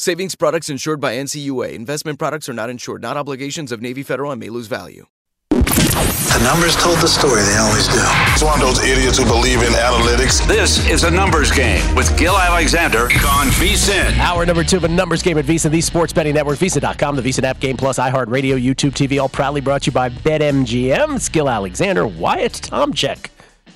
Savings 0.00 0.36
products 0.36 0.70
insured 0.70 1.00
by 1.00 1.16
NCUA. 1.16 1.72
Investment 1.72 2.20
products 2.20 2.48
are 2.48 2.52
not 2.52 2.70
insured, 2.70 3.02
not 3.02 3.16
obligations 3.16 3.72
of 3.72 3.82
Navy 3.82 4.04
Federal 4.04 4.30
and 4.30 4.38
may 4.38 4.48
lose 4.48 4.68
value. 4.68 5.06
The 5.50 6.40
numbers 6.44 6.76
told 6.76 6.98
the 6.98 7.08
story, 7.08 7.42
they 7.42 7.56
always 7.56 7.88
do. 7.88 7.98
It's 8.32 8.44
one 8.44 8.54
of 8.54 8.60
those 8.60 8.80
idiots 8.84 9.18
who 9.18 9.24
believe 9.24 9.58
in 9.58 9.72
analytics. 9.72 10.46
This 10.46 10.88
is 10.88 11.02
a 11.02 11.10
numbers 11.10 11.50
game 11.50 11.82
with 11.96 12.16
Gill 12.16 12.38
Alexander 12.38 13.06
on 13.26 13.48
VSIN. 13.58 14.16
Hour 14.20 14.46
number 14.46 14.62
two 14.62 14.76
of 14.76 14.84
a 14.84 14.88
numbers 14.88 15.20
game 15.20 15.36
at 15.36 15.46
VSIN, 15.46 15.72
the 15.72 15.80
sports 15.80 16.12
betting 16.12 16.34
network, 16.34 16.60
VSIN.com, 16.60 17.16
the 17.16 17.22
VSIN 17.22 17.42
app, 17.42 17.58
Game 17.58 17.76
Plus, 17.76 17.98
iHeartRadio, 17.98 18.64
YouTube 18.64 18.92
TV, 18.92 19.20
all 19.20 19.28
proudly 19.28 19.60
brought 19.60 19.82
to 19.82 19.86
you 19.86 19.92
by 19.92 20.10
BetMGM. 20.10 21.16
It's 21.16 21.28
Gill 21.28 21.48
Alexander, 21.48 22.06
Wyatt 22.06 22.52
Tomchek. 22.52 23.30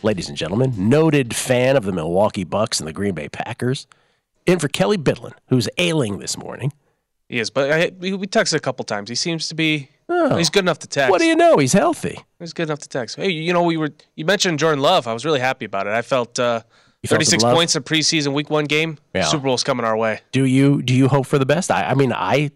Ladies 0.05 0.29
and 0.29 0.39
gentlemen, 0.39 0.73
noted 0.77 1.35
fan 1.35 1.77
of 1.77 1.83
the 1.83 1.93
Milwaukee 1.93 2.45
Bucks 2.45 2.79
and 2.79 2.87
the 2.87 2.93
Green 2.93 3.15
Bay 3.15 3.29
Packers 3.29 3.89
in 4.47 4.59
for 4.59 4.69
Kelly 4.69 4.99
Bidlin, 4.99 5.33
who's 5.49 5.69
ailing 5.79 6.19
this 6.19 6.37
morning. 6.37 6.73
He 7.29 7.39
is, 7.39 7.51
but 7.51 7.73
I, 7.73 7.93
we, 7.99 8.13
texted 8.27 8.55
a 8.55 8.61
couple 8.61 8.85
times. 8.85 9.09
He 9.09 9.15
seems 9.15 9.49
to 9.49 9.55
be. 9.55 9.89
Oh. 10.09 10.37
He's 10.37 10.51
good 10.51 10.65
enough 10.65 10.81
to 10.81 10.87
text. 10.87 11.11
What 11.11 11.19
do 11.21 11.27
you 11.27 11.35
know? 11.35 11.57
He's 11.57 11.73
healthy. 11.73 12.19
He's 12.39 12.53
good 12.53 12.65
enough 12.65 12.81
to 12.81 12.89
text. 12.89 13.17
Hey, 13.17 13.31
you 13.31 13.53
know, 13.55 13.63
we 13.63 13.79
were. 13.79 13.89
You 14.17 14.27
mentioned 14.27 14.59
Jordan 14.59 14.81
Love. 14.81 15.09
I 15.09 15.15
was 15.15 15.25
really 15.25 15.41
happy 15.41 15.65
about 15.65 15.87
it. 15.87 15.95
I 15.95 16.03
felt 16.03 16.39
uh, 16.39 16.61
You 17.03 17.09
36 17.09 17.41
some 17.41 17.55
points 17.55 17.75
in 17.75 17.83
preseason 17.85 18.35
week 18.35 18.51
one 18.51 18.67
game. 18.67 18.99
Yeah. 19.15 19.23
Super 19.23 19.45
Bowl's 19.45 19.65
coming 19.65 19.87
our 19.87 19.97
way. 19.97 20.21
Do 20.33 20.45
you 20.45 20.83
do 20.83 20.95
you 20.95 21.09
hope 21.09 21.27
for 21.27 21.39
the 21.39 21.47
best? 21.47 21.71
I, 21.71 21.85
I 21.85 21.95
mean, 21.95 22.13
I 22.13 22.51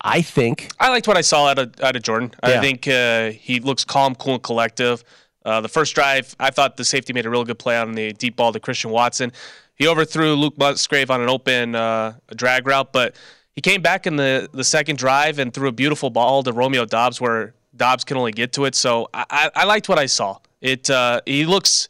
I 0.00 0.22
think 0.22 0.70
I 0.78 0.88
liked 0.88 1.06
what 1.08 1.16
I 1.16 1.22
saw 1.22 1.48
out 1.48 1.58
of, 1.58 1.74
out 1.82 1.96
of 1.96 2.02
Jordan. 2.02 2.32
Yeah. 2.42 2.50
I 2.50 2.60
think 2.60 2.88
uh, 2.88 3.30
he 3.30 3.60
looks 3.60 3.84
calm, 3.84 4.14
cool, 4.14 4.34
and 4.34 4.42
collective. 4.42 5.04
Uh, 5.44 5.60
the 5.60 5.68
first 5.68 5.94
drive, 5.94 6.34
I 6.40 6.50
thought 6.50 6.78
the 6.78 6.84
safety 6.84 7.12
made 7.12 7.26
a 7.26 7.30
real 7.30 7.44
good 7.44 7.58
play 7.58 7.76
on 7.76 7.92
the 7.92 8.12
deep 8.14 8.36
ball 8.36 8.52
to 8.52 8.60
Christian 8.60 8.90
Watson. 8.90 9.32
He 9.76 9.88
overthrew 9.88 10.34
Luke 10.34 10.56
Musgrave 10.56 11.10
on 11.10 11.20
an 11.20 11.28
open 11.28 11.74
uh, 11.74 12.14
drag 12.34 12.66
route, 12.66 12.92
but 12.92 13.16
he 13.54 13.60
came 13.60 13.82
back 13.82 14.06
in 14.06 14.16
the, 14.16 14.48
the 14.52 14.64
second 14.64 14.98
drive 14.98 15.38
and 15.38 15.52
threw 15.52 15.68
a 15.68 15.72
beautiful 15.72 16.10
ball 16.10 16.42
to 16.42 16.52
Romeo 16.52 16.84
Doubs 16.84 17.20
where 17.20 17.54
Doubs 17.76 18.04
can 18.04 18.16
only 18.16 18.32
get 18.32 18.52
to 18.52 18.64
it. 18.64 18.74
So 18.74 19.08
I, 19.12 19.50
I, 19.54 19.64
liked 19.64 19.88
what 19.88 19.98
I 19.98 20.06
saw. 20.06 20.38
It 20.60 20.88
uh, 20.90 21.20
he 21.26 21.44
looks. 21.44 21.88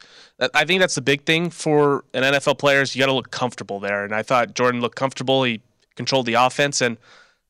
I 0.53 0.65
think 0.65 0.79
that's 0.81 0.95
the 0.95 1.01
big 1.01 1.25
thing 1.25 1.49
for 1.49 2.03
an 2.13 2.23
NFL 2.23 2.57
player 2.57 2.81
is 2.81 2.95
you 2.95 2.99
got 2.99 3.05
to 3.05 3.13
look 3.13 3.31
comfortable 3.31 3.79
there. 3.79 4.03
And 4.03 4.13
I 4.13 4.21
thought 4.21 4.53
Jordan 4.53 4.81
looked 4.81 4.97
comfortable. 4.97 5.43
He 5.43 5.61
controlled 5.95 6.25
the 6.25 6.33
offense 6.33 6.81
and 6.81 6.97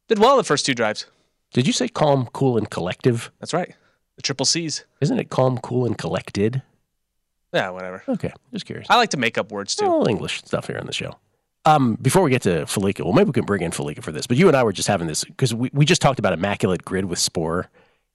did 0.07 0.19
well 0.19 0.38
the 0.38 0.44
first 0.44 0.66
two 0.66 0.75
drives. 0.75 1.07
did 1.52 1.66
you 1.66 1.73
say 1.73 1.88
calm, 1.88 2.28
cool, 2.31 2.57
and 2.57 2.69
collective? 2.69 3.31
That's 3.40 3.53
right. 3.53 3.73
The 4.17 4.22
triple 4.22 4.46
C's. 4.46 4.85
Isn't 5.02 5.19
it 5.19 5.29
calm, 5.29 5.57
cool, 5.57 5.85
and 5.85 5.97
collected? 5.97 6.62
Yeah, 7.55 7.69
whatever. 7.69 8.03
Okay, 8.09 8.33
just 8.51 8.66
curious. 8.66 8.85
I 8.89 8.97
like 8.97 9.11
to 9.11 9.17
make 9.17 9.38
up 9.38 9.49
words 9.49 9.75
too. 9.75 9.85
All 9.85 10.07
English 10.09 10.43
stuff 10.43 10.67
here 10.67 10.77
on 10.77 10.85
the 10.85 10.93
show. 10.93 11.17
Um, 11.63 11.95
before 11.95 12.21
we 12.21 12.29
get 12.29 12.41
to 12.43 12.66
Fallica, 12.66 13.03
well, 13.03 13.13
maybe 13.13 13.27
we 13.27 13.33
can 13.33 13.45
bring 13.45 13.61
in 13.61 13.71
Fallica 13.71 14.03
for 14.03 14.11
this. 14.11 14.27
But 14.27 14.35
you 14.38 14.49
and 14.49 14.57
I 14.57 14.63
were 14.63 14.73
just 14.73 14.89
having 14.89 15.07
this 15.07 15.23
because 15.23 15.55
we, 15.55 15.71
we 15.73 15.85
just 15.85 16.01
talked 16.01 16.19
about 16.19 16.33
immaculate 16.33 16.83
grid 16.83 17.05
with 17.05 17.17
Sporer, 17.17 17.67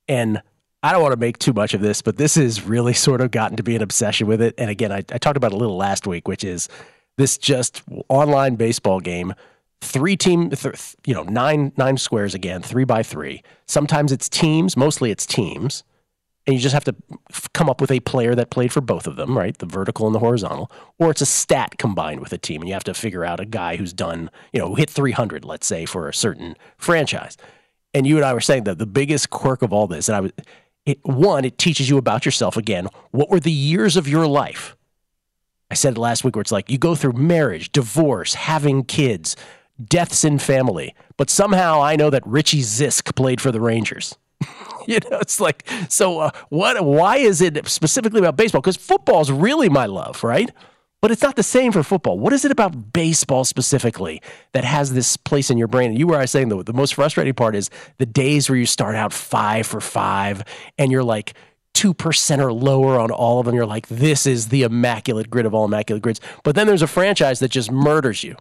and 0.08 0.42
I 0.82 0.92
don't 0.92 1.00
want 1.00 1.12
to 1.12 1.18
make 1.18 1.38
too 1.38 1.54
much 1.54 1.72
of 1.72 1.80
this, 1.80 2.02
but 2.02 2.18
this 2.18 2.34
has 2.34 2.62
really 2.62 2.92
sort 2.92 3.22
of 3.22 3.30
gotten 3.30 3.56
to 3.56 3.62
be 3.62 3.74
an 3.74 3.82
obsession 3.82 4.26
with 4.26 4.42
it. 4.42 4.54
And 4.58 4.68
again, 4.68 4.92
I, 4.92 4.98
I 4.98 5.18
talked 5.18 5.38
about 5.38 5.52
it 5.52 5.54
a 5.54 5.58
little 5.58 5.76
last 5.76 6.06
week, 6.06 6.28
which 6.28 6.44
is 6.44 6.68
this 7.16 7.38
just 7.38 7.82
online 8.08 8.56
baseball 8.56 9.00
game, 9.00 9.34
three 9.80 10.16
team, 10.16 10.50
th- 10.50 10.96
you 11.06 11.14
know, 11.14 11.22
nine 11.22 11.72
nine 11.78 11.96
squares 11.96 12.34
again, 12.34 12.60
three 12.60 12.84
by 12.84 13.02
three. 13.02 13.42
Sometimes 13.66 14.12
it's 14.12 14.28
teams, 14.28 14.76
mostly 14.76 15.10
it's 15.10 15.24
teams 15.24 15.82
and 16.46 16.56
you 16.56 16.60
just 16.60 16.72
have 16.72 16.84
to 16.84 16.94
f- 17.30 17.48
come 17.52 17.68
up 17.68 17.80
with 17.80 17.90
a 17.90 18.00
player 18.00 18.34
that 18.34 18.50
played 18.50 18.72
for 18.72 18.80
both 18.80 19.06
of 19.06 19.16
them, 19.16 19.36
right? 19.36 19.56
The 19.56 19.66
vertical 19.66 20.06
and 20.06 20.14
the 20.14 20.20
horizontal, 20.20 20.70
or 20.98 21.10
it's 21.10 21.20
a 21.20 21.26
stat 21.26 21.78
combined 21.78 22.20
with 22.20 22.32
a 22.32 22.38
team, 22.38 22.62
and 22.62 22.68
you 22.68 22.74
have 22.74 22.84
to 22.84 22.94
figure 22.94 23.24
out 23.24 23.40
a 23.40 23.44
guy 23.44 23.76
who's 23.76 23.92
done, 23.92 24.30
you 24.52 24.60
know, 24.60 24.74
hit 24.74 24.90
300, 24.90 25.44
let's 25.44 25.66
say, 25.66 25.84
for 25.84 26.08
a 26.08 26.14
certain 26.14 26.56
franchise. 26.76 27.36
And 27.92 28.06
you 28.06 28.16
and 28.16 28.24
I 28.24 28.32
were 28.32 28.40
saying 28.40 28.64
that 28.64 28.78
the 28.78 28.86
biggest 28.86 29.30
quirk 29.30 29.62
of 29.62 29.72
all 29.72 29.86
this, 29.86 30.08
and 30.08 30.16
I 30.16 30.20
was, 30.20 30.32
it, 30.86 30.98
one, 31.04 31.44
it 31.44 31.58
teaches 31.58 31.90
you 31.90 31.98
about 31.98 32.24
yourself 32.24 32.56
again. 32.56 32.88
What 33.10 33.30
were 33.30 33.40
the 33.40 33.52
years 33.52 33.96
of 33.96 34.08
your 34.08 34.26
life? 34.26 34.76
I 35.70 35.74
said 35.74 35.94
it 35.96 36.00
last 36.00 36.24
week 36.24 36.34
where 36.34 36.40
it's 36.40 36.52
like 36.52 36.70
you 36.70 36.78
go 36.78 36.94
through 36.94 37.12
marriage, 37.12 37.70
divorce, 37.70 38.34
having 38.34 38.82
kids, 38.84 39.36
deaths 39.82 40.24
in 40.24 40.38
family, 40.38 40.94
but 41.16 41.30
somehow 41.30 41.82
I 41.82 41.96
know 41.96 42.10
that 42.10 42.26
Richie 42.26 42.62
Zisk 42.62 43.14
played 43.14 43.40
for 43.40 43.52
the 43.52 43.60
Rangers. 43.60 44.16
you 44.86 44.98
know, 45.10 45.18
it's 45.18 45.40
like 45.40 45.68
so. 45.88 46.20
Uh, 46.20 46.30
what? 46.48 46.84
Why 46.84 47.16
is 47.16 47.40
it 47.40 47.66
specifically 47.68 48.20
about 48.20 48.36
baseball? 48.36 48.60
Because 48.60 48.76
football 48.76 49.20
is 49.20 49.30
really 49.30 49.68
my 49.68 49.86
love, 49.86 50.24
right? 50.24 50.50
But 51.00 51.10
it's 51.10 51.22
not 51.22 51.36
the 51.36 51.42
same 51.42 51.72
for 51.72 51.82
football. 51.82 52.18
What 52.18 52.32
is 52.32 52.44
it 52.44 52.50
about 52.50 52.92
baseball 52.92 53.44
specifically 53.44 54.20
that 54.52 54.64
has 54.64 54.92
this 54.92 55.16
place 55.16 55.50
in 55.50 55.56
your 55.56 55.68
brain? 55.68 55.90
And 55.90 55.98
you 55.98 56.06
were 56.06 56.16
I 56.16 56.22
was 56.22 56.30
saying 56.30 56.48
the 56.48 56.62
the 56.62 56.72
most 56.72 56.94
frustrating 56.94 57.34
part 57.34 57.56
is 57.56 57.70
the 57.98 58.06
days 58.06 58.48
where 58.48 58.58
you 58.58 58.66
start 58.66 58.94
out 58.94 59.12
five 59.12 59.66
for 59.66 59.80
five 59.80 60.42
and 60.76 60.92
you're 60.92 61.04
like 61.04 61.34
two 61.72 61.94
percent 61.94 62.42
or 62.42 62.52
lower 62.52 62.98
on 63.00 63.10
all 63.10 63.40
of 63.40 63.46
them. 63.46 63.54
You're 63.54 63.66
like, 63.66 63.88
this 63.88 64.26
is 64.26 64.48
the 64.48 64.62
immaculate 64.62 65.30
grid 65.30 65.46
of 65.46 65.54
all 65.54 65.64
immaculate 65.64 66.02
grids. 66.02 66.20
But 66.42 66.54
then 66.54 66.66
there's 66.66 66.82
a 66.82 66.86
franchise 66.86 67.40
that 67.40 67.50
just 67.50 67.70
murders 67.70 68.22
you. 68.22 68.36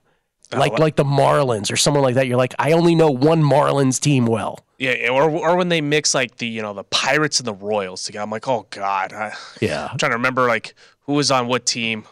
Like 0.51 0.79
like 0.79 0.95
the 0.95 1.03
Marlins 1.03 1.71
or 1.71 1.77
someone 1.77 2.03
like 2.03 2.15
that. 2.15 2.27
You're 2.27 2.37
like, 2.37 2.55
I 2.59 2.73
only 2.73 2.95
know 2.95 3.11
one 3.11 3.41
Marlins 3.41 3.99
team 3.99 4.25
well. 4.25 4.65
Yeah, 4.79 5.09
or 5.09 5.29
or 5.29 5.57
when 5.57 5.69
they 5.69 5.81
mix 5.81 6.15
like 6.15 6.37
the 6.37 6.47
you 6.47 6.61
know 6.61 6.73
the 6.73 6.85
Pirates 6.85 7.39
and 7.39 7.47
the 7.47 7.53
Royals 7.53 8.03
together. 8.05 8.23
I'm 8.23 8.31
like, 8.31 8.47
oh 8.47 8.65
god. 8.69 9.13
I, 9.13 9.33
Yeah. 9.59 9.89
I'm 9.91 9.97
trying 9.97 10.11
to 10.11 10.17
remember 10.17 10.47
like 10.47 10.73
who 11.01 11.13
was 11.13 11.29
on 11.29 11.47
what 11.47 11.65
team. 11.65 12.05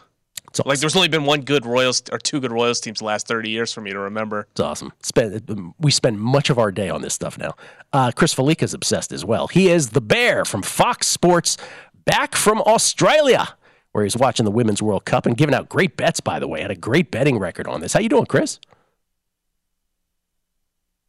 It's 0.48 0.64
Like 0.64 0.78
there's 0.78 0.96
only 0.96 1.08
been 1.08 1.24
one 1.24 1.42
good 1.42 1.66
Royals 1.66 2.02
or 2.10 2.18
two 2.18 2.40
good 2.40 2.52
Royals 2.52 2.80
teams 2.80 3.00
the 3.00 3.04
last 3.04 3.26
30 3.26 3.50
years 3.50 3.72
for 3.72 3.80
me 3.80 3.92
to 3.92 3.98
remember. 3.98 4.46
It's 4.50 4.60
awesome. 4.60 4.92
Spend, 5.02 5.74
we 5.78 5.90
spend 5.90 6.20
much 6.20 6.50
of 6.50 6.58
our 6.58 6.72
day 6.72 6.88
on 6.88 7.02
this 7.02 7.14
stuff 7.14 7.38
now. 7.38 7.54
Uh, 7.92 8.12
Chris 8.14 8.34
Fallica 8.34 8.64
is 8.64 8.74
obsessed 8.74 9.12
as 9.12 9.24
well. 9.24 9.48
He 9.48 9.68
is 9.68 9.90
the 9.90 10.00
bear 10.00 10.44
from 10.44 10.62
Fox 10.62 11.06
Sports, 11.06 11.58
back 12.06 12.34
from 12.34 12.62
Australia, 12.62 13.56
where 13.92 14.04
he's 14.04 14.16
watching 14.16 14.44
the 14.44 14.50
Women's 14.50 14.82
World 14.82 15.04
Cup 15.04 15.26
and 15.26 15.36
giving 15.36 15.54
out 15.54 15.68
great 15.68 15.96
bets. 15.96 16.20
By 16.20 16.38
the 16.38 16.48
way, 16.48 16.62
had 16.62 16.70
a 16.70 16.76
great 16.76 17.10
betting 17.10 17.38
record 17.38 17.66
on 17.66 17.80
this. 17.80 17.92
How 17.92 18.00
you 18.00 18.08
doing, 18.08 18.26
Chris? 18.26 18.58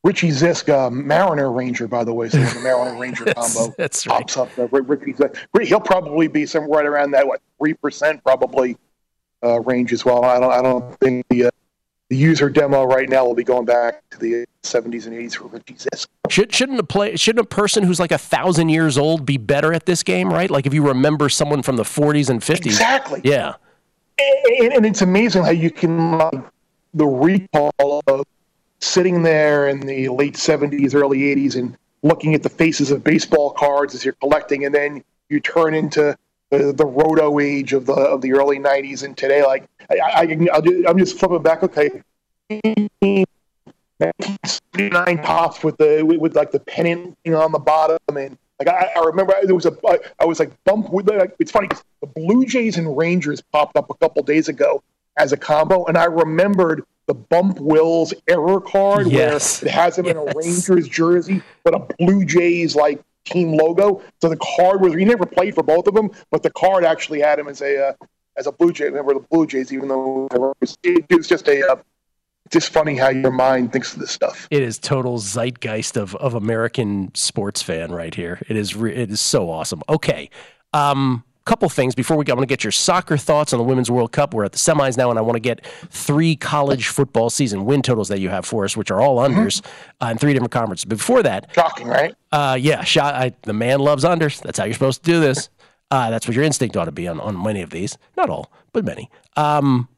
Richie 0.03 0.29
Zisk, 0.29 0.69
uh, 0.69 0.89
Mariner 0.89 1.51
Ranger, 1.51 1.87
by 1.87 2.03
the 2.03 2.13
way, 2.13 2.29
so 2.29 2.37
the 2.37 2.59
Mariner 2.61 2.97
Ranger 2.99 3.25
combo 3.25 3.73
that's 3.77 4.07
right. 4.07 4.19
pops 4.19 4.37
up. 4.37 4.49
Uh, 4.57 4.67
Richie 4.67 5.13
Zisk. 5.13 5.35
He'll 5.63 5.79
probably 5.79 6.27
be 6.27 6.45
somewhere 6.45 6.79
right 6.79 6.85
around 6.85 7.11
that 7.11 7.27
what 7.27 7.41
three 7.57 7.73
percent 7.73 8.23
probably 8.23 8.77
uh, 9.43 9.59
range 9.61 9.91
as 9.91 10.05
well. 10.05 10.23
I 10.23 10.39
don't, 10.39 10.51
I 10.51 10.61
don't 10.61 10.99
think 10.99 11.25
the 11.29 11.45
uh, 11.45 11.49
the 12.09 12.17
user 12.17 12.49
demo 12.49 12.85
right 12.85 13.07
now 13.07 13.25
will 13.25 13.35
be 13.35 13.43
going 13.43 13.65
back 13.65 14.01
to 14.09 14.17
the 14.17 14.45
70s 14.63 15.05
and 15.05 15.15
80s 15.15 15.35
for 15.35 15.47
Richie 15.47 15.75
Zisk. 15.75 16.07
Should, 16.29 16.53
shouldn't 16.53 16.79
a 16.79 16.83
play? 16.83 17.15
Shouldn't 17.15 17.45
a 17.45 17.47
person 17.47 17.83
who's 17.83 17.99
like 17.99 18.11
a 18.11 18.17
thousand 18.17 18.69
years 18.69 18.97
old 18.97 19.25
be 19.25 19.37
better 19.37 19.73
at 19.73 19.85
this 19.85 20.01
game? 20.01 20.33
Right? 20.33 20.49
Like 20.49 20.65
if 20.65 20.73
you 20.73 20.87
remember 20.87 21.29
someone 21.29 21.61
from 21.61 21.75
the 21.75 21.83
40s 21.83 22.29
and 22.29 22.41
50s. 22.41 22.65
Exactly. 22.65 23.21
Yeah. 23.23 23.53
and, 24.17 24.73
and 24.73 24.85
it's 24.87 25.03
amazing 25.03 25.43
how 25.43 25.51
you 25.51 25.69
can 25.69 26.17
like, 26.17 26.43
the 26.95 27.05
recall 27.05 28.01
of 28.07 28.25
sitting 28.79 29.23
there 29.23 29.67
in 29.67 29.81
the 29.81 30.07
late 30.09 30.35
70s 30.35 30.95
early 30.95 31.19
80s 31.19 31.55
and 31.55 31.77
looking 32.01 32.33
at 32.33 32.43
the 32.43 32.49
faces 32.49 32.91
of 32.91 33.03
baseball 33.03 33.51
cards 33.51 33.93
as 33.93 34.05
you're 34.05 34.13
collecting 34.15 34.65
and 34.65 34.73
then 34.73 35.03
you 35.29 35.39
turn 35.39 35.73
into 35.73 36.17
the, 36.49 36.73
the 36.73 36.85
roto 36.85 37.39
age 37.39 37.73
of 37.73 37.85
the 37.85 37.93
of 37.93 38.21
the 38.21 38.33
early 38.33 38.57
90s 38.57 39.03
and 39.03 39.15
today 39.17 39.43
like 39.43 39.69
I, 39.89 40.37
I'm 40.87 40.97
just 40.97 41.19
flipping 41.19 41.41
back 41.41 41.63
okay. 41.63 41.89
1979 42.47 45.23
Topps 45.23 45.61
with 45.63 45.77
the 45.77 46.03
with, 46.03 46.19
with 46.19 46.35
like 46.35 46.51
the 46.51 46.59
pennant 46.59 47.17
on 47.27 47.51
the 47.51 47.59
bottom 47.59 47.97
and 48.09 48.37
like 48.59 48.69
I, 48.69 48.91
I 48.95 48.99
remember 49.05 49.33
there 49.43 49.55
was 49.55 49.65
a 49.65 49.75
I, 49.87 49.97
I 50.19 50.25
was 50.25 50.39
like 50.39 50.51
bump 50.63 50.91
with 50.91 51.09
like, 51.09 51.35
it's 51.39 51.51
funny 51.51 51.69
the 52.01 52.07
Blue 52.07 52.45
Jays 52.45 52.77
and 52.77 52.97
Rangers 52.97 53.41
popped 53.41 53.77
up 53.77 53.89
a 53.89 53.95
couple 53.95 54.23
days 54.23 54.47
ago 54.47 54.81
as 55.17 55.33
a 55.33 55.37
combo 55.37 55.85
and 55.85 55.97
I 55.97 56.05
remembered 56.05 56.85
the 57.09 57.15
Bump 57.15 57.59
Wills 57.59 58.13
error 58.27 58.61
card 58.61 59.07
Yes. 59.07 59.63
where 59.63 59.69
it 59.69 59.73
has 59.73 59.97
him 59.97 60.05
in 60.05 60.15
a 60.15 60.25
Rangers 60.35 60.87
jersey 60.87 61.41
but 61.63 61.73
a 61.73 61.79
Blue 61.97 62.23
Jays 62.23 62.75
like 62.75 63.01
team 63.25 63.53
logo 63.53 64.03
so 64.21 64.29
the 64.29 64.37
card 64.37 64.79
was 64.79 64.93
he 64.93 65.05
never 65.05 65.25
played 65.25 65.55
for 65.55 65.63
both 65.63 65.87
of 65.87 65.95
them 65.95 66.11
but 66.29 66.43
the 66.43 66.51
card 66.51 66.85
actually 66.85 67.19
had 67.19 67.39
him 67.39 67.47
as 67.47 67.61
a 67.61 67.89
uh, 67.89 67.93
as 68.37 68.45
a 68.45 68.51
Blue 68.51 68.71
Jay 68.71 68.91
member 68.91 69.11
of 69.13 69.23
the 69.23 69.27
Blue 69.31 69.47
Jays 69.47 69.73
even 69.73 69.87
though 69.87 70.27
it 70.31 70.39
was, 70.61 70.77
it 70.83 71.05
was 71.09 71.27
just 71.27 71.47
a 71.47 71.67
uh, 71.71 71.77
just 72.51 72.69
funny 72.69 72.95
how 72.95 73.09
your 73.09 73.31
mind 73.31 73.71
thinks 73.73 73.93
of 73.93 73.99
this 73.99 74.11
stuff. 74.11 74.47
It 74.51 74.61
is 74.61 74.77
total 74.77 75.17
zeitgeist 75.17 75.97
of 75.97 76.15
of 76.17 76.35
American 76.35 77.11
sports 77.15 77.63
fan 77.63 77.91
right 77.91 78.13
here. 78.13 78.39
It 78.47 78.55
is 78.55 78.75
re- 78.75 78.95
it 78.95 79.09
is 79.09 79.21
so 79.21 79.49
awesome. 79.49 79.81
Okay, 79.89 80.29
um, 80.73 81.23
couple 81.49 81.67
things 81.67 81.95
before 81.95 82.15
we 82.15 82.23
go. 82.23 82.33
I 82.33 82.35
want 82.35 82.43
to 82.47 82.53
get 82.53 82.63
your 82.63 82.71
soccer 82.71 83.17
thoughts 83.17 83.53
on 83.53 83.57
the 83.57 83.63
Women's 83.63 83.89
World 83.89 84.11
Cup. 84.11 84.35
We're 84.35 84.43
at 84.43 84.51
the 84.51 84.59
semis 84.59 84.97
now, 84.97 85.09
and 85.09 85.17
I 85.17 85.23
want 85.23 85.35
to 85.35 85.39
get 85.39 85.65
three 85.89 86.35
college 86.35 86.89
football 86.89 87.31
season 87.31 87.65
win 87.65 87.81
totals 87.81 88.07
that 88.09 88.19
you 88.19 88.29
have 88.29 88.45
for 88.45 88.65
us, 88.65 88.77
which 88.77 88.91
are 88.91 89.01
all 89.01 89.17
unders 89.17 89.65
uh, 89.99 90.09
in 90.11 90.19
three 90.19 90.33
different 90.33 90.51
conferences. 90.51 90.85
Before 90.85 91.23
that, 91.23 91.47
Shocking, 91.55 91.87
right? 91.87 92.13
uh, 92.31 92.55
yeah, 92.59 92.83
shot. 92.83 93.15
I, 93.15 93.33
the 93.41 93.53
man 93.53 93.79
loves 93.79 94.03
unders. 94.03 94.39
That's 94.43 94.59
how 94.59 94.65
you're 94.65 94.75
supposed 94.75 95.03
to 95.03 95.11
do 95.11 95.19
this. 95.19 95.49
Uh, 95.91 96.11
that's 96.11 96.27
what 96.27 96.35
your 96.35 96.43
instinct 96.43 96.77
ought 96.77 96.85
to 96.85 96.91
be 96.91 97.07
on, 97.07 97.19
on 97.19 97.41
many 97.41 97.63
of 97.63 97.71
these. 97.71 97.97
Not 98.15 98.29
all, 98.29 98.51
but 98.73 98.85
many. 98.85 99.09
Um, 99.35 99.89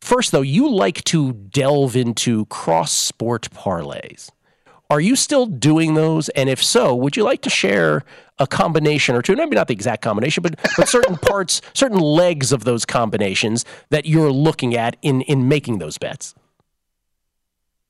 first, 0.00 0.32
though, 0.32 0.40
you 0.40 0.70
like 0.70 1.04
to 1.04 1.34
delve 1.34 1.96
into 1.96 2.46
cross 2.46 2.96
sport 2.96 3.50
parlays. 3.50 4.30
Are 4.94 5.00
you 5.00 5.16
still 5.16 5.46
doing 5.46 5.94
those? 5.94 6.28
And 6.30 6.48
if 6.48 6.62
so, 6.62 6.94
would 6.94 7.16
you 7.16 7.24
like 7.24 7.40
to 7.40 7.50
share 7.50 8.04
a 8.38 8.46
combination 8.46 9.16
or 9.16 9.22
two? 9.22 9.34
Maybe 9.34 9.56
not 9.56 9.66
the 9.66 9.72
exact 9.74 10.02
combination, 10.02 10.40
but, 10.40 10.54
but 10.76 10.88
certain 10.88 11.16
parts, 11.30 11.60
certain 11.72 11.98
legs 11.98 12.52
of 12.52 12.62
those 12.62 12.84
combinations 12.86 13.64
that 13.90 14.06
you're 14.06 14.30
looking 14.30 14.76
at 14.76 14.96
in, 15.02 15.22
in 15.22 15.48
making 15.48 15.78
those 15.78 15.98
bets. 15.98 16.36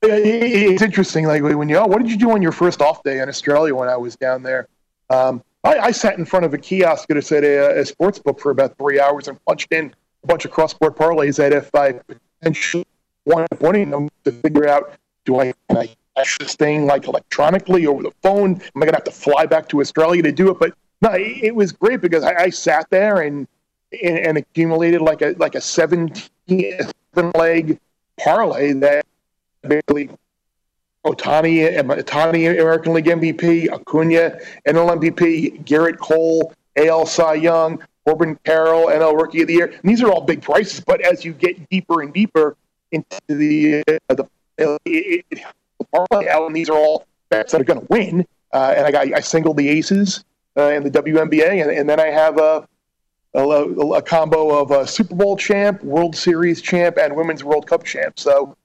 Yeah, 0.03 0.15
it- 0.15 0.25
it- 0.25 0.71
It's 0.71 0.81
interesting. 0.81 1.27
Like 1.27 1.43
when 1.43 1.69
you, 1.69 1.77
oh, 1.77 1.85
what 1.85 1.99
did 2.01 2.09
you 2.09 2.17
do 2.17 2.31
on 2.31 2.41
your 2.41 2.51
first 2.51 2.81
off 2.81 3.03
day 3.03 3.19
in 3.19 3.29
Australia 3.29 3.75
when 3.75 3.87
I 3.87 3.97
was 3.97 4.15
down 4.15 4.41
there? 4.41 4.67
Um, 5.11 5.43
I, 5.63 5.77
I 5.77 5.91
sat 5.91 6.17
in 6.17 6.25
front 6.25 6.43
of 6.45 6.55
a 6.55 6.57
kiosk 6.57 7.07
at 7.11 7.17
a, 7.17 7.37
at 7.37 7.43
a, 7.43 7.79
a 7.81 7.85
sports 7.85 8.17
book 8.17 8.39
for 8.39 8.49
about 8.49 8.79
three 8.79 8.99
hours 8.99 9.27
and 9.27 9.37
punched 9.45 9.71
in 9.71 9.93
a 10.23 10.27
bunch 10.27 10.43
of 10.43 10.49
cross 10.49 10.71
sport 10.71 10.97
parlays 10.97 11.37
that 11.37 11.53
if 11.53 11.69
I 11.75 11.99
potentially 12.41 12.87
wound 13.25 13.47
up 13.51 13.61
winning 13.61 13.91
them 13.91 14.09
to 14.23 14.31
figure 14.31 14.67
out, 14.67 14.93
do 15.23 15.39
I, 15.39 15.53
can 15.69 15.77
I 15.77 15.85
cash 15.85 15.95
this 16.15 16.55
thing 16.55 16.85
like 16.85 17.07
electronically 17.07 17.87
over 17.87 18.03
the 18.03 18.11
phone? 18.21 18.53
Am 18.53 18.61
I 18.75 18.79
going 18.81 18.89
to 18.89 18.95
have 18.95 19.03
to 19.05 19.11
fly 19.11 19.45
back 19.45 19.67
to 19.69 19.81
Australia 19.81 20.21
to 20.23 20.31
do 20.31 20.49
it? 20.51 20.59
But 20.59 20.73
no, 21.01 21.11
it, 21.11 21.43
it 21.43 21.55
was 21.55 21.71
great 21.71 22.01
because 22.01 22.23
I, 22.23 22.35
I 22.35 22.49
sat 22.49 22.89
there 22.89 23.21
and, 23.21 23.47
and 24.03 24.17
and 24.17 24.37
accumulated 24.37 25.01
like 25.01 25.21
a 25.21 25.35
like 25.37 25.55
a 25.55 25.61
17 25.61 26.29
leg 27.35 27.79
parlay 28.17 28.73
that 28.73 29.05
basically 29.61 30.09
Ohtani, 31.05 31.77
Ohtani 31.77 32.59
American 32.59 32.93
League 32.93 33.05
MVP, 33.05 33.71
Acuna 33.71 34.39
NL 34.67 34.97
MVP, 34.97 35.63
Gerrit 35.63 35.99
Cole, 35.99 36.51
AL 36.77 37.05
Cy 37.05 37.35
Young, 37.35 37.83
Corbin 38.05 38.37
Carroll, 38.43 38.87
NL 38.87 39.15
Rookie 39.15 39.41
of 39.41 39.47
the 39.47 39.53
Year. 39.53 39.67
And 39.67 39.83
these 39.83 40.01
are 40.01 40.11
all 40.11 40.21
big 40.21 40.41
prices, 40.41 40.79
but 40.79 41.01
as 41.01 41.23
you 41.23 41.33
get 41.33 41.69
deeper 41.69 42.01
and 42.01 42.13
deeper 42.13 42.57
into 42.91 43.19
the 43.27 43.83
uh, 44.09 44.15
the, 44.15 44.25
it, 44.57 44.79
it, 44.85 45.25
the 45.29 45.41
parlay 45.85 46.27
out, 46.27 46.45
and 46.47 46.55
these 46.55 46.69
are 46.69 46.77
all 46.77 47.05
bets 47.29 47.51
that 47.51 47.61
are 47.61 47.65
going 47.65 47.79
to 47.81 47.87
win. 47.89 48.25
Uh, 48.53 48.73
and 48.77 48.85
I 48.87 48.91
got 48.91 49.13
I 49.13 49.19
singled 49.19 49.57
the 49.57 49.67
aces 49.69 50.23
uh, 50.57 50.69
in 50.69 50.83
the 50.83 50.91
WNBA, 50.91 51.61
and, 51.61 51.71
and 51.71 51.89
then 51.89 51.99
I 51.99 52.07
have 52.07 52.37
a 52.37 52.67
a, 53.33 53.41
a 53.41 54.01
combo 54.01 54.57
of 54.57 54.71
a 54.71 54.87
Super 54.87 55.15
Bowl 55.15 55.35
champ, 55.35 55.83
World 55.83 56.15
Series 56.15 56.61
champ, 56.61 56.97
and 56.97 57.15
Women's 57.15 57.43
World 57.43 57.67
Cup 57.67 57.83
champ. 57.83 58.17
So 58.17 58.55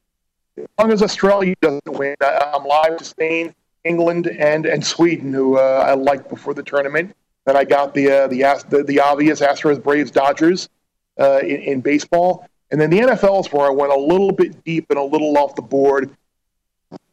as 0.57 0.67
long 0.79 0.93
as 0.93 1.03
Australia 1.03 1.55
doesn't 1.61 1.83
win, 1.89 2.15
I- 2.21 2.53
I'm 2.55 2.65
live 2.65 2.99
to 2.99 3.05
Spain, 3.05 3.55
England, 3.85 4.29
and 4.29 4.67
and 4.67 4.85
Sweden, 4.85 5.33
who 5.33 5.59
uh, 5.59 5.85
I 5.87 5.95
liked 5.95 6.29
before 6.29 6.55
the 6.55 6.63
tournament. 6.63 7.15
Then 7.47 7.57
I 7.57 7.65
got 7.65 7.95
the 7.95 8.11
uh, 8.11 8.27
the, 8.29 8.65
the 8.69 8.85
the 8.85 9.01
obvious 9.01 9.41
Astros, 9.41 9.83
Braves, 9.83 10.11
Dodgers 10.11 10.69
uh, 11.19 11.39
in, 11.43 11.57
in 11.63 11.81
baseball, 11.81 12.47
and 12.71 12.81
then 12.81 12.91
the 12.91 13.01
NFL 13.01 13.41
is 13.41 13.53
where 13.53 13.67
I 13.67 13.71
went 13.71 13.93
a 13.93 13.99
little 13.99 14.31
bit 14.33 14.63
deep 14.65 14.87
and 14.91 14.99
a 14.99 15.03
little 15.03 15.37
off 15.37 15.57
the 15.57 15.63
board. 15.63 16.11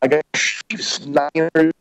I 0.02 0.08
got 0.08 0.26
Chiefs, 0.34 1.06
Niners, 1.06 1.74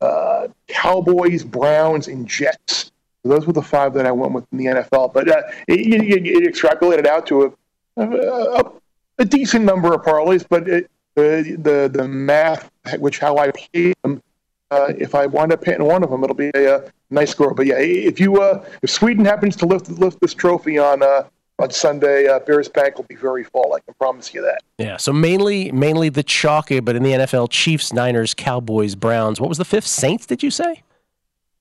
uh, 0.00 0.48
Cowboys, 0.68 1.44
Browns, 1.44 2.08
and 2.08 2.26
Jets. 2.26 2.92
Those 3.24 3.46
were 3.46 3.52
the 3.52 3.62
five 3.62 3.94
that 3.94 4.06
I 4.06 4.12
went 4.12 4.32
with 4.32 4.46
in 4.52 4.58
the 4.58 4.66
NFL. 4.66 5.12
But 5.12 5.28
uh, 5.28 5.42
it, 5.66 6.54
extrapolated 6.54 7.06
out 7.06 7.26
to 7.26 7.54
a, 7.96 8.02
a, 8.02 8.72
a 9.18 9.24
decent 9.24 9.64
number 9.64 9.92
of 9.92 10.02
parlays, 10.02 10.46
but 10.48 10.68
it, 10.68 10.90
the 11.14 11.56
the 11.60 11.90
the 11.92 12.06
math, 12.06 12.70
which 12.98 13.18
how 13.18 13.36
I 13.38 13.50
play 13.50 13.92
them, 14.02 14.22
uh, 14.70 14.92
if 14.96 15.14
I 15.14 15.26
wind 15.26 15.52
up 15.52 15.64
hitting 15.64 15.84
one 15.84 16.04
of 16.04 16.10
them, 16.10 16.22
it'll 16.22 16.36
be 16.36 16.50
a, 16.54 16.76
uh 16.76 16.90
nice 17.10 17.30
score. 17.30 17.54
But 17.54 17.66
yeah, 17.66 17.78
if 17.78 18.20
you 18.20 18.40
uh, 18.40 18.64
if 18.82 18.90
Sweden 18.90 19.24
happens 19.24 19.56
to 19.56 19.66
lift 19.66 19.88
lift 19.90 20.20
this 20.20 20.34
trophy 20.34 20.78
on 20.78 21.02
uh, 21.02 21.24
on 21.58 21.70
Sunday, 21.70 22.28
uh, 22.28 22.38
Bears 22.40 22.68
Bank 22.68 22.96
will 22.96 23.04
be 23.04 23.16
very 23.16 23.44
full. 23.44 23.74
I 23.74 23.80
can 23.80 23.94
promise 23.94 24.32
you 24.32 24.42
that. 24.42 24.62
Yeah, 24.78 24.96
so 24.96 25.12
mainly 25.12 25.72
mainly 25.72 26.08
the 26.08 26.22
chalk, 26.22 26.68
but 26.82 26.96
in 26.96 27.02
the 27.02 27.12
NFL, 27.12 27.50
Chiefs, 27.50 27.92
Niners, 27.92 28.34
Cowboys, 28.34 28.94
Browns. 28.94 29.40
What 29.40 29.48
was 29.48 29.58
the 29.58 29.64
fifth? 29.64 29.86
Saints? 29.86 30.26
Did 30.26 30.42
you 30.42 30.50
say? 30.50 30.82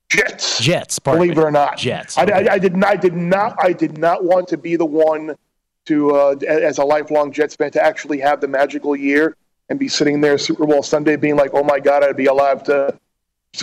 Jets. 0.10 0.60
Jets. 0.60 1.00
pardon 1.00 1.24
believe 1.24 1.38
me. 1.38 1.42
it 1.42 1.46
or 1.46 1.52
not. 1.52 1.78
Jets. 1.78 2.18
I, 2.18 2.24
okay. 2.24 2.48
I, 2.48 2.54
I 2.54 2.60
did 2.60 2.76
not. 2.76 2.90
I 2.90 2.96
did 2.96 3.14
not. 3.16 3.56
I 3.60 3.74
did 3.74 3.98
not 3.98 4.24
want 4.24 4.48
to 4.50 4.58
be 4.58 4.76
the 4.76 4.86
one 4.86 5.36
to, 5.86 6.16
uh, 6.16 6.36
as 6.48 6.78
a 6.78 6.84
lifelong 6.84 7.32
Jets 7.32 7.56
fan, 7.56 7.72
to 7.72 7.82
actually 7.82 8.20
have 8.20 8.42
the 8.42 8.48
magical 8.48 8.96
year 8.96 9.36
and 9.70 9.80
be 9.80 9.88
sitting 9.88 10.22
there 10.22 10.38
Super 10.38 10.66
Bowl 10.66 10.84
Sunday, 10.84 11.16
being 11.16 11.36
like, 11.36 11.52
"Oh 11.54 11.64
my 11.64 11.80
God, 11.80 12.04
I'd 12.04 12.16
be 12.16 12.28
alive 12.28 12.64
to 12.64 12.98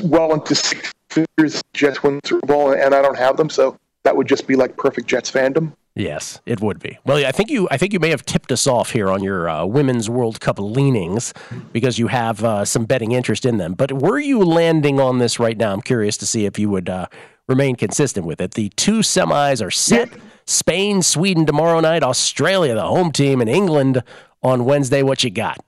well 0.02 0.34
into 0.34 0.54
six 0.54 0.92
years 1.38 1.62
Jets 1.72 2.02
win 2.02 2.20
the 2.22 2.28
Super 2.28 2.46
Bowl, 2.46 2.72
and 2.72 2.94
I 2.94 3.00
don't 3.00 3.16
have 3.16 3.36
them." 3.36 3.48
So 3.48 3.78
that 4.02 4.16
would 4.16 4.26
just 4.26 4.46
be 4.46 4.56
like 4.56 4.76
perfect 4.76 5.06
Jets 5.06 5.31
fandom. 5.31 5.72
Yes, 5.96 6.41
it 6.44 6.61
would 6.61 6.81
be. 6.81 6.99
Well, 7.06 7.25
I 7.25 7.31
think 7.31 7.50
you 7.50 7.69
I 7.70 7.76
think 7.76 7.93
you 7.93 8.00
may 8.00 8.11
have 8.11 8.25
tipped 8.25 8.50
us 8.50 8.67
off 8.67 8.91
here 8.91 9.08
on 9.08 9.23
your 9.23 9.49
uh, 9.49 9.64
women's 9.64 10.11
World 10.11 10.41
Cup 10.41 10.58
leanings 10.58 11.32
because 11.73 12.00
you 12.00 12.08
have 12.08 12.43
uh, 12.43 12.64
some 12.64 12.85
betting 12.85 13.12
interest 13.12 13.44
in 13.44 13.58
them. 13.58 13.75
But 13.75 13.93
were 13.93 14.19
you 14.19 14.41
landing 14.41 14.99
on 14.99 15.19
this 15.19 15.38
right 15.38 15.56
now? 15.56 15.73
I'm 15.73 15.82
curious 15.82 16.17
to 16.17 16.26
see 16.26 16.46
if 16.46 16.58
you 16.58 16.69
would 16.69 16.88
uh, 16.88 17.06
remain 17.46 17.76
consistent 17.76 18.27
with 18.27 18.41
it. 18.41 18.53
The 18.53 18.70
two 18.70 19.01
semis 19.01 19.65
are 19.65 19.70
set. 19.70 20.08
Spain, 20.46 21.01
Sweden 21.01 21.46
tomorrow 21.46 21.79
night, 21.81 22.03
Australia, 22.03 22.74
the 22.74 22.82
home 22.82 23.13
team, 23.13 23.41
and 23.41 23.48
England 23.48 24.03
on 24.43 24.65
Wednesday. 24.65 25.03
What 25.03 25.22
you 25.22 25.31
got? 25.31 25.65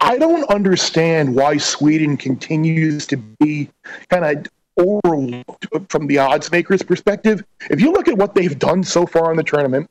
I 0.00 0.18
don't 0.18 0.48
understand 0.50 1.34
why 1.34 1.56
Sweden 1.56 2.16
continues 2.16 3.06
to 3.06 3.16
be 3.16 3.70
kind 4.10 4.24
of 4.24 4.46
overlooked 4.78 5.66
from 5.90 6.06
the 6.06 6.18
odds 6.18 6.50
makers' 6.50 6.82
perspective. 6.82 7.44
If 7.70 7.80
you 7.80 7.92
look 7.92 8.08
at 8.08 8.16
what 8.16 8.34
they've 8.34 8.58
done 8.58 8.84
so 8.84 9.06
far 9.06 9.30
in 9.30 9.36
the 9.36 9.42
tournament, 9.42 9.90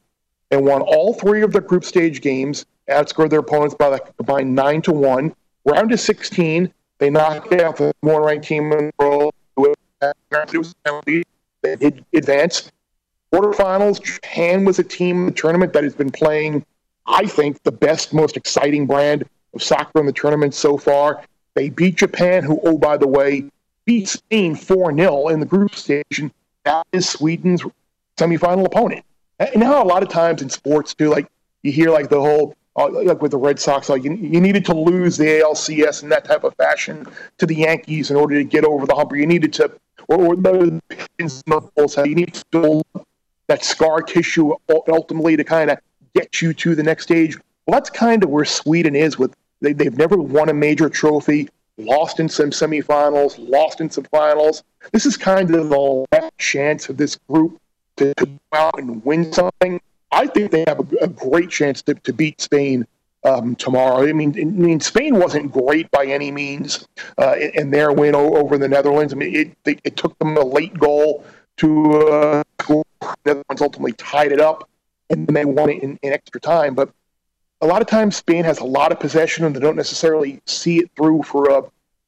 and 0.52 0.66
won 0.66 0.82
all 0.82 1.14
three 1.14 1.42
of 1.42 1.52
their 1.52 1.62
group 1.62 1.84
stage 1.84 2.22
games, 2.22 2.66
outscored 2.90 3.30
their 3.30 3.40
opponents 3.40 3.76
by 3.76 3.88
like 3.88 4.16
combined 4.18 4.56
nine 4.56 4.82
to 4.84 4.92
one. 4.92 5.36
Round 5.66 5.92
of 5.92 6.00
16, 6.00 6.74
they 7.00 7.10
knocked 7.10 7.52
out 7.54 7.78
the 7.78 7.94
one 8.02 8.22
ranked 8.22 8.48
team 8.48 8.72
in 8.72 8.88
the 8.88 8.94
world. 8.98 9.34
They 11.62 11.76
did 11.76 12.06
advance. 12.14 12.72
Quarterfinals, 13.34 14.02
Japan 14.02 14.64
was 14.64 14.80
a 14.80 14.84
team 14.84 15.22
in 15.22 15.26
the 15.26 15.32
tournament 15.34 15.74
that 15.74 15.84
has 15.84 15.96
been 15.96 16.12
playing, 16.12 16.66
I 17.06 17.26
think, 17.26 17.62
the 17.64 17.72
best, 17.72 18.14
most 18.14 18.38
exciting 18.38 18.88
brand 18.88 19.26
of 19.54 19.62
soccer 19.62 20.00
in 20.00 20.06
the 20.06 20.14
tournament 20.14 20.54
so 20.54 20.78
far. 20.78 21.22
They 21.56 21.70
beat 21.70 21.96
Japan, 21.96 22.44
who, 22.44 22.62
oh, 22.64 22.78
by 22.78 22.96
the 22.96 23.08
way, 23.08 23.46
beat 23.88 24.08
Spain 24.08 24.54
4 24.54 24.96
0 24.96 25.30
in 25.30 25.40
the 25.40 25.46
group 25.48 25.74
stage. 25.74 26.20
And 26.20 26.30
that 26.66 26.86
is 26.92 27.10
Sweden's 27.10 27.64
semifinal 28.18 28.68
opponent. 28.68 29.04
And 29.40 29.64
how 29.64 29.82
a 29.82 29.86
lot 29.86 30.04
of 30.04 30.10
times 30.10 30.44
in 30.44 30.50
sports, 30.50 30.94
too, 30.94 31.10
like 31.10 31.28
you 31.64 31.72
hear 31.72 31.90
like 31.90 32.10
the 32.10 32.20
whole, 32.20 32.56
uh, 32.76 32.90
like 32.90 33.22
with 33.22 33.32
the 33.32 33.38
Red 33.38 33.60
Sox, 33.60 33.90
like 33.90 34.04
you, 34.04 34.14
you 34.14 34.42
needed 34.42 34.66
to 34.66 34.74
lose 34.74 35.18
the 35.18 35.26
ALCS 35.26 36.04
in 36.04 36.10
that 36.10 36.26
type 36.26 36.44
of 36.44 36.54
fashion 36.56 37.08
to 37.38 37.46
the 37.46 37.56
Yankees 37.56 38.12
in 38.12 38.18
order 38.18 38.36
to 38.36 38.44
get 38.44 38.66
over 38.66 38.86
the 38.86 38.94
hump, 38.94 39.12
or 39.12 39.16
you 39.16 39.26
needed 39.26 39.54
to, 39.54 39.72
or, 40.08 40.18
or 40.18 40.36
the 40.36 40.82
Bulls, 41.76 41.98
you 41.98 42.16
need 42.16 42.34
to 42.34 42.46
build 42.52 42.86
that 43.48 43.64
scar 43.64 44.02
tissue 44.02 44.54
ultimately 44.70 45.38
to 45.38 45.44
kind 45.44 45.72
of 45.72 45.80
get 46.14 46.42
you 46.42 46.54
to 46.54 46.76
the 46.76 46.84
next 46.84 47.04
stage. 47.04 47.38
Well, 47.66 47.80
that's 47.80 47.90
kind 47.90 48.24
of 48.24 48.30
where 48.30 48.46
Sweden 48.46 48.96
is 48.96 49.18
with 49.18 49.34
they, 49.62 49.74
they've 49.74 49.98
never 49.98 50.18
won 50.18 50.50
a 50.50 50.54
major 50.54 50.90
trophy, 50.90 51.50
lost 51.78 52.20
in 52.20 52.30
some 52.30 52.50
semifinals, 52.50 53.36
lost 53.38 53.82
in 53.82 53.90
some 53.90 54.06
finals. 54.06 54.64
This 54.92 55.06
is 55.06 55.18
kind 55.18 55.54
of 55.54 55.70
the 55.70 56.06
last 56.12 56.38
chance 56.38 56.90
of 56.90 56.98
this 56.98 57.18
group 57.30 57.60
to, 57.98 58.14
to 58.16 58.26
go 58.26 58.40
out 58.54 58.80
and 58.80 59.04
win 59.06 59.32
something. 59.32 59.80
I 60.12 60.28
think 60.28 60.52
they 60.52 60.64
have 60.68 60.80
a, 60.80 61.06
a 61.06 61.08
great 61.08 61.50
chance 61.50 61.82
to, 61.84 61.94
to 61.94 62.14
beat 62.14 62.42
Spain 62.42 62.88
um, 63.24 63.56
tomorrow. 63.56 64.08
I 64.08 64.14
mean, 64.14 64.34
I 64.40 64.46
mean, 64.46 64.80
Spain 64.80 65.20
wasn't 65.20 65.52
great 65.52 65.90
by 65.92 66.06
any 66.06 66.32
means 66.32 66.88
uh, 67.18 67.36
in, 67.40 67.52
in, 67.54 67.72
their 67.72 67.92
win 67.92 68.16
over 68.16 68.58
the 68.58 68.68
Netherlands. 68.68 69.14
I 69.14 69.18
mean, 69.18 69.36
it, 69.36 69.58
it, 69.66 69.82
it 69.84 69.98
took 69.98 70.18
them 70.20 70.38
a 70.38 70.44
late 70.44 70.78
goal 70.78 71.26
to 71.58 72.02
uh. 72.08 72.44
The 72.68 72.84
Netherlands 73.26 73.62
ultimately 73.62 73.94
tied 73.94 74.32
it 74.32 74.42
up, 74.42 74.68
and 75.10 75.28
then 75.28 75.34
they 75.34 75.46
won 75.46 75.70
it 75.70 75.84
in, 75.84 76.00
in 76.02 76.14
extra 76.14 76.42
time. 76.42 76.76
But 76.76 76.90
a 77.62 77.66
lot 77.66 77.82
of 77.82 77.88
times, 77.88 78.16
Spain 78.16 78.44
has 78.44 78.60
a 78.60 78.66
lot 78.66 78.92
of 78.92 79.00
possession, 79.00 79.46
and 79.46 79.56
they 79.56 79.60
don't 79.60 79.76
necessarily 79.76 80.42
see 80.46 80.80
it 80.80 80.92
through 80.96 81.24
for 81.24 81.52
uh, 81.52 81.62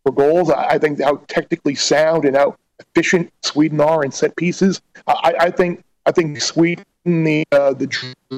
for 0.03 0.11
goals. 0.11 0.49
I, 0.49 0.65
I 0.71 0.77
think 0.77 1.01
how 1.01 1.17
technically 1.27 1.75
sound 1.75 2.25
and 2.25 2.35
how 2.35 2.55
efficient 2.79 3.31
Sweden 3.41 3.81
are 3.81 4.03
in 4.03 4.11
set 4.11 4.35
pieces. 4.35 4.81
I, 5.07 5.33
I 5.39 5.51
think 5.51 5.83
I 6.05 6.11
think 6.11 6.39
Sweden 6.41 6.85
the 7.05 7.45
uh, 7.51 7.73
the 7.73 7.87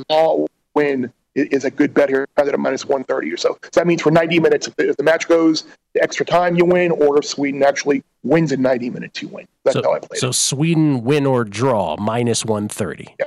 draw 0.09 0.45
win 0.73 1.11
is 1.33 1.63
a 1.63 1.71
good 1.71 1.93
bet 1.93 2.09
here, 2.09 2.27
at 2.37 2.59
minus 2.59 2.85
130 2.85 3.31
or 3.31 3.37
so. 3.37 3.57
So 3.63 3.79
that 3.79 3.87
means 3.87 4.01
for 4.01 4.11
90 4.11 4.39
minutes, 4.39 4.67
if 4.67 4.75
the, 4.75 4.89
if 4.89 4.97
the, 4.97 5.03
match 5.03 5.29
goes 5.29 5.63
the 5.93 6.03
extra 6.03 6.25
time, 6.25 6.57
you 6.57 6.65
win, 6.65 6.91
or 6.91 7.17
if 7.19 7.25
Sweden 7.25 7.63
actually 7.63 8.03
wins 8.23 8.51
in 8.51 8.61
90 8.61 8.89
minutes, 8.89 9.21
you 9.21 9.29
win. 9.29 9.47
That's 9.63 9.75
so, 9.75 9.83
how 9.83 9.93
I 9.93 9.99
play 9.99 10.17
it. 10.17 10.19
So 10.19 10.29
it. 10.29 10.33
Sweden 10.33 11.05
win 11.05 11.25
or 11.25 11.45
draw, 11.45 11.95
minus 11.97 12.43
130. 12.43 13.15
Yeah. 13.17 13.25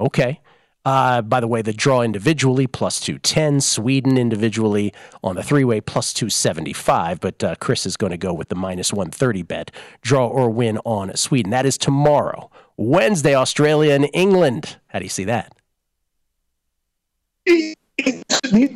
Okay. 0.00 0.40
Uh, 0.84 1.22
by 1.22 1.40
the 1.40 1.48
way, 1.48 1.62
the 1.62 1.72
draw 1.72 2.02
individually 2.02 2.66
plus 2.66 3.00
210, 3.00 3.60
Sweden 3.62 4.18
individually 4.18 4.92
on 5.22 5.34
the 5.34 5.42
three 5.42 5.64
way 5.64 5.80
plus 5.80 6.12
275. 6.12 7.20
But 7.20 7.42
uh, 7.42 7.54
Chris 7.58 7.86
is 7.86 7.96
going 7.96 8.10
to 8.10 8.18
go 8.18 8.34
with 8.34 8.50
the 8.50 8.54
minus 8.54 8.92
130 8.92 9.42
bet. 9.42 9.70
Draw 10.02 10.26
or 10.26 10.50
win 10.50 10.78
on 10.84 11.16
Sweden. 11.16 11.50
That 11.50 11.64
is 11.64 11.78
tomorrow. 11.78 12.50
Wednesday, 12.76 13.34
Australia 13.34 13.94
and 13.94 14.10
England. 14.12 14.76
How 14.88 14.98
do 14.98 15.04
you 15.04 15.10
see 15.10 15.24
that? 15.24 15.56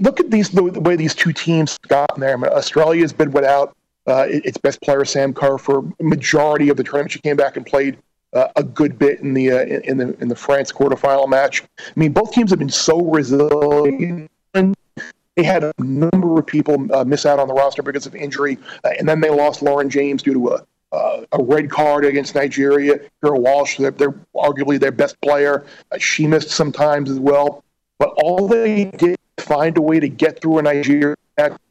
look 0.01 0.21
at 0.21 0.31
these 0.31 0.51
the, 0.51 0.63
way 0.63 0.97
these 0.97 1.15
two 1.15 1.33
teams 1.33 1.79
got 1.89 2.19
there. 2.19 2.33
I 2.33 2.37
mean, 2.37 2.51
Australia's 2.53 3.13
been 3.13 3.33
without 3.33 3.77
uh, 4.07 4.27
its 4.29 4.57
best 4.57 4.81
player 4.81 5.05
Sam 5.05 5.35
Kerr 5.35 5.59
for 5.59 5.83
majority 6.01 6.69
of 6.69 6.77
the 6.77 6.85
tournament. 6.85 7.13
She 7.13 7.21
came 7.21 7.37
back 7.37 7.57
and 7.57 7.67
played 7.67 7.99
uh, 8.33 8.49
a 8.57 8.63
good 8.63 8.99
bit 8.99 9.21
in 9.21 9.35
the 9.35 9.51
uh, 9.53 9.65
in 9.65 9.97
the 9.97 10.17
in 10.21 10.29
the 10.29 10.37
France 10.37 10.73
quarterfinal 10.73 11.29
match. 11.29 11.63
I 11.79 11.83
mean, 11.97 12.13
both 12.13 12.33
teams 12.33 12.51
have 12.51 12.59
been 12.59 12.69
so 12.69 13.01
resilient. 13.03 14.31
They 14.53 15.45
had 15.45 15.63
a 15.63 15.73
number 15.79 16.39
of 16.39 16.47
people 16.47 16.93
uh, 16.93 17.05
miss 17.05 17.25
out 17.25 17.39
on 17.39 17.47
the 17.47 17.55
roster 17.55 17.83
because 17.83 18.07
of 18.07 18.15
injury, 18.15 18.59
uh, 18.85 18.91
and 18.99 19.09
then 19.09 19.21
they 19.21 19.31
lost 19.31 19.63
Lauren 19.63 19.89
James 19.89 20.23
due 20.23 20.35
to 20.35 20.49
a 20.49 20.67
uh, 20.91 21.25
a 21.33 21.43
red 21.43 21.71
card 21.71 22.07
against 22.07 22.35
Nigeria. 22.35 22.99
Keira 23.23 23.39
Walsh, 23.39 23.77
they're, 23.77 23.91
they're, 23.91 24.15
arguably 24.35 24.81
their 24.81 24.91
best 24.91 25.21
player. 25.21 25.67
Uh, 25.93 25.99
she 25.99 26.27
missed 26.27 26.49
some 26.49 26.73
times 26.73 27.11
as 27.11 27.19
well. 27.19 27.63
But 27.99 28.15
all 28.25 28.49
they 28.49 28.87
did 28.87 29.19
find 29.37 29.77
a 29.77 29.83
way 29.83 30.01
to 30.01 30.09
get 30.09 30.41
through 30.41 30.59
a 30.59 30.63
Nigeria 30.63 31.15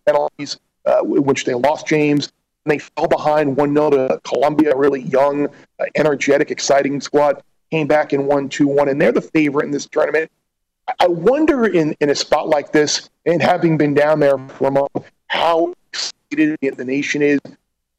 penalties, 0.06 0.60
which 1.02 1.46
they 1.46 1.56
lost 1.56 1.88
James. 1.88 2.32
They 2.70 2.80
fell 2.80 3.08
behind 3.08 3.58
1 3.58 3.74
0 3.74 3.90
to 3.92 4.22
Colombia, 4.24 4.74
a 4.74 4.78
really 4.78 5.02
young, 5.02 5.48
uh, 5.80 5.86
energetic, 5.96 6.52
exciting 6.52 7.02
squad. 7.02 7.42
Came 7.72 7.88
back 7.88 8.14
and 8.14 8.28
won 8.28 8.50
2 8.50 8.68
1, 8.68 8.90
and 8.90 9.02
they're 9.02 9.12
the 9.12 9.22
favorite 9.22 9.66
in 9.66 9.72
this 9.72 9.86
tournament. 9.86 10.32
I 11.00 11.08
wonder 11.08 11.66
in, 11.66 11.96
in 12.00 12.10
a 12.10 12.16
spot 12.16 12.48
like 12.48 12.72
this, 12.72 13.10
and 13.26 13.42
having 13.42 13.78
been 13.78 13.94
down 13.94 14.20
there 14.20 14.38
for 14.50 14.70
a 14.70 14.72
month, 14.72 15.12
how 15.28 15.74
excited 15.92 16.58
the 16.62 16.86
nation 16.86 17.22
is 17.22 17.40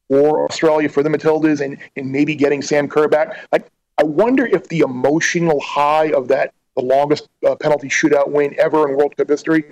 for 0.08 0.44
Australia, 0.46 0.88
for 0.88 1.02
the 1.02 1.10
Matildas, 1.10 1.60
and, 1.60 1.76
and 1.96 2.10
maybe 2.10 2.34
getting 2.34 2.62
Sam 2.62 2.88
Kerr 2.88 3.08
back. 3.08 3.37
Like, 3.52 3.68
I 3.98 4.04
wonder 4.04 4.46
if 4.46 4.68
the 4.68 4.80
emotional 4.80 5.60
high 5.60 6.12
of 6.12 6.28
that 6.28 6.54
the 6.78 6.84
longest 6.84 7.28
uh, 7.44 7.56
penalty 7.56 7.88
shootout 7.88 8.30
win 8.30 8.54
ever 8.58 8.88
in 8.88 8.96
World 8.96 9.16
Cup 9.16 9.28
history. 9.28 9.64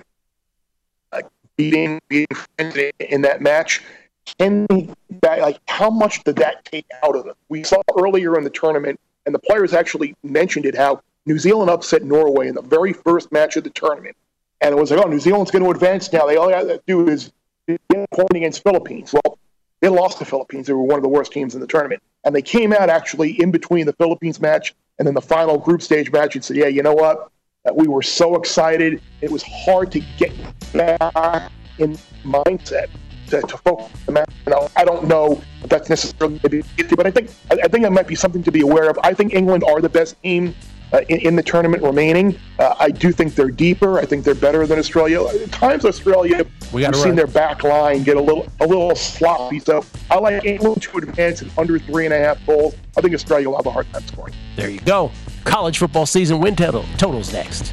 Uh, 1.12 1.22
beating, 1.56 2.00
beating 2.08 2.26
in 2.98 3.22
that 3.22 3.40
match. 3.40 3.82
Can 4.38 4.66
that, 5.22 5.40
like 5.40 5.60
how 5.68 5.90
much 5.90 6.24
did 6.24 6.36
that 6.36 6.64
take 6.64 6.86
out 7.02 7.16
of 7.16 7.26
it? 7.26 7.34
We 7.48 7.62
saw 7.62 7.82
earlier 7.98 8.36
in 8.36 8.44
the 8.44 8.50
tournament, 8.50 9.00
and 9.24 9.34
the 9.34 9.38
players 9.38 9.72
actually 9.72 10.14
mentioned 10.22 10.66
it 10.66 10.74
how 10.74 11.00
New 11.26 11.38
Zealand 11.38 11.70
upset 11.70 12.02
Norway 12.04 12.48
in 12.48 12.54
the 12.54 12.62
very 12.62 12.92
first 12.92 13.32
match 13.32 13.56
of 13.56 13.64
the 13.64 13.70
tournament, 13.70 14.16
and 14.60 14.72
it 14.72 14.78
was 14.78 14.90
like, 14.90 15.04
oh, 15.04 15.08
New 15.08 15.20
Zealand's 15.20 15.50
going 15.50 15.64
to 15.64 15.70
advance 15.70 16.12
now. 16.12 16.26
They 16.26 16.36
all 16.36 16.48
got 16.48 16.62
to 16.62 16.80
do 16.86 17.08
is 17.08 17.32
point 17.88 18.34
against 18.34 18.62
Philippines. 18.62 19.12
Well, 19.12 19.38
they 19.80 19.88
lost 19.88 20.18
the 20.18 20.24
Philippines. 20.24 20.66
They 20.66 20.72
were 20.72 20.82
one 20.82 20.96
of 20.96 21.02
the 21.02 21.08
worst 21.08 21.32
teams 21.32 21.54
in 21.54 21.60
the 21.60 21.66
tournament, 21.66 22.02
and 22.24 22.34
they 22.34 22.42
came 22.42 22.72
out 22.72 22.90
actually 22.90 23.40
in 23.40 23.50
between 23.50 23.86
the 23.86 23.92
Philippines 23.94 24.40
match 24.40 24.74
and 24.98 25.06
then 25.06 25.14
the 25.14 25.20
final 25.20 25.58
group 25.58 25.82
stage 25.82 26.10
match, 26.10 26.34
you'd 26.34 26.44
say, 26.44 26.54
yeah, 26.54 26.66
you 26.66 26.82
know 26.82 26.94
what? 26.94 27.30
Uh, 27.68 27.74
we 27.74 27.86
were 27.86 28.02
so 28.02 28.36
excited. 28.36 29.02
It 29.20 29.30
was 29.30 29.42
hard 29.42 29.92
to 29.92 30.00
get 30.16 30.32
back 30.72 31.52
in 31.78 31.98
mindset 32.24 32.88
to, 33.26 33.40
to 33.42 33.56
focus 33.58 33.90
the 34.06 34.12
match. 34.12 34.32
You 34.46 34.52
know, 34.52 34.68
I 34.76 34.84
don't 34.84 35.06
know 35.06 35.42
if 35.62 35.68
that's 35.68 35.88
necessarily, 35.88 36.38
but 36.38 37.06
I 37.06 37.10
think 37.10 37.30
I 37.50 37.68
think 37.68 37.82
that 37.84 37.92
might 37.92 38.06
be 38.06 38.14
something 38.14 38.42
to 38.42 38.52
be 38.52 38.60
aware 38.60 38.88
of. 38.88 38.98
I 39.02 39.14
think 39.14 39.34
England 39.34 39.64
are 39.64 39.80
the 39.80 39.88
best 39.88 40.20
team 40.22 40.54
uh, 40.92 41.00
in, 41.08 41.18
in, 41.20 41.36
the 41.36 41.42
tournament 41.42 41.82
remaining. 41.82 42.38
Uh, 42.58 42.74
I 42.78 42.90
do 42.90 43.10
think 43.12 43.34
they're 43.34 43.50
deeper. 43.50 43.98
I 43.98 44.04
think 44.04 44.24
they're 44.24 44.34
better 44.34 44.66
than 44.66 44.78
Australia. 44.78 45.24
At 45.26 45.50
times, 45.50 45.84
Australia, 45.84 46.46
we 46.72 46.82
have 46.84 46.94
seen 46.94 47.16
their 47.16 47.26
back 47.26 47.64
line 47.64 48.02
get 48.02 48.16
a 48.16 48.20
little 48.20 48.46
a 48.60 48.66
little 48.66 48.94
sloppy. 48.94 49.58
So 49.58 49.84
I 50.10 50.18
like 50.18 50.44
England 50.44 50.82
to 50.82 50.98
advance 50.98 51.42
in 51.42 51.50
under 51.58 51.78
three 51.78 52.04
and 52.04 52.14
a 52.14 52.18
half 52.18 52.44
goals. 52.46 52.76
I 52.96 53.00
think 53.00 53.14
Australia 53.14 53.48
will 53.50 53.56
have 53.56 53.66
a 53.66 53.70
hard 53.70 53.92
time 53.92 54.06
scoring. 54.06 54.34
There 54.54 54.70
you 54.70 54.80
go. 54.80 55.10
College 55.44 55.78
football 55.78 56.06
season 56.06 56.40
win 56.40 56.56
total 56.56 56.84
totals 56.98 57.32
next. 57.32 57.72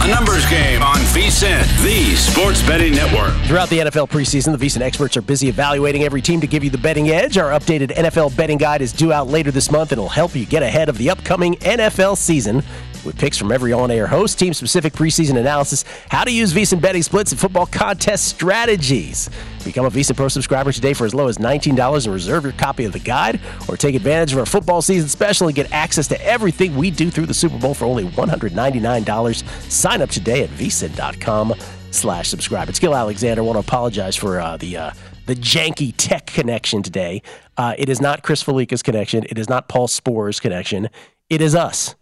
A 0.00 0.06
numbers 0.06 0.48
game 0.48 0.80
on 0.80 0.96
VSIN. 1.12 1.60
The 1.82 2.14
Sports 2.14 2.62
Betting 2.62 2.94
Network. 2.94 3.34
Throughout 3.46 3.68
the 3.68 3.80
NFL 3.80 4.08
preseason, 4.08 4.56
the 4.56 4.64
VSIN 4.64 4.80
experts 4.80 5.16
are 5.16 5.22
busy 5.22 5.48
evaluating 5.48 6.04
every 6.04 6.22
team 6.22 6.40
to 6.40 6.46
give 6.46 6.62
you 6.62 6.70
the 6.70 6.78
betting 6.78 7.08
edge. 7.10 7.36
Our 7.36 7.50
updated 7.50 7.90
NFL 7.96 8.36
betting 8.36 8.58
guide 8.58 8.80
is 8.80 8.92
due 8.92 9.12
out 9.12 9.26
later 9.26 9.50
this 9.50 9.72
month 9.72 9.90
and 9.90 10.00
will 10.00 10.08
help 10.08 10.36
you 10.36 10.46
get 10.46 10.62
ahead 10.62 10.88
of 10.88 10.98
the 10.98 11.10
upcoming 11.10 11.56
NFL 11.56 12.16
season 12.16 12.62
with 13.04 13.18
picks 13.18 13.36
from 13.36 13.52
every 13.52 13.72
on-air 13.72 14.06
host, 14.06 14.38
team-specific 14.38 14.92
preseason 14.92 15.38
analysis, 15.38 15.84
how 16.08 16.24
to 16.24 16.32
use 16.32 16.52
VSIN 16.52 16.80
betting 16.80 17.02
splits, 17.02 17.32
and 17.32 17.40
football 17.40 17.66
contest 17.66 18.26
strategies. 18.28 19.30
Become 19.64 19.86
a 19.86 19.90
VSIN 19.90 20.16
Pro 20.16 20.28
subscriber 20.28 20.72
today 20.72 20.94
for 20.94 21.04
as 21.04 21.14
low 21.14 21.28
as 21.28 21.38
$19 21.38 22.04
and 22.04 22.14
reserve 22.14 22.44
your 22.44 22.52
copy 22.52 22.84
of 22.84 22.92
the 22.92 22.98
guide, 22.98 23.40
or 23.68 23.76
take 23.76 23.94
advantage 23.94 24.32
of 24.32 24.38
our 24.38 24.46
football 24.46 24.82
season 24.82 25.08
special 25.08 25.48
and 25.48 25.56
get 25.56 25.70
access 25.72 26.08
to 26.08 26.24
everything 26.24 26.76
we 26.76 26.90
do 26.90 27.10
through 27.10 27.26
the 27.26 27.34
Super 27.34 27.58
Bowl 27.58 27.74
for 27.74 27.84
only 27.84 28.04
$199. 28.04 29.70
Sign 29.70 30.02
up 30.02 30.10
today 30.10 30.42
at 30.42 30.50
VSIN.com 30.50 31.54
slash 31.90 32.28
subscribe. 32.28 32.68
It's 32.68 32.78
Gill 32.78 32.94
Alexander. 32.94 33.42
I 33.42 33.44
want 33.44 33.56
to 33.56 33.60
apologize 33.60 34.16
for 34.16 34.40
uh, 34.40 34.56
the 34.56 34.76
uh, 34.76 34.90
the 35.26 35.34
janky 35.34 35.92
tech 35.96 36.26
connection 36.26 36.82
today. 36.82 37.22
Uh, 37.56 37.74
it 37.76 37.88
is 37.88 38.00
not 38.00 38.22
Chris 38.22 38.42
Fallica's 38.42 38.82
connection. 38.82 39.24
It 39.28 39.38
is 39.38 39.48
not 39.48 39.68
Paul 39.68 39.86
Sporer's 39.86 40.40
connection. 40.40 40.88
It 41.28 41.42
is 41.42 41.54
us. 41.54 41.94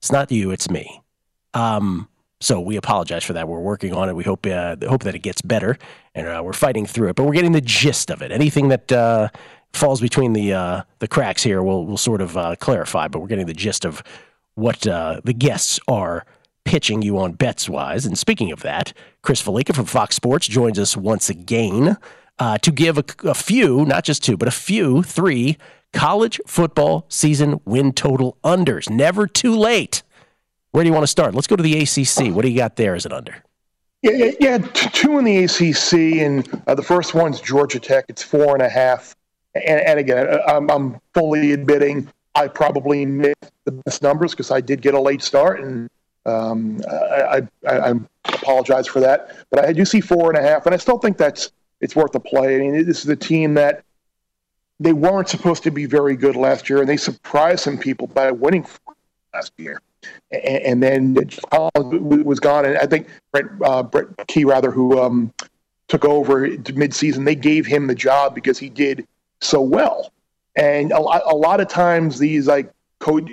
It's 0.00 0.10
not 0.10 0.32
you, 0.32 0.50
it's 0.50 0.70
me. 0.70 1.02
Um, 1.52 2.08
so 2.40 2.58
we 2.58 2.76
apologize 2.76 3.22
for 3.22 3.34
that. 3.34 3.48
We're 3.48 3.60
working 3.60 3.92
on 3.92 4.08
it. 4.08 4.16
We 4.16 4.24
hope 4.24 4.46
uh, 4.46 4.76
hope 4.88 5.02
that 5.02 5.14
it 5.14 5.18
gets 5.18 5.42
better, 5.42 5.76
and 6.14 6.26
uh, 6.26 6.40
we're 6.42 6.54
fighting 6.54 6.86
through 6.86 7.10
it. 7.10 7.16
But 7.16 7.24
we're 7.24 7.34
getting 7.34 7.52
the 7.52 7.60
gist 7.60 8.10
of 8.10 8.22
it. 8.22 8.32
Anything 8.32 8.68
that 8.68 8.90
uh, 8.90 9.28
falls 9.74 10.00
between 10.00 10.32
the 10.32 10.54
uh, 10.54 10.82
the 11.00 11.08
cracks 11.08 11.42
here, 11.42 11.62
we'll 11.62 11.84
we'll 11.84 11.98
sort 11.98 12.22
of 12.22 12.38
uh, 12.38 12.56
clarify. 12.56 13.08
But 13.08 13.20
we're 13.20 13.28
getting 13.28 13.46
the 13.46 13.52
gist 13.52 13.84
of 13.84 14.02
what 14.54 14.86
uh, 14.86 15.20
the 15.22 15.34
guests 15.34 15.78
are 15.86 16.24
pitching 16.64 17.02
you 17.02 17.18
on 17.18 17.32
bets 17.32 17.68
wise. 17.68 18.06
And 18.06 18.16
speaking 18.16 18.52
of 18.52 18.62
that, 18.62 18.94
Chris 19.20 19.42
Fallica 19.42 19.74
from 19.74 19.84
Fox 19.84 20.14
Sports 20.14 20.46
joins 20.48 20.78
us 20.78 20.96
once 20.96 21.28
again 21.28 21.98
to 22.62 22.72
give 22.72 22.96
a, 22.96 23.04
a 23.24 23.34
few, 23.34 23.84
not 23.84 24.02
just 24.02 24.24
two, 24.24 24.38
but 24.38 24.48
a 24.48 24.52
few, 24.52 25.02
three 25.02 25.58
college 25.92 26.40
football 26.46 27.06
season 27.08 27.60
win 27.64 27.92
total 27.92 28.36
unders. 28.44 28.88
Never 28.90 29.26
too 29.26 29.54
late. 29.54 30.02
Where 30.72 30.84
do 30.84 30.88
you 30.88 30.94
want 30.94 31.02
to 31.02 31.08
start? 31.08 31.34
Let's 31.34 31.46
go 31.46 31.56
to 31.56 31.62
the 31.62 31.80
ACC. 31.80 32.34
What 32.34 32.42
do 32.42 32.48
you 32.48 32.56
got 32.56 32.76
there 32.76 32.94
as 32.94 33.06
an 33.06 33.12
under? 33.12 33.42
Yeah, 34.02 34.12
yeah, 34.12 34.30
yeah 34.40 34.58
two 34.58 35.18
in 35.18 35.24
the 35.24 35.44
ACC, 35.44 36.22
and 36.24 36.62
uh, 36.66 36.74
the 36.74 36.82
first 36.82 37.14
one's 37.14 37.40
Georgia 37.40 37.78
Tech. 37.78 38.06
It's 38.08 38.22
four 38.22 38.54
and 38.54 38.62
a 38.62 38.68
half. 38.68 39.14
And, 39.54 39.80
and 39.80 39.98
again, 39.98 40.28
uh, 40.28 40.38
I'm, 40.46 40.70
I'm, 40.70 41.00
fully 41.12 41.52
admitting 41.52 42.08
I 42.36 42.46
probably 42.46 43.04
missed 43.04 43.50
the 43.64 43.72
best 43.72 44.00
numbers 44.00 44.30
because 44.30 44.50
I 44.52 44.60
did 44.60 44.80
get 44.80 44.94
a 44.94 45.00
late 45.00 45.22
start, 45.22 45.60
and 45.60 45.90
um, 46.24 46.80
I, 46.88 47.42
I, 47.66 47.78
I, 47.90 47.94
apologize 48.26 48.86
for 48.86 49.00
that. 49.00 49.36
But 49.50 49.64
I 49.64 49.72
do 49.72 49.84
see 49.84 50.00
four 50.00 50.30
and 50.30 50.38
a 50.38 50.48
half, 50.48 50.66
and 50.66 50.74
I 50.74 50.78
still 50.78 50.98
think 50.98 51.18
that's 51.18 51.50
it's 51.80 51.96
worth 51.96 52.14
a 52.14 52.20
play. 52.20 52.56
I 52.56 52.58
mean, 52.60 52.86
this 52.86 53.02
is 53.02 53.08
a 53.08 53.16
team 53.16 53.54
that 53.54 53.82
they 54.80 54.94
weren't 54.94 55.28
supposed 55.28 55.62
to 55.62 55.70
be 55.70 55.84
very 55.84 56.16
good 56.16 56.34
last 56.34 56.68
year, 56.68 56.80
and 56.80 56.88
they 56.88 56.96
surprised 56.96 57.60
some 57.60 57.78
people 57.78 58.06
by 58.08 58.30
winning 58.30 58.66
last 59.34 59.52
year. 59.58 59.80
And, 60.32 60.82
and 60.82 60.82
then 61.14 62.24
was 62.24 62.40
gone, 62.40 62.64
and 62.64 62.78
I 62.78 62.86
think 62.86 63.06
Brett, 63.30 63.44
uh, 63.62 63.82
Brent 63.82 64.16
Key 64.26 64.46
rather, 64.46 64.70
who 64.70 64.98
um, 64.98 65.32
took 65.88 66.06
over 66.06 66.48
midseason, 66.48 67.26
they 67.26 67.34
gave 67.34 67.66
him 67.66 67.86
the 67.86 67.94
job 67.94 68.34
because 68.34 68.58
he 68.58 68.70
did 68.70 69.06
so 69.40 69.60
well. 69.60 70.10
And 70.56 70.90
a, 70.92 70.98
a 70.98 71.36
lot 71.36 71.60
of 71.60 71.68
times, 71.68 72.18
these 72.18 72.46
like 72.46 72.72
coach, 72.98 73.30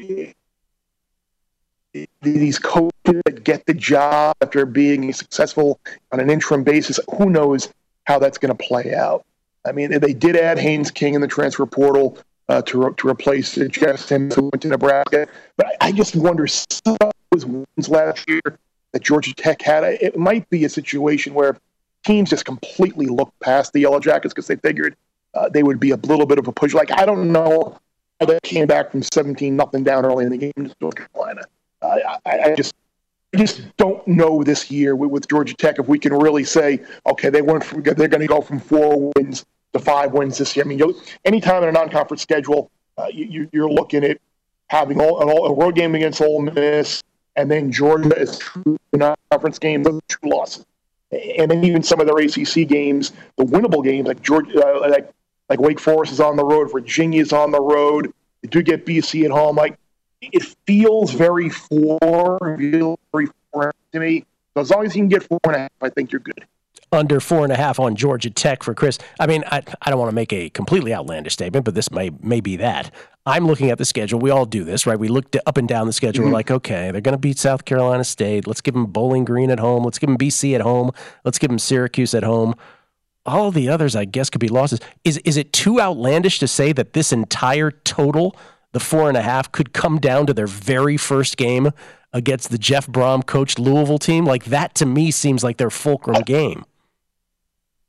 these 2.21 2.59
coaches 2.59 3.21
that 3.25 3.45
get 3.45 3.65
the 3.65 3.73
job 3.73 4.35
after 4.41 4.65
being 4.65 5.13
successful 5.13 5.79
on 6.11 6.19
an 6.19 6.29
interim 6.29 6.63
basis, 6.63 6.99
who 7.17 7.29
knows 7.29 7.69
how 8.03 8.19
that's 8.19 8.37
going 8.37 8.55
to 8.55 8.63
play 8.63 8.93
out. 8.93 9.25
I 9.65 9.71
mean, 9.71 9.99
they 9.99 10.13
did 10.13 10.35
add 10.35 10.59
Haynes 10.59 10.91
King 10.91 11.13
in 11.13 11.21
the 11.21 11.27
transfer 11.27 11.65
portal 11.65 12.17
uh, 12.49 12.61
to, 12.63 12.93
to 12.97 13.07
replace 13.07 13.55
Jeff 13.55 13.99
Sims, 13.99 14.35
who 14.35 14.43
went 14.43 14.61
to 14.61 14.69
Nebraska. 14.69 15.27
But 15.57 15.67
I, 15.67 15.87
I 15.87 15.91
just 15.91 16.15
wonder, 16.15 16.47
some 16.47 16.97
those 17.31 17.45
wins 17.45 17.89
last 17.89 18.27
year 18.29 18.41
that 18.93 19.03
Georgia 19.03 19.33
Tech 19.33 19.61
had, 19.61 19.83
it 19.83 20.17
might 20.17 20.49
be 20.49 20.65
a 20.65 20.69
situation 20.69 21.33
where 21.33 21.57
teams 22.05 22.29
just 22.29 22.45
completely 22.45 23.07
looked 23.07 23.37
past 23.41 23.73
the 23.73 23.81
Yellow 23.81 23.99
Jackets 23.99 24.33
because 24.33 24.47
they 24.47 24.55
figured 24.55 24.95
uh, 25.33 25.49
they 25.49 25.63
would 25.63 25.79
be 25.79 25.91
a 25.91 25.97
little 25.97 26.25
bit 26.25 26.39
of 26.39 26.47
a 26.47 26.51
push. 26.51 26.73
Like, 26.73 26.91
I 26.91 27.05
don't 27.05 27.31
know 27.31 27.77
how 28.19 28.25
they 28.25 28.39
came 28.43 28.67
back 28.67 28.91
from 28.91 29.03
17 29.03 29.55
nothing 29.55 29.83
down 29.83 30.05
early 30.05 30.25
in 30.25 30.31
the 30.31 30.37
game 30.37 30.53
to 30.55 30.75
North 30.79 30.95
Carolina. 30.95 31.41
Uh, 31.81 31.97
I, 32.25 32.39
I 32.39 32.55
just 32.55 32.73
just 33.35 33.61
don't 33.77 34.07
know 34.07 34.43
this 34.43 34.71
year 34.71 34.95
with, 34.95 35.11
with, 35.11 35.27
Georgia 35.27 35.53
Tech 35.53 35.79
if 35.79 35.87
we 35.87 35.99
can 35.99 36.13
really 36.13 36.43
say, 36.43 36.83
okay, 37.05 37.29
they 37.29 37.41
went 37.41 37.63
from, 37.63 37.83
they're 37.83 38.07
going 38.07 38.21
to 38.21 38.27
go 38.27 38.41
from 38.41 38.59
four 38.59 39.11
wins 39.15 39.45
to 39.73 39.79
five 39.79 40.13
wins 40.13 40.37
this 40.37 40.55
year. 40.55 40.65
I 40.65 40.67
mean, 40.67 40.81
anytime 41.25 41.63
in 41.63 41.69
a 41.69 41.71
non-conference 41.71 42.21
schedule, 42.21 42.71
uh, 42.97 43.07
you, 43.11 43.49
are 43.55 43.69
looking 43.69 44.03
at 44.03 44.19
having 44.67 45.01
all, 45.01 45.21
an 45.21 45.29
all, 45.29 45.47
a 45.47 45.53
road 45.53 45.75
game 45.75 45.93
against 45.95 46.21
Ole 46.21 46.41
Miss, 46.41 47.03
and 47.35 47.51
then 47.51 47.71
Georgia 47.71 48.15
is 48.17 48.39
two 48.39 48.77
non-conference 48.93 49.59
games, 49.59 49.85
those 49.85 50.01
two 50.07 50.27
losses, 50.27 50.65
and 51.11 51.51
then 51.51 51.63
even 51.63 51.83
some 51.83 51.99
of 51.99 52.07
their 52.07 52.17
ACC 52.17 52.67
games, 52.67 53.11
the 53.37 53.43
winnable 53.43 53.83
games 53.83 54.07
like 54.07 54.21
Georgia, 54.21 54.65
uh, 54.65 54.89
like 54.89 55.11
like 55.49 55.61
Wake 55.61 55.79
Forest 55.79 56.11
is 56.11 56.19
on 56.19 56.35
the 56.35 56.43
road, 56.43 56.71
Virginia 56.71 57.21
is 57.21 57.31
on 57.31 57.51
the 57.51 57.61
road. 57.61 58.11
You 58.41 58.49
do 58.49 58.61
get 58.61 58.85
BC 58.85 59.23
at 59.23 59.31
home. 59.31 59.55
Like 59.55 59.77
it 60.21 60.43
feels 60.65 61.11
very 61.11 61.49
four, 61.49 61.99
feels 61.99 62.39
very 62.41 62.71
four 62.71 62.97
to 63.99 64.05
me. 64.05 64.25
So 64.55 64.61
as 64.61 64.69
long 64.71 64.85
as 64.85 64.95
you 64.95 65.01
can 65.01 65.09
get 65.09 65.23
four 65.23 65.39
and 65.45 65.55
a 65.55 65.59
half, 65.59 65.71
I 65.81 65.89
think 65.89 66.11
you're 66.11 66.21
good 66.21 66.45
under 66.91 67.19
four 67.19 67.43
and 67.43 67.51
a 67.51 67.55
half 67.55 67.79
on 67.79 67.95
Georgia 67.95 68.29
Tech 68.29 68.63
for 68.63 68.73
Chris. 68.73 68.97
I 69.19 69.27
mean, 69.27 69.43
I, 69.47 69.61
I 69.81 69.89
don't 69.89 69.99
want 69.99 70.09
to 70.09 70.15
make 70.15 70.31
a 70.31 70.49
completely 70.49 70.93
outlandish 70.93 71.33
statement, 71.33 71.65
but 71.65 71.75
this 71.75 71.91
may 71.91 72.11
may 72.21 72.41
be 72.41 72.55
that. 72.57 72.93
I'm 73.25 73.45
looking 73.45 73.69
at 73.71 73.77
the 73.77 73.85
schedule. 73.85 74.19
We 74.19 74.29
all 74.29 74.45
do 74.45 74.63
this, 74.63 74.85
right? 74.85 74.97
We 74.97 75.09
look 75.09 75.35
up 75.45 75.57
and 75.57 75.67
down 75.67 75.87
the 75.87 75.93
schedule. 75.93 76.23
Mm-hmm. 76.23 76.31
We're 76.31 76.37
like, 76.37 76.51
okay, 76.51 76.91
they're 76.91 77.01
going 77.01 77.13
to 77.13 77.17
beat 77.17 77.37
South 77.37 77.65
Carolina 77.65 78.05
State. 78.05 78.47
Let's 78.47 78.61
give 78.61 78.73
them 78.73 78.85
Bowling 78.85 79.25
Green 79.25 79.51
at 79.51 79.59
home. 79.59 79.83
Let's 79.83 79.99
give 79.99 80.07
them 80.07 80.17
BC 80.17 80.55
at 80.55 80.61
home. 80.61 80.91
Let's 81.25 81.37
give 81.37 81.49
them 81.49 81.59
Syracuse 81.59 82.13
at 82.13 82.23
home. 82.23 82.55
All 83.25 83.51
the 83.51 83.67
others, 83.67 83.97
I 83.97 84.05
guess, 84.05 84.29
could 84.29 84.39
be 84.39 84.47
losses. 84.47 84.79
Is 85.03 85.17
is 85.19 85.35
it 85.35 85.51
too 85.51 85.81
outlandish 85.81 86.39
to 86.39 86.47
say 86.47 86.71
that 86.71 86.93
this 86.93 87.11
entire 87.11 87.71
total, 87.71 88.33
the 88.71 88.79
four 88.79 89.09
and 89.09 89.17
a 89.17 89.21
half, 89.21 89.51
could 89.51 89.73
come 89.73 89.99
down 89.99 90.25
to 90.27 90.33
their 90.33 90.47
very 90.47 90.95
first 90.95 91.35
game 91.35 91.71
against 92.13 92.51
the 92.51 92.57
Jeff 92.57 92.87
Brohm 92.87 93.25
coached 93.25 93.59
Louisville 93.59 93.99
team? 93.99 94.25
Like 94.25 94.45
that 94.45 94.75
to 94.75 94.85
me 94.85 95.11
seems 95.11 95.43
like 95.43 95.57
their 95.57 95.69
fulcrum 95.69 96.21
game. 96.23 96.65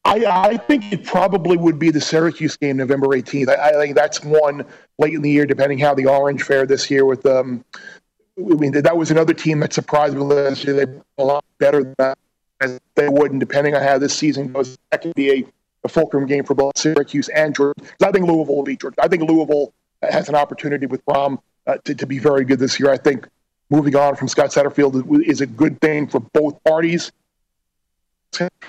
I, 0.04 0.24
I 0.26 0.57
think 0.57 0.90
it 0.90 1.04
probably 1.04 1.59
would 1.59 1.78
be 1.78 1.90
the 1.90 2.00
Syracuse 2.00 2.57
game, 2.57 2.78
November 2.78 3.09
18th. 3.09 3.50
I, 3.50 3.70
I, 3.70 3.72
think 3.72 3.94
that's 3.94 4.24
one 4.24 4.64
late 4.98 5.12
in 5.12 5.20
the 5.20 5.31
year, 5.31 5.44
depending 5.44 5.78
how 5.78 5.92
the 5.92 6.07
Orange 6.07 6.42
fared 6.44 6.68
this 6.68 6.90
year. 6.90 7.04
With 7.04 7.26
um, 7.26 7.62
I 8.38 8.54
mean, 8.54 8.72
that 8.72 8.96
was 8.96 9.11
another 9.11 9.35
team 9.35 9.61
that 9.61 9.72
surprised 9.72 10.14
me 10.14 10.22
last 10.22 10.64
year. 10.64 10.74
They 10.74 11.00
a 11.18 11.24
lot 11.24 11.44
better 11.59 11.94
than 11.98 12.14
they 12.94 13.09
would, 13.09 13.33
and 13.33 13.40
depending 13.40 13.74
on 13.74 13.83
how 13.83 13.98
this 13.98 14.14
season 14.14 14.52
goes, 14.52 14.78
that 14.90 15.02
could 15.02 15.14
be 15.14 15.31
a, 15.31 15.44
a 15.85 15.88
fulcrum 15.88 16.26
game 16.26 16.44
for 16.44 16.54
both 16.54 16.78
Syracuse 16.78 17.28
and 17.28 17.54
Georgia. 17.54 17.74
I 18.02 18.11
think 18.11 18.26
Louisville 18.26 18.57
will 18.57 18.62
beat 18.62 18.81
Georgia. 18.81 18.96
I 19.02 19.09
think 19.09 19.28
Louisville 19.28 19.74
has 20.02 20.28
an 20.28 20.37
opportunity 20.37 20.87
with 20.87 21.04
Brohm 21.04 21.38
uh, 21.66 21.76
to, 21.85 21.94
to 21.94 22.07
be 22.07 22.18
very 22.18 22.44
good 22.44 22.61
this 22.61 22.81
year. 22.81 22.90
I 22.90 22.96
think 22.96 23.28
moving 23.70 23.96
on 23.96 24.16
from 24.16 24.28
Scott 24.28 24.50
Satterfield 24.50 25.22
is 25.26 25.40
a 25.40 25.46
good 25.46 25.81
thing 25.81 26.07
for 26.07 26.20
both 26.20 26.62
parties 26.64 27.12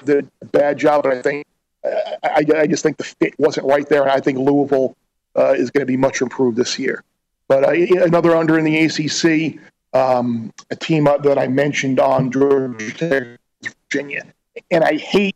did 0.05 0.29
a 0.41 0.45
bad 0.45 0.77
job, 0.77 1.03
but 1.03 1.13
I 1.13 1.21
think 1.21 1.45
I, 1.83 2.45
I, 2.55 2.67
just 2.67 2.83
think 2.83 2.97
the 2.97 3.03
fit 3.03 3.33
wasn't 3.39 3.67
right 3.67 3.88
there, 3.88 4.01
and 4.01 4.12
I 4.12 4.19
think 4.19 4.38
Louisville 4.38 4.95
uh, 5.35 5.53
is 5.53 5.71
going 5.71 5.81
to 5.81 5.85
be 5.85 5.97
much 5.97 6.21
improved 6.21 6.57
this 6.57 6.77
year. 6.77 7.03
But 7.47 7.63
uh, 7.63 8.03
another 8.03 8.35
under 8.35 8.57
in 8.57 8.65
the 8.65 8.85
ACC, 8.85 9.59
um, 9.93 10.51
a 10.69 10.75
team 10.75 11.05
that 11.05 11.38
I 11.38 11.47
mentioned 11.47 11.99
on 11.99 12.31
Georgia 12.31 13.38
Virginia, 13.62 14.25
and 14.71 14.83
I 14.83 14.97
hate 14.97 15.35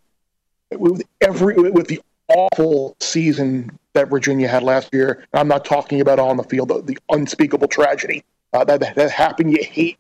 with 0.71 1.03
every 1.21 1.55
with 1.55 1.87
the 1.87 2.01
awful 2.27 2.95
season 2.99 3.77
that 3.93 4.09
Virginia 4.09 4.47
had 4.47 4.63
last 4.63 4.93
year. 4.93 5.25
I'm 5.33 5.47
not 5.47 5.65
talking 5.65 6.01
about 6.01 6.19
on 6.19 6.37
the 6.37 6.43
field, 6.43 6.69
the, 6.69 6.81
the 6.81 6.97
unspeakable 7.09 7.67
tragedy 7.67 8.23
uh, 8.53 8.63
that, 8.63 8.95
that 8.95 9.11
happened. 9.11 9.51
You 9.51 9.63
hate 9.63 9.97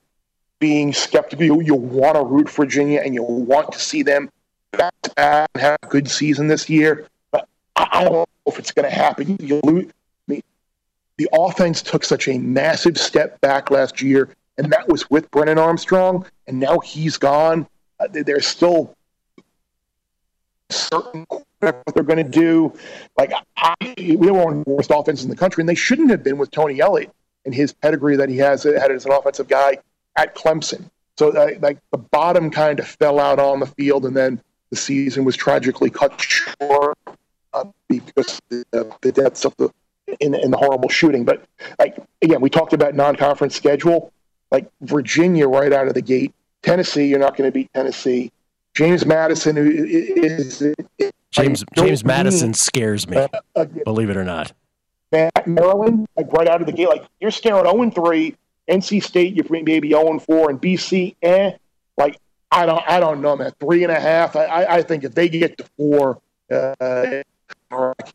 being 0.59 0.93
skeptical. 0.93 1.61
You, 1.61 1.75
want 1.75 2.15
to 2.15 2.23
root 2.23 2.49
Virginia 2.49 3.01
and 3.03 3.13
you 3.13 3.23
want 3.23 3.71
to 3.73 3.79
see 3.79 4.03
them 4.03 4.29
back 4.71 4.93
to 5.03 5.13
back 5.15 5.49
and 5.53 5.61
have 5.61 5.77
a 5.83 5.87
good 5.87 6.09
season 6.09 6.47
this 6.47 6.69
year. 6.69 7.07
But 7.31 7.47
I 7.75 8.03
don't 8.03 8.13
know 8.13 8.25
if 8.45 8.59
it's 8.59 8.71
going 8.71 8.89
to 8.89 8.95
happen. 8.95 9.37
You 9.41 9.59
lose. 9.63 9.87
I 9.87 10.31
mean, 10.31 10.43
the 11.17 11.27
offense 11.33 11.81
took 11.81 12.03
such 12.03 12.27
a 12.27 12.37
massive 12.37 12.97
step 12.97 13.41
back 13.41 13.71
last 13.71 14.01
year, 14.01 14.29
and 14.57 14.71
that 14.71 14.87
was 14.87 15.09
with 15.09 15.29
Brennan 15.31 15.57
Armstrong, 15.57 16.25
and 16.47 16.59
now 16.59 16.79
he's 16.79 17.17
gone. 17.17 17.67
Uh, 17.99 18.07
they're 18.09 18.39
still 18.39 18.95
certain 20.69 21.25
what 21.29 21.45
they're 21.93 22.03
going 22.03 22.23
to 22.23 22.23
do. 22.23 22.73
Like 23.17 23.33
I, 23.57 23.75
we 23.97 24.15
were 24.15 24.33
one 24.33 24.59
of 24.59 24.65
the 24.65 24.71
worst 24.71 24.91
offenses 24.93 25.25
in 25.25 25.29
the 25.29 25.35
country, 25.35 25.61
and 25.61 25.69
they 25.69 25.75
shouldn't 25.75 26.09
have 26.09 26.23
been 26.23 26.37
with 26.37 26.51
Tony 26.51 26.79
Elliott 26.79 27.11
and 27.45 27.53
his 27.53 27.73
pedigree 27.73 28.15
that 28.15 28.29
he 28.29 28.37
has 28.37 28.63
had 28.63 28.91
as 28.91 29.05
an 29.05 29.11
offensive 29.11 29.47
guy 29.47 29.77
at 30.15 30.35
Clemson. 30.35 30.89
So 31.17 31.29
uh, 31.31 31.51
like 31.59 31.77
the 31.91 31.97
bottom 31.97 32.49
kind 32.49 32.79
of 32.79 32.87
fell 32.87 33.19
out 33.19 33.39
on 33.39 33.59
the 33.59 33.65
field, 33.67 34.05
and 34.05 34.15
then 34.15 34.41
the 34.69 34.75
season 34.75 35.25
was 35.25 35.35
tragically 35.35 35.89
cut 35.89 36.19
short 36.19 36.97
uh, 37.53 37.65
because 37.87 38.41
of 38.51 38.63
the, 38.71 38.95
the 39.01 39.11
deaths 39.11 39.45
of 39.45 39.55
the 39.57 39.69
in, 40.19 40.35
in 40.35 40.51
the 40.51 40.57
horrible 40.57 40.89
shooting. 40.89 41.23
But 41.23 41.45
like 41.79 41.97
again, 42.21 42.41
we 42.41 42.49
talked 42.49 42.73
about 42.73 42.95
non-conference 42.95 43.55
schedule. 43.55 44.11
Like 44.51 44.69
Virginia, 44.81 45.47
right 45.47 45.73
out 45.73 45.87
of 45.87 45.95
the 45.95 46.01
gate, 46.01 46.33
Tennessee, 46.61 47.07
you're 47.07 47.19
not 47.19 47.35
going 47.35 47.47
to 47.47 47.51
beat 47.51 47.73
Tennessee. 47.73 48.31
James 48.75 49.05
Madison 49.05 49.57
is, 49.57 50.61
is, 50.61 50.75
is 50.97 51.11
James 51.31 51.63
James 51.75 52.03
Madison 52.03 52.53
scares 52.53 53.07
me. 53.07 53.27
Uh, 53.55 53.65
believe 53.85 54.09
it 54.09 54.17
or 54.17 54.23
not. 54.23 54.53
Maryland, 55.45 56.07
like 56.15 56.31
right 56.33 56.47
out 56.47 56.61
of 56.61 56.67
the 56.67 56.73
gate, 56.73 56.89
like 56.89 57.05
you're 57.19 57.31
staring 57.31 57.63
0 57.63 57.89
3. 57.91 58.35
NC 58.69 59.03
State, 59.03 59.35
you're 59.35 59.45
maybe 59.49 59.89
0 59.89 60.19
4, 60.19 60.49
and 60.49 60.61
BC, 60.61 61.15
eh. 61.21 61.51
Like 61.97 62.17
I 62.51 62.65
don't, 62.65 62.83
I 62.87 62.99
don't 62.99 63.21
know, 63.21 63.35
man. 63.35 63.51
Three 63.59 63.83
and 63.83 63.91
a 63.91 63.99
half. 63.99 64.35
I, 64.35 64.65
I 64.65 64.81
think 64.81 65.03
if 65.03 65.15
they 65.15 65.27
get 65.27 65.57
to 65.57 65.65
four, 65.77 66.21
uh, 66.51 67.23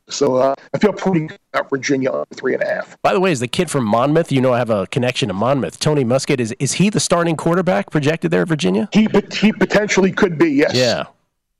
so 0.08 0.36
uh, 0.36 0.54
I 0.72 0.78
feel 0.78 0.92
pretty 0.92 1.26
good 1.26 1.38
about 1.52 1.68
Virginia 1.70 2.10
on 2.10 2.24
three 2.34 2.54
and 2.54 2.62
a 2.62 2.66
half. 2.66 3.00
By 3.02 3.12
the 3.12 3.20
way, 3.20 3.32
is 3.32 3.40
the 3.40 3.48
kid 3.48 3.70
from 3.70 3.84
Monmouth? 3.84 4.30
You 4.30 4.40
know, 4.40 4.52
I 4.52 4.58
have 4.58 4.70
a 4.70 4.86
connection 4.86 5.28
to 5.28 5.34
Monmouth. 5.34 5.80
Tony 5.80 6.04
Muskett 6.04 6.40
is 6.40 6.54
is 6.58 6.74
he 6.74 6.90
the 6.90 7.00
starting 7.00 7.36
quarterback 7.36 7.90
projected 7.90 8.30
there 8.30 8.42
at 8.42 8.48
Virginia? 8.48 8.88
He 8.92 9.08
he 9.32 9.52
potentially 9.52 10.12
could 10.12 10.38
be. 10.38 10.50
Yes. 10.50 10.74
Yeah. 10.74 11.04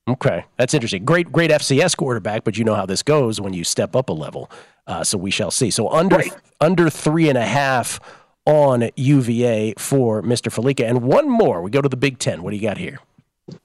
Okay, 0.09 0.47
that's 0.57 0.73
interesting. 0.73 1.05
Great, 1.05 1.31
great 1.31 1.51
FCS 1.51 1.95
quarterback, 1.95 2.43
but 2.43 2.57
you 2.57 2.65
know 2.65 2.75
how 2.75 2.87
this 2.87 3.03
goes 3.03 3.43
when 3.43 3.53
you 3.53 3.63
step 3.63 3.95
up 3.95 4.09
a 4.09 4.13
level. 4.13 4.51
Uh, 4.89 5.05
so 5.05 5.19
we 5.19 5.31
shall 5.31 5.51
see. 5.51 5.71
So 5.71 5.89
under 5.91 6.17
right. 6.17 6.33
under 6.61 6.91
three 6.91 7.29
and 7.29 7.39
a 7.39 7.45
half 7.45 8.01
on 8.47 8.89
UVA 8.97 9.75
for 9.77 10.23
Mr. 10.23 10.51
Fallica, 10.51 10.87
and 10.87 11.03
one 11.03 11.29
more. 11.29 11.61
We 11.63 11.71
go 11.71 11.83
to 11.83 11.89
the 11.89 11.97
Big 11.97 12.19
Ten. 12.19 12.43
What 12.43 12.51
do 12.51 12.57
you 12.57 12.63
got 12.63 12.79
here? 12.79 12.99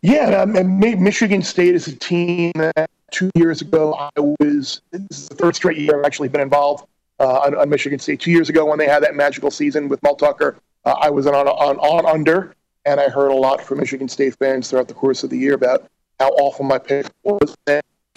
Yeah, 0.02 0.42
um, 0.42 0.80
Michigan 0.80 1.42
State 1.42 1.76
is 1.76 1.88
a 1.88 1.96
team 1.96 2.52
that 2.56 2.90
two 3.12 3.32
years 3.36 3.62
ago 3.62 3.94
I 3.94 4.20
was. 4.20 4.82
This 4.92 5.22
is 5.22 5.30
the 5.30 5.36
third 5.36 5.56
straight 5.56 5.78
year 5.78 5.98
I've 5.98 6.06
actually 6.06 6.28
been 6.28 6.42
involved 6.42 6.86
uh, 7.20 7.40
on, 7.40 7.56
on, 7.56 7.70
Michigan 7.70 8.00
State. 8.00 8.20
Two 8.20 8.32
years 8.32 8.50
ago 8.50 8.66
when 8.66 8.78
they 8.78 8.88
had 8.88 9.02
that 9.04 9.16
magical 9.16 9.50
season 9.50 9.88
with 9.88 10.04
Mel 10.04 10.16
Tucker, 10.16 10.58
uh, 10.84 10.96
I 11.00 11.10
was 11.10 11.26
on, 11.26 11.36
on 11.36 11.78
on 11.78 12.06
under, 12.06 12.54
and 12.86 13.00
I 13.00 13.08
heard 13.08 13.30
a 13.30 13.36
lot 13.36 13.62
from 13.62 13.80
Michigan 13.80 14.10
State 14.10 14.36
fans 14.36 14.70
throughout 14.70 14.90
the 14.90 14.94
course 14.94 15.24
of 15.24 15.30
the 15.30 15.38
year 15.38 15.54
about 15.54 15.90
how 16.20 16.30
awful 16.32 16.66
my 16.66 16.78
pick 16.78 17.08
was. 17.24 17.56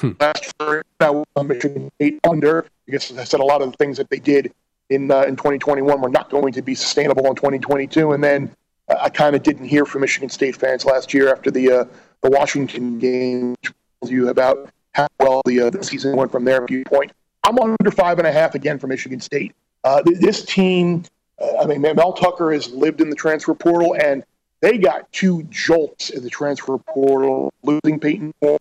Hmm. 0.00 0.12
Last 0.20 0.54
year, 0.60 0.84
I 1.00 1.10
was 1.10 1.26
Michigan 1.44 1.90
State 1.94 2.20
under 2.28 2.66
because 2.84 3.16
I 3.16 3.24
said 3.24 3.40
a 3.40 3.44
lot 3.44 3.62
of 3.62 3.70
the 3.70 3.76
things 3.78 3.96
that 3.96 4.10
they 4.10 4.18
did 4.18 4.52
in 4.90 5.10
uh, 5.10 5.22
in 5.22 5.36
2021 5.36 6.00
were 6.00 6.08
not 6.08 6.30
going 6.30 6.52
to 6.52 6.62
be 6.62 6.74
sustainable 6.74 7.26
in 7.26 7.34
2022. 7.34 8.12
And 8.12 8.22
then 8.22 8.54
uh, 8.88 8.96
I 9.00 9.08
kind 9.08 9.34
of 9.34 9.42
didn't 9.42 9.66
hear 9.66 9.86
from 9.86 10.02
Michigan 10.02 10.28
State 10.28 10.56
fans 10.56 10.84
last 10.84 11.14
year 11.14 11.32
after 11.32 11.50
the 11.50 11.72
uh, 11.72 11.84
the 12.22 12.30
Washington 12.30 12.98
game, 12.98 13.54
tells 13.62 14.10
you 14.10 14.28
about 14.28 14.70
how 14.92 15.08
well 15.20 15.42
the, 15.44 15.60
uh, 15.60 15.70
the 15.70 15.82
season 15.82 16.16
went 16.16 16.30
from 16.30 16.44
their 16.44 16.66
viewpoint. 16.66 17.12
I'm 17.44 17.58
under 17.58 17.90
five 17.90 18.18
and 18.18 18.26
a 18.26 18.32
half 18.32 18.54
again 18.54 18.78
for 18.78 18.86
Michigan 18.86 19.20
State. 19.20 19.54
Uh, 19.84 20.02
this 20.04 20.44
team, 20.44 21.04
uh, 21.40 21.58
I 21.62 21.66
mean, 21.66 21.80
Mel 21.80 22.12
Tucker 22.12 22.52
has 22.52 22.68
lived 22.70 23.00
in 23.00 23.08
the 23.08 23.14
transfer 23.16 23.54
portal, 23.54 23.94
and 23.94 24.24
they 24.60 24.78
got 24.78 25.10
two 25.12 25.44
jolts 25.44 26.10
in 26.10 26.24
the 26.24 26.30
transfer 26.30 26.78
portal, 26.78 27.52
losing 27.62 28.00
Payton 28.00 28.34
and 28.42 28.58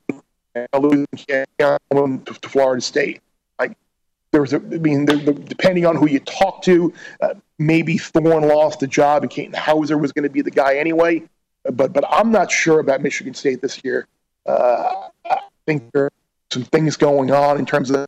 losing 0.80 1.06
to, 1.18 1.48
to 2.26 2.50
Florida 2.50 2.82
State. 2.82 3.22
Like 3.60 3.78
there 4.32 4.42
was, 4.42 4.54
a, 4.54 4.58
I 4.58 4.60
mean, 4.60 5.06
the, 5.06 5.16
the, 5.16 5.34
depending 5.34 5.86
on 5.86 5.96
who 5.96 6.08
you 6.08 6.20
talk 6.20 6.62
to, 6.64 6.94
uh, 7.22 7.36
maybe 7.60 7.98
Thorne 7.98 8.48
lost 8.48 8.80
the 8.80 8.88
job 8.88 9.24
and 9.24 9.32
Katin 9.32 9.54
Houser 9.54 9.98
was 9.98 10.12
going 10.12 10.24
to 10.24 10.30
be 10.30 10.42
the 10.42 10.52
guy 10.52 10.78
anyway. 10.78 11.24
But 11.64 11.94
but 11.94 12.04
I'm 12.10 12.32
not 12.32 12.52
sure 12.52 12.80
about 12.80 13.02
Michigan 13.02 13.34
State 13.34 13.62
this 13.62 13.82
year. 13.84 14.08
Uh, 14.46 15.08
I 15.26 15.40
think 15.66 15.92
there 15.94 16.06
are 16.06 16.12
some 16.52 16.64
things 16.64 16.96
going 16.96 17.32
on 17.32 17.58
in 17.58 17.66
terms 17.66 17.90
of 17.90 18.08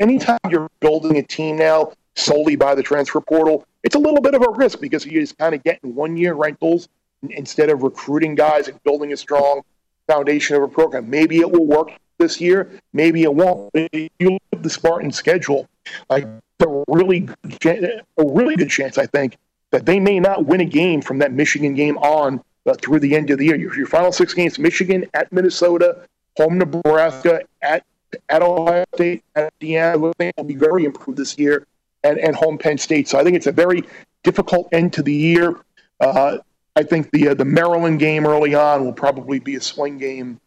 anytime 0.00 0.38
you're 0.50 0.70
building 0.80 1.18
a 1.18 1.22
team 1.22 1.56
now 1.56 1.92
solely 2.16 2.56
by 2.56 2.74
the 2.74 2.82
transfer 2.82 3.20
portal, 3.20 3.66
it's 3.82 3.94
a 3.94 3.98
little 3.98 4.20
bit 4.20 4.34
of 4.34 4.42
a 4.42 4.50
risk 4.50 4.80
because 4.80 5.06
you're 5.06 5.22
just 5.22 5.38
kind 5.38 5.54
of 5.54 5.62
getting 5.62 5.94
one 5.94 6.16
year 6.16 6.34
rentals 6.34 6.88
instead 7.30 7.70
of 7.70 7.82
recruiting 7.82 8.34
guys 8.34 8.68
and 8.68 8.82
building 8.82 9.12
a 9.12 9.16
strong 9.16 9.62
foundation 10.08 10.56
of 10.56 10.62
a 10.62 10.68
program. 10.68 11.08
Maybe 11.08 11.38
it 11.38 11.50
will 11.50 11.66
work 11.66 11.90
this 12.18 12.40
year, 12.40 12.70
maybe 12.92 13.22
it 13.24 13.34
won't. 13.34 13.70
You 13.74 14.08
look 14.20 14.42
at 14.52 14.62
the 14.62 14.70
Spartan 14.70 15.10
schedule, 15.10 15.68
like 16.08 16.24
a 16.24 16.84
really, 16.88 17.28
a 17.64 18.02
really 18.18 18.56
good 18.56 18.70
chance, 18.70 18.96
I 18.96 19.06
think, 19.06 19.36
that 19.70 19.86
they 19.86 19.98
may 19.98 20.20
not 20.20 20.46
win 20.46 20.60
a 20.60 20.64
game 20.64 21.02
from 21.02 21.18
that 21.18 21.32
Michigan 21.32 21.74
game 21.74 21.98
on 21.98 22.40
uh, 22.66 22.74
through 22.74 23.00
the 23.00 23.16
end 23.16 23.30
of 23.30 23.38
the 23.38 23.46
year. 23.46 23.56
Your, 23.56 23.76
your 23.76 23.86
final 23.86 24.12
six 24.12 24.34
games: 24.34 24.58
Michigan 24.58 25.06
at 25.14 25.32
Minnesota, 25.32 26.06
home 26.36 26.58
Nebraska, 26.58 27.40
at 27.60 27.84
at 28.28 28.42
Ohio 28.42 28.84
State, 28.94 29.24
at 29.34 29.52
Indiana. 29.60 29.98
will 29.98 30.14
be 30.44 30.54
very 30.54 30.84
improved 30.84 31.18
this 31.18 31.36
year, 31.38 31.66
and 32.04 32.18
and 32.18 32.36
home 32.36 32.58
Penn 32.58 32.78
State. 32.78 33.08
So 33.08 33.18
I 33.18 33.24
think 33.24 33.36
it's 33.36 33.48
a 33.48 33.52
very 33.52 33.82
difficult 34.22 34.68
end 34.72 34.92
to 34.92 35.02
the 35.02 35.14
year. 35.14 35.56
Uh, 35.98 36.38
I 36.74 36.82
think 36.82 37.10
the 37.10 37.28
uh, 37.28 37.34
the 37.34 37.44
Maryland 37.44 37.98
game 37.98 38.26
early 38.26 38.54
on 38.54 38.84
will 38.84 38.92
probably 38.92 39.38
be 39.38 39.56
a 39.56 39.60
swing 39.60 39.98
game 39.98 40.40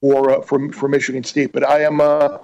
for 0.00 0.30
uh, 0.30 0.40
for 0.40 0.72
for 0.72 0.88
Michigan 0.88 1.24
State. 1.24 1.52
But 1.52 1.68
I 1.68 1.82
am 1.82 2.00
uh, 2.00 2.38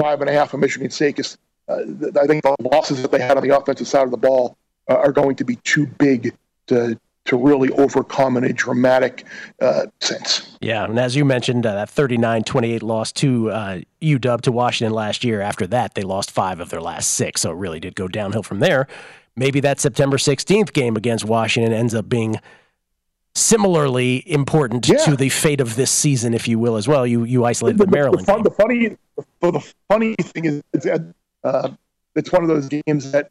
five 0.00 0.20
and 0.20 0.30
a 0.30 0.32
half 0.32 0.54
of 0.54 0.60
Michigan 0.60 0.90
State 0.90 1.16
because 1.16 1.38
uh, 1.68 1.82
I 2.20 2.26
think 2.26 2.42
the 2.42 2.56
losses 2.60 3.02
that 3.02 3.10
they 3.10 3.20
had 3.20 3.36
on 3.36 3.46
the 3.46 3.56
offensive 3.56 3.86
side 3.86 4.04
of 4.04 4.10
the 4.10 4.16
ball 4.16 4.56
uh, 4.88 4.94
are 4.94 5.12
going 5.12 5.36
to 5.36 5.44
be 5.44 5.56
too 5.56 5.86
big 5.86 6.34
to 6.68 6.98
to 7.26 7.36
really 7.36 7.70
overcome 7.72 8.38
in 8.38 8.44
a 8.44 8.54
dramatic 8.54 9.26
uh, 9.60 9.84
sense. 10.00 10.56
Yeah, 10.62 10.84
and 10.84 10.98
as 10.98 11.14
you 11.14 11.26
mentioned, 11.26 11.66
uh, 11.66 11.74
that 11.74 11.90
39-28 11.90 12.82
loss 12.82 13.12
to 13.12 13.50
uh, 13.50 13.80
UW 14.00 14.40
to 14.40 14.50
Washington 14.50 14.94
last 14.94 15.22
year. 15.24 15.42
After 15.42 15.66
that, 15.66 15.94
they 15.94 16.00
lost 16.00 16.30
five 16.30 16.58
of 16.58 16.70
their 16.70 16.80
last 16.80 17.10
six, 17.10 17.42
so 17.42 17.50
it 17.50 17.56
really 17.56 17.80
did 17.80 17.94
go 17.94 18.08
downhill 18.08 18.42
from 18.42 18.60
there 18.60 18.88
maybe 19.38 19.60
that 19.60 19.80
September 19.80 20.16
16th 20.16 20.72
game 20.72 20.96
against 20.96 21.24
Washington 21.24 21.72
ends 21.72 21.94
up 21.94 22.08
being 22.08 22.40
similarly 23.34 24.28
important 24.30 24.88
yeah. 24.88 24.96
to 25.04 25.16
the 25.16 25.28
fate 25.28 25.60
of 25.60 25.76
this 25.76 25.90
season, 25.90 26.34
if 26.34 26.48
you 26.48 26.58
will, 26.58 26.76
as 26.76 26.88
well. 26.88 27.06
You 27.06 27.24
you 27.24 27.44
isolated 27.44 27.78
the, 27.78 27.86
the 27.86 27.90
Maryland. 27.90 28.26
The, 28.26 28.42
the, 28.42 28.50
funny, 28.50 28.96
the 29.40 29.74
funny 29.88 30.14
thing 30.16 30.44
is, 30.44 30.62
that, 30.72 31.14
uh, 31.44 31.70
it's 32.14 32.32
one 32.32 32.42
of 32.42 32.48
those 32.48 32.68
games 32.68 33.12
that, 33.12 33.30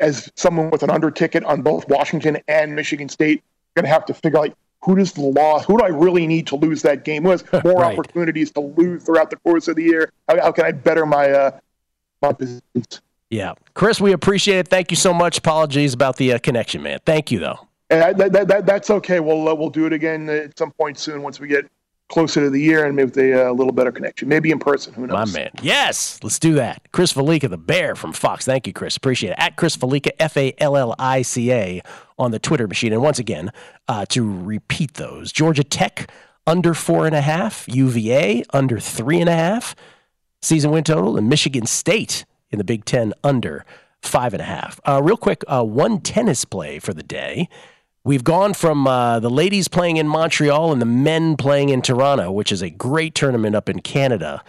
as 0.00 0.30
someone 0.36 0.70
with 0.70 0.82
an 0.82 0.90
under 0.90 1.10
ticket 1.10 1.44
on 1.44 1.62
both 1.62 1.88
Washington 1.88 2.38
and 2.48 2.74
Michigan 2.74 3.08
State, 3.08 3.42
going 3.74 3.84
to 3.84 3.90
have 3.90 4.06
to 4.06 4.14
figure 4.14 4.38
out 4.38 4.56
who 4.82 4.96
does 4.96 5.12
the 5.12 5.20
law, 5.20 5.60
who 5.60 5.76
do 5.76 5.84
I 5.84 5.88
really 5.88 6.26
need 6.26 6.46
to 6.46 6.56
lose 6.56 6.80
that 6.82 7.04
game? 7.04 7.24
Who 7.24 7.30
has 7.30 7.44
more 7.64 7.74
right. 7.74 7.98
opportunities 7.98 8.50
to 8.52 8.60
lose 8.60 9.04
throughout 9.04 9.28
the 9.28 9.36
course 9.36 9.68
of 9.68 9.76
the 9.76 9.82
year? 9.82 10.10
How, 10.28 10.40
how 10.40 10.52
can 10.52 10.64
I 10.64 10.72
better 10.72 11.04
my 11.04 11.30
uh, 11.30 11.60
my 12.22 12.32
positions? 12.32 13.02
Yeah. 13.30 13.54
Chris, 13.74 14.00
we 14.00 14.12
appreciate 14.12 14.58
it. 14.58 14.68
Thank 14.68 14.90
you 14.90 14.96
so 14.96 15.14
much. 15.14 15.38
Apologies 15.38 15.94
about 15.94 16.16
the 16.16 16.34
uh, 16.34 16.38
connection, 16.38 16.82
man. 16.82 16.98
Thank 17.06 17.30
you, 17.30 17.38
though. 17.38 17.68
And 17.88 18.18
that, 18.18 18.32
that, 18.32 18.48
that, 18.48 18.66
that's 18.66 18.90
okay. 18.90 19.20
We'll, 19.20 19.48
uh, 19.48 19.54
we'll 19.54 19.70
do 19.70 19.86
it 19.86 19.92
again 19.92 20.28
at 20.28 20.58
some 20.58 20.72
point 20.72 20.98
soon 20.98 21.22
once 21.22 21.40
we 21.40 21.48
get 21.48 21.70
closer 22.08 22.40
to 22.40 22.50
the 22.50 22.60
year 22.60 22.86
and 22.86 22.96
maybe 22.96 23.06
with 23.06 23.18
a 23.18 23.48
uh, 23.48 23.52
little 23.52 23.72
better 23.72 23.92
connection. 23.92 24.28
Maybe 24.28 24.50
in 24.50 24.58
person. 24.58 24.92
Who 24.94 25.06
knows? 25.06 25.32
My 25.32 25.38
man. 25.38 25.50
Yes. 25.62 26.18
Let's 26.22 26.40
do 26.40 26.54
that. 26.54 26.82
Chris 26.92 27.12
Fallica, 27.12 27.48
the 27.48 27.56
bear 27.56 27.94
from 27.94 28.12
Fox. 28.12 28.44
Thank 28.44 28.66
you, 28.66 28.72
Chris. 28.72 28.96
Appreciate 28.96 29.30
it. 29.30 29.36
At 29.38 29.56
Chris 29.56 29.76
Fallica, 29.76 30.10
F 30.18 30.36
A 30.36 30.52
L 30.58 30.76
L 30.76 30.94
I 30.98 31.22
C 31.22 31.52
A, 31.52 31.82
on 32.18 32.32
the 32.32 32.40
Twitter 32.40 32.66
machine. 32.66 32.92
And 32.92 33.00
once 33.00 33.20
again, 33.20 33.52
uh, 33.86 34.06
to 34.06 34.28
repeat 34.28 34.94
those 34.94 35.30
Georgia 35.30 35.64
Tech 35.64 36.10
under 36.46 36.74
four 36.74 37.06
and 37.06 37.14
a 37.14 37.20
half, 37.20 37.64
UVA 37.68 38.44
under 38.52 38.80
three 38.80 39.20
and 39.20 39.28
a 39.28 39.34
half 39.34 39.76
season 40.42 40.72
win 40.72 40.82
total, 40.82 41.16
and 41.16 41.28
Michigan 41.28 41.66
State 41.66 42.24
in 42.50 42.58
the 42.58 42.64
Big 42.64 42.84
Ten 42.84 43.12
under 43.22 43.64
five 44.02 44.32
and 44.32 44.40
a 44.40 44.44
half. 44.44 44.80
Uh, 44.86 45.00
real 45.02 45.16
quick, 45.16 45.44
uh, 45.46 45.64
one 45.64 46.00
tennis 46.00 46.44
play 46.44 46.78
for 46.78 46.92
the 46.92 47.02
day. 47.02 47.48
We've 48.02 48.24
gone 48.24 48.54
from 48.54 48.86
uh, 48.86 49.20
the 49.20 49.28
ladies 49.28 49.68
playing 49.68 49.98
in 49.98 50.08
Montreal 50.08 50.72
and 50.72 50.80
the 50.80 50.86
men 50.86 51.36
playing 51.36 51.68
in 51.68 51.82
Toronto, 51.82 52.32
which 52.32 52.50
is 52.50 52.62
a 52.62 52.70
great 52.70 53.14
tournament 53.14 53.54
up 53.54 53.68
in 53.68 53.80
Canada, 53.80 54.42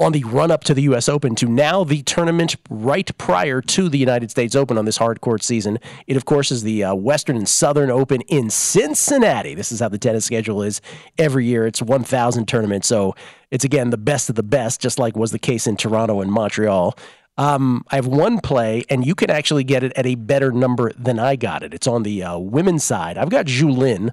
on 0.00 0.12
the 0.12 0.24
run 0.24 0.50
up 0.50 0.64
to 0.64 0.74
the 0.74 0.82
U.S. 0.82 1.08
Open, 1.08 1.34
to 1.36 1.46
now 1.46 1.84
the 1.84 2.02
tournament 2.02 2.56
right 2.68 3.10
prior 3.18 3.60
to 3.60 3.88
the 3.88 3.98
United 3.98 4.30
States 4.30 4.56
Open 4.56 4.76
on 4.76 4.84
this 4.84 4.96
hard 4.96 5.20
court 5.20 5.42
season. 5.42 5.78
It, 6.06 6.16
of 6.16 6.24
course, 6.24 6.50
is 6.50 6.62
the 6.62 6.84
uh, 6.84 6.94
Western 6.94 7.36
and 7.36 7.48
Southern 7.48 7.90
Open 7.90 8.20
in 8.22 8.50
Cincinnati. 8.50 9.54
This 9.54 9.70
is 9.70 9.80
how 9.80 9.88
the 9.88 9.98
tennis 9.98 10.24
schedule 10.24 10.62
is 10.62 10.80
every 11.18 11.46
year. 11.46 11.66
It's 11.66 11.80
1,000 11.80 12.48
tournaments. 12.48 12.88
So 12.88 13.14
it's, 13.50 13.64
again, 13.64 13.90
the 13.90 13.96
best 13.98 14.28
of 14.28 14.34
the 14.34 14.42
best, 14.42 14.80
just 14.80 14.98
like 14.98 15.16
was 15.16 15.30
the 15.30 15.38
case 15.38 15.66
in 15.66 15.76
Toronto 15.76 16.20
and 16.20 16.32
Montreal. 16.32 16.96
Um, 17.38 17.84
I 17.88 17.96
have 17.96 18.06
one 18.06 18.40
play, 18.40 18.84
and 18.90 19.06
you 19.06 19.14
can 19.14 19.30
actually 19.30 19.64
get 19.64 19.82
it 19.82 19.92
at 19.96 20.06
a 20.06 20.16
better 20.16 20.52
number 20.52 20.92
than 20.98 21.18
I 21.18 21.36
got 21.36 21.62
it. 21.62 21.72
It's 21.72 21.86
on 21.86 22.02
the 22.02 22.22
uh, 22.22 22.38
women's 22.38 22.84
side. 22.84 23.16
I've 23.16 23.30
got 23.30 23.46
Julin. 23.46 24.10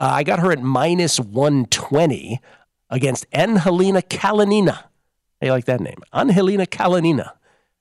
Uh, 0.00 0.10
I 0.12 0.22
got 0.22 0.38
her 0.38 0.52
at 0.52 0.60
minus 0.60 1.20
120 1.20 2.40
against 2.90 3.26
Angelina 3.32 4.02
Kalinina. 4.02 4.84
How 5.42 5.46
you 5.46 5.52
like 5.52 5.64
that 5.64 5.80
name? 5.80 5.96
Angelina 6.14 6.66
Kalinina. 6.66 7.32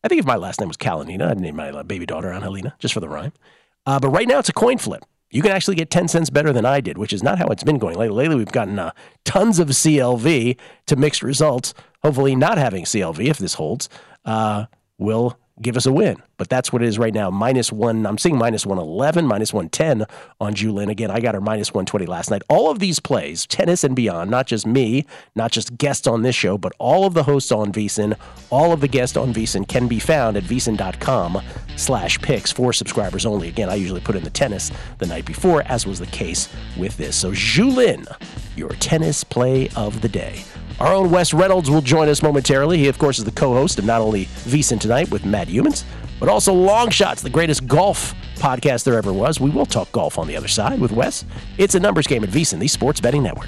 I 0.04 0.08
think 0.08 0.18
if 0.18 0.26
my 0.26 0.36
last 0.36 0.60
name 0.60 0.68
was 0.68 0.78
Kalinina, 0.78 1.30
I'd 1.30 1.40
name 1.40 1.56
my 1.58 1.70
uh, 1.70 1.84
baby 1.84 2.08
daughter 2.08 2.32
Angelina 2.32 2.74
just 2.80 2.92
for 2.92 3.02
the 3.02 3.08
rhyme. 3.08 3.34
Uh, 3.86 4.00
but 4.00 4.10
right 4.10 4.28
now 4.28 4.40
it's 4.40 4.50
a 4.50 4.54
coin 4.54 4.80
flip. 4.80 5.06
You 5.30 5.44
can 5.44 5.52
actually 5.52 5.76
get 5.76 5.92
10 5.92 6.08
cents 6.08 6.32
better 6.32 6.52
than 6.52 6.66
I 6.66 6.82
did, 6.82 6.98
which 6.98 7.14
is 7.14 7.22
not 7.22 7.38
how 7.38 7.46
it's 7.50 7.64
been 7.64 7.78
going. 7.78 7.98
Lately, 7.98 8.16
lately 8.16 8.36
we've 8.36 8.52
gotten 8.52 8.80
uh, 8.80 8.94
tons 9.26 9.60
of 9.60 9.68
CLV 9.68 10.58
to 10.88 10.96
mixed 10.96 11.22
results. 11.22 11.76
Hopefully, 12.02 12.36
not 12.36 12.58
having 12.58 12.84
CLV, 12.84 13.24
if 13.30 13.38
this 13.38 13.54
holds, 13.54 13.90
uh, 14.26 14.66
will 14.98 15.38
give 15.60 15.78
us 15.78 15.86
a 15.86 15.92
win. 15.92 16.18
But 16.38 16.50
that's 16.50 16.72
what 16.72 16.82
it 16.82 16.88
is 16.88 16.98
right 16.98 17.14
now. 17.14 17.30
Minus 17.30 17.72
one, 17.72 18.06
I'm 18.06 18.18
seeing 18.18 18.38
minus 18.38 18.66
111, 18.66 19.26
minus 19.26 19.54
110 19.54 20.06
on 20.40 20.54
Julin. 20.54 20.90
Again, 20.90 21.12
I 21.12 21.20
got 21.20 21.36
her 21.36 21.42
minus 21.42 21.74
120 21.74 22.06
last 22.06 22.32
night. 22.32 22.42
All 22.50 22.72
of 22.72 22.80
these 22.80 23.00
plays, 23.00 23.46
tennis 23.46 23.84
and 23.84 23.96
beyond, 23.96 24.32
not 24.32 24.48
just 24.48 24.66
me, 24.66 25.06
not 25.36 25.52
just 25.52 25.78
guests 25.78 26.08
on 26.08 26.22
this 26.22 26.36
show, 26.36 26.58
but 26.58 26.74
all 26.80 27.06
of 27.06 27.14
the 27.14 27.24
hosts 27.24 27.52
on 27.52 27.72
VSiN, 27.72 28.18
all 28.50 28.72
of 28.72 28.82
the 28.82 28.88
guests 28.88 29.18
on 29.18 29.34
VSiN 29.34 29.68
can 29.68 29.88
be 29.88 30.00
found 30.00 30.38
at 30.38 30.44
vsin.com 30.44 31.42
slash 31.76 32.20
picks 32.22 32.52
for 32.52 32.74
subscribers 32.74 33.26
only. 33.26 33.48
Again, 33.48 33.70
I 33.70 33.76
usually 33.76 34.02
put 34.02 34.16
in 34.16 34.24
the 34.24 34.30
tennis 34.30 34.72
the 34.98 35.08
night 35.08 35.26
before, 35.26 35.64
as 35.68 35.86
was 35.86 36.00
the 36.00 36.08
case 36.08 36.50
with 36.78 36.98
this. 36.98 37.16
So 37.16 37.32
Julin, 37.32 38.06
your 38.56 38.70
tennis 38.70 39.24
play 39.24 39.70
of 39.76 40.02
the 40.02 40.10
day. 40.10 40.44
Our 40.82 40.96
own 40.96 41.12
Wes 41.12 41.32
Reynolds 41.32 41.70
will 41.70 41.84
join 41.84 42.10
us 42.10 42.24
momentarily. 42.24 42.80
He, 42.80 42.88
of 42.88 42.98
course, 42.98 43.20
is 43.20 43.26
the 43.26 43.32
co 43.32 43.54
host 43.54 43.78
of 43.78 43.86
not 43.86 44.02
only 44.02 44.26
VSiN 44.26 44.80
Tonight 44.80 45.12
with 45.12 45.24
Matt 45.24 45.48
Youmans, 45.48 45.84
but 46.20 46.28
also 46.28 46.52
Long 46.52 46.90
Shots, 46.90 47.22
the 47.22 47.30
greatest 47.30 47.68
golf 47.68 48.16
podcast 48.38 48.84
there 48.84 48.98
ever 48.98 49.14
was. 49.14 49.40
We 49.40 49.52
will 49.52 49.68
talk 49.68 49.92
golf 49.92 50.18
on 50.18 50.26
the 50.26 50.36
other 50.36 50.48
side 50.48 50.80
with 50.80 50.92
Wes. 50.92 51.24
It's 51.60 51.76
a 51.76 51.80
numbers 51.80 52.08
game 52.08 52.24
at 52.24 52.32
VSiN, 52.32 52.58
the 52.58 52.68
Sports 52.68 53.00
Betting 53.00 53.22
Network. 53.22 53.48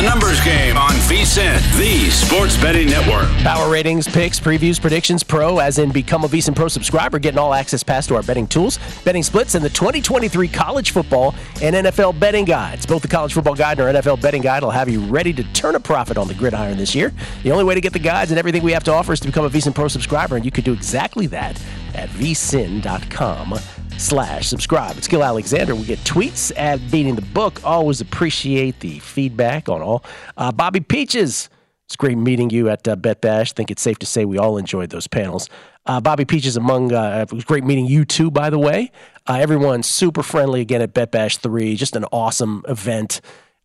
A 0.00 0.02
numbers 0.02 0.42
game 0.42 0.78
on 0.78 0.92
VSiN, 0.92 1.60
the 1.76 2.08
Sports 2.08 2.56
Betting 2.56 2.88
Network. 2.88 3.28
Power 3.42 3.70
ratings, 3.70 4.08
picks, 4.08 4.40
previews, 4.40 4.80
predictions, 4.80 5.22
pro, 5.22 5.58
as 5.58 5.78
in 5.78 5.92
become 5.92 6.24
a 6.24 6.26
VSiN 6.26 6.56
Pro 6.56 6.68
subscriber, 6.68 7.18
getting 7.18 7.38
all 7.38 7.52
access 7.52 7.82
pass 7.82 8.06
to 8.06 8.16
our 8.16 8.22
betting 8.22 8.46
tools, 8.46 8.78
betting 9.04 9.22
splits, 9.22 9.56
and 9.56 9.62
the 9.62 9.68
2023 9.68 10.48
college 10.48 10.92
football 10.92 11.34
and 11.60 11.76
NFL 11.76 12.18
betting 12.18 12.46
guides. 12.46 12.86
Both 12.86 13.02
the 13.02 13.08
college 13.08 13.34
football 13.34 13.54
guide 13.54 13.78
and 13.78 13.94
our 13.94 14.02
NFL 14.02 14.22
betting 14.22 14.40
guide 14.40 14.62
will 14.62 14.70
have 14.70 14.88
you 14.88 15.00
ready 15.00 15.34
to 15.34 15.44
turn 15.52 15.74
a 15.74 15.80
profit 15.80 16.16
on 16.16 16.28
the 16.28 16.34
gridiron 16.34 16.78
this 16.78 16.94
year. 16.94 17.12
The 17.42 17.52
only 17.52 17.64
way 17.64 17.74
to 17.74 17.82
get 17.82 17.92
the 17.92 17.98
guides 17.98 18.30
and 18.30 18.38
everything 18.38 18.62
we 18.62 18.72
have 18.72 18.84
to 18.84 18.94
offer 18.94 19.12
is 19.12 19.20
to 19.20 19.26
become 19.26 19.44
a 19.44 19.50
VSiN 19.50 19.74
Pro 19.74 19.88
subscriber, 19.88 20.34
and 20.34 20.46
you 20.46 20.50
can 20.50 20.64
do 20.64 20.72
exactly 20.72 21.26
that 21.26 21.60
at 21.94 22.08
vsin.com 22.08 23.52
slash 24.00 24.48
subscribe. 24.48 24.96
It's 24.96 25.06
Gill 25.06 25.22
Alexander. 25.22 25.74
We 25.74 25.84
get 25.84 25.98
tweets 26.00 26.52
at 26.56 26.78
Beating 26.90 27.16
the 27.16 27.22
Book. 27.22 27.60
Always 27.64 28.00
appreciate 28.00 28.80
the 28.80 28.98
feedback 29.00 29.68
on 29.68 29.82
all. 29.82 30.04
Uh, 30.36 30.50
Bobby 30.50 30.80
Peaches. 30.80 31.50
It's 31.86 31.96
great 31.96 32.16
meeting 32.16 32.50
you 32.50 32.70
at 32.70 32.86
uh, 32.88 32.96
Bet 32.96 33.20
Bash. 33.20 33.52
Think 33.52 33.70
it's 33.70 33.82
safe 33.82 33.98
to 33.98 34.06
say 34.06 34.24
we 34.24 34.38
all 34.38 34.56
enjoyed 34.56 34.90
those 34.90 35.06
panels. 35.06 35.48
Uh, 35.86 36.00
Bobby 36.00 36.24
Peaches 36.24 36.56
among, 36.56 36.92
uh, 36.92 37.26
it 37.28 37.34
was 37.34 37.44
great 37.44 37.64
meeting 37.64 37.86
you 37.86 38.04
too, 38.04 38.30
by 38.30 38.48
the 38.48 38.58
way. 38.58 38.90
Uh, 39.26 39.34
everyone's 39.34 39.86
super 39.86 40.22
friendly 40.22 40.60
again 40.60 40.80
at 40.80 40.94
Bet 40.94 41.10
Bash 41.10 41.36
3. 41.36 41.76
Just 41.76 41.94
an 41.94 42.04
awesome 42.12 42.64
event. 42.68 43.20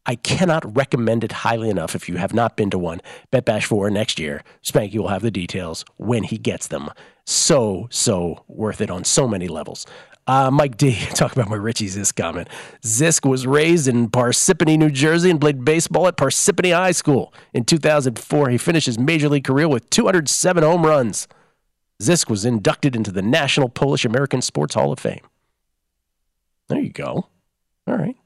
I 0.06 0.15
cannot 0.15 0.76
recommend 0.76 1.24
it 1.24 1.32
highly 1.32 1.69
enough 1.69 1.95
if 1.95 2.10
you 2.10 2.17
have 2.17 2.34
not 2.34 2.58
been 2.58 2.69
to 2.71 2.78
one. 2.78 3.00
Bet 3.32 3.45
Bash 3.45 3.65
4 3.65 3.89
next 3.89 4.19
year. 4.19 4.43
Spanky 4.63 4.98
will 4.98 5.08
have 5.08 5.21
the 5.21 5.32
details 5.32 5.86
when 5.98 6.24
he 6.24 6.38
gets 6.38 6.67
them. 6.67 6.91
So, 7.26 7.88
so 7.89 8.43
worth 8.48 8.82
it 8.82 8.91
on 8.91 9.04
so 9.04 9.28
many 9.28 9.48
levels. 9.48 9.86
Uh, 10.28 10.50
Mike 10.50 10.78
D, 10.78 10.98
talk 11.14 11.34
about 11.34 11.50
my 11.50 11.56
Richie 11.56 11.88
Zisk 11.88 12.16
comment. 12.16 12.50
Zisk 12.82 13.30
was 13.30 13.46
raised 13.46 13.88
in 13.88 14.10
Parsippany, 14.10 14.78
New 14.78 14.90
Jersey, 14.90 15.30
and 15.30 15.40
played 15.40 15.64
baseball 15.64 16.08
at 16.08 16.18
Parsippany 16.18 16.74
High 16.74 16.92
School. 16.92 17.34
In 17.54 17.64
2004, 17.64 18.50
he 18.50 18.58
finished 18.58 18.88
his 18.88 18.98
major 18.98 19.30
league 19.30 19.44
career 19.44 19.68
with 19.68 19.90
207 19.90 20.64
home 20.64 20.86
runs. 20.86 21.28
Zisk 22.02 22.30
was 22.30 22.44
inducted 22.44 22.96
into 22.96 23.12
the 23.12 23.22
National 23.22 23.70
Polish 23.70 24.04
American 24.04 24.42
Sports 24.42 24.76
Hall 24.76 24.92
of 24.92 25.00
Fame. 25.00 25.22
There 26.68 26.80
you 26.80 26.92
go. 26.92 27.28
All 27.88 27.96
right. 27.96 28.18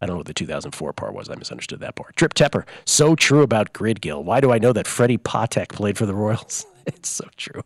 I 0.00 0.06
don't 0.06 0.14
know 0.14 0.18
what 0.18 0.26
the 0.26 0.34
2004 0.34 0.92
part 0.92 1.14
was. 1.14 1.28
I 1.28 1.34
misunderstood 1.36 1.80
that 1.80 1.96
part. 1.96 2.16
Trip 2.16 2.34
Tepper, 2.34 2.64
so 2.84 3.14
true 3.14 3.42
about 3.42 3.72
Gridgill. 3.72 4.22
Why 4.22 4.40
do 4.40 4.52
I 4.52 4.58
know 4.58 4.72
that 4.72 4.86
Freddie 4.86 5.18
Patek 5.18 5.70
played 5.70 5.98
for 5.98 6.06
the 6.06 6.14
Royals? 6.14 6.66
it's 6.86 7.08
so 7.08 7.24
true. 7.36 7.62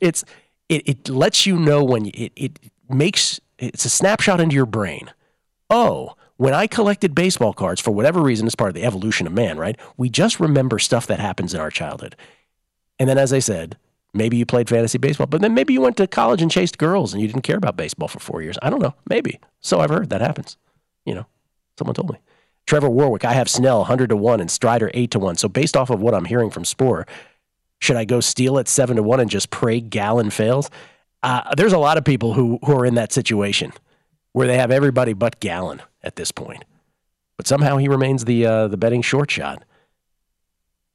It's 0.00 0.24
it, 0.68 0.88
it 0.88 1.08
lets 1.08 1.44
you 1.44 1.58
know 1.58 1.84
when 1.84 2.06
you, 2.06 2.12
it, 2.14 2.32
it 2.36 2.58
makes 2.88 3.40
it's 3.58 3.84
a 3.84 3.90
snapshot 3.90 4.40
into 4.40 4.54
your 4.54 4.66
brain. 4.66 5.12
Oh, 5.70 6.14
when 6.36 6.54
I 6.54 6.66
collected 6.66 7.14
baseball 7.14 7.52
cards 7.52 7.80
for 7.80 7.92
whatever 7.92 8.20
reason, 8.20 8.46
as 8.46 8.54
part 8.54 8.68
of 8.68 8.74
the 8.74 8.84
evolution 8.84 9.26
of 9.26 9.32
man, 9.32 9.58
right? 9.58 9.78
We 9.96 10.08
just 10.08 10.40
remember 10.40 10.78
stuff 10.78 11.06
that 11.06 11.20
happens 11.20 11.54
in 11.54 11.60
our 11.60 11.70
childhood. 11.70 12.16
And 12.98 13.08
then, 13.08 13.18
as 13.18 13.32
I 13.32 13.38
said, 13.38 13.76
maybe 14.12 14.36
you 14.36 14.46
played 14.46 14.68
fantasy 14.68 14.98
baseball, 14.98 15.26
but 15.26 15.40
then 15.40 15.54
maybe 15.54 15.72
you 15.72 15.80
went 15.80 15.96
to 15.98 16.06
college 16.06 16.42
and 16.42 16.50
chased 16.50 16.78
girls 16.78 17.12
and 17.12 17.22
you 17.22 17.28
didn't 17.28 17.42
care 17.42 17.56
about 17.56 17.76
baseball 17.76 18.08
for 18.08 18.18
four 18.18 18.42
years. 18.42 18.58
I 18.62 18.70
don't 18.70 18.82
know. 18.82 18.94
Maybe. 19.08 19.40
So 19.60 19.80
I've 19.80 19.90
heard 19.90 20.10
that 20.10 20.20
happens. 20.20 20.56
You 21.04 21.14
know, 21.14 21.26
someone 21.78 21.94
told 21.94 22.10
me. 22.10 22.18
Trevor 22.66 22.88
Warwick, 22.88 23.24
I 23.24 23.34
have 23.34 23.48
Snell 23.48 23.78
100 23.78 24.08
to 24.08 24.16
1 24.16 24.40
and 24.40 24.50
Strider 24.50 24.90
8 24.94 25.10
to 25.10 25.18
1. 25.18 25.36
So 25.36 25.48
based 25.48 25.76
off 25.76 25.90
of 25.90 26.00
what 26.00 26.14
I'm 26.14 26.24
hearing 26.24 26.50
from 26.50 26.64
Sporer, 26.64 27.06
should 27.80 27.96
I 27.96 28.06
go 28.06 28.20
steal 28.20 28.58
at 28.58 28.68
7 28.68 28.96
to 28.96 29.02
1 29.02 29.20
and 29.20 29.30
just 29.30 29.50
pray 29.50 29.80
Gallen 29.80 30.30
fails? 30.30 30.70
Uh, 31.24 31.54
there's 31.56 31.72
a 31.72 31.78
lot 31.78 31.96
of 31.98 32.04
people 32.04 32.34
who, 32.34 32.58
who 32.64 32.72
are 32.76 32.84
in 32.86 32.94
that 32.96 33.10
situation 33.12 33.72
where 34.32 34.46
they 34.46 34.58
have 34.58 34.70
everybody 34.70 35.12
but 35.14 35.40
Gallen 35.40 35.80
at 36.02 36.16
this 36.16 36.30
point. 36.30 36.64
But 37.38 37.46
somehow 37.48 37.78
he 37.78 37.88
remains 37.88 38.24
the 38.26 38.46
uh, 38.46 38.68
the 38.68 38.76
betting 38.76 39.02
short 39.02 39.30
shot. 39.30 39.64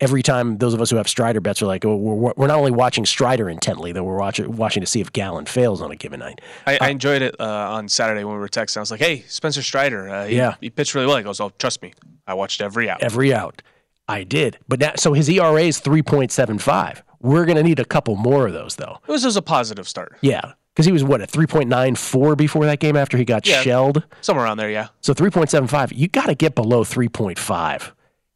Every 0.01 0.23
time 0.23 0.59
those 0.59 0.73
of 0.73 0.79
us 0.81 0.89
who 0.89 0.95
have 0.95 1.09
Strider 1.09 1.41
bets 1.41 1.61
are 1.61 1.65
like, 1.65 1.83
oh, 1.83 1.93
we're, 1.97 2.31
we're 2.37 2.47
not 2.47 2.57
only 2.57 2.71
watching 2.71 3.05
Strider 3.05 3.49
intently, 3.49 3.91
though 3.91 4.03
we're 4.05 4.17
watching, 4.17 4.55
watching 4.55 4.79
to 4.79 4.87
see 4.87 5.01
if 5.01 5.11
Gallen 5.11 5.45
fails 5.45 5.81
on 5.81 5.91
a 5.91 5.95
given 5.97 6.21
night. 6.21 6.39
I, 6.65 6.77
I 6.79 6.89
enjoyed 6.89 7.21
it 7.21 7.35
uh, 7.37 7.43
on 7.71 7.89
Saturday 7.89 8.23
when 8.23 8.33
we 8.35 8.39
were 8.39 8.47
texting. 8.47 8.77
I 8.77 8.79
was 8.79 8.91
like, 8.91 9.01
hey, 9.01 9.25
Spencer 9.27 9.61
Strider, 9.61 10.07
uh, 10.07 10.25
he, 10.27 10.37
Yeah. 10.37 10.55
he 10.61 10.69
pitched 10.69 10.95
really 10.95 11.05
well. 11.07 11.17
He 11.17 11.23
goes, 11.23 11.41
oh, 11.41 11.51
trust 11.59 11.81
me, 11.81 11.91
I 12.25 12.33
watched 12.33 12.61
every 12.61 12.89
out. 12.89 13.03
Every 13.03 13.33
out. 13.33 13.61
I 14.07 14.23
did. 14.23 14.57
But 14.69 14.79
now, 14.79 14.93
so 14.95 15.11
his 15.11 15.27
ERA 15.27 15.63
is 15.63 15.81
3.75. 15.81 17.01
We're 17.21 17.45
going 17.45 17.57
to 17.57 17.63
need 17.63 17.79
a 17.79 17.85
couple 17.85 18.15
more 18.15 18.47
of 18.47 18.53
those, 18.53 18.75
though. 18.77 18.99
It 19.07 19.11
was 19.11 19.23
just 19.23 19.37
a 19.37 19.41
positive 19.41 19.87
start. 19.87 20.17
Yeah. 20.21 20.53
Because 20.73 20.85
he 20.85 20.91
was, 20.93 21.03
what, 21.03 21.19
at 21.21 21.29
3.94 21.29 22.37
before 22.37 22.65
that 22.65 22.79
game 22.79 22.95
after 22.95 23.17
he 23.17 23.25
got 23.25 23.45
Yeah. 23.45 23.61
shelled? 23.61 24.03
Somewhere 24.21 24.45
around 24.45 24.57
there, 24.57 24.69
yeah. 24.69 24.87
So 25.01 25.13
3.75, 25.13 25.91
you 25.93 26.07
got 26.07 26.27
to 26.27 26.35
get 26.35 26.55
below 26.55 26.83
3.5. 26.83 27.91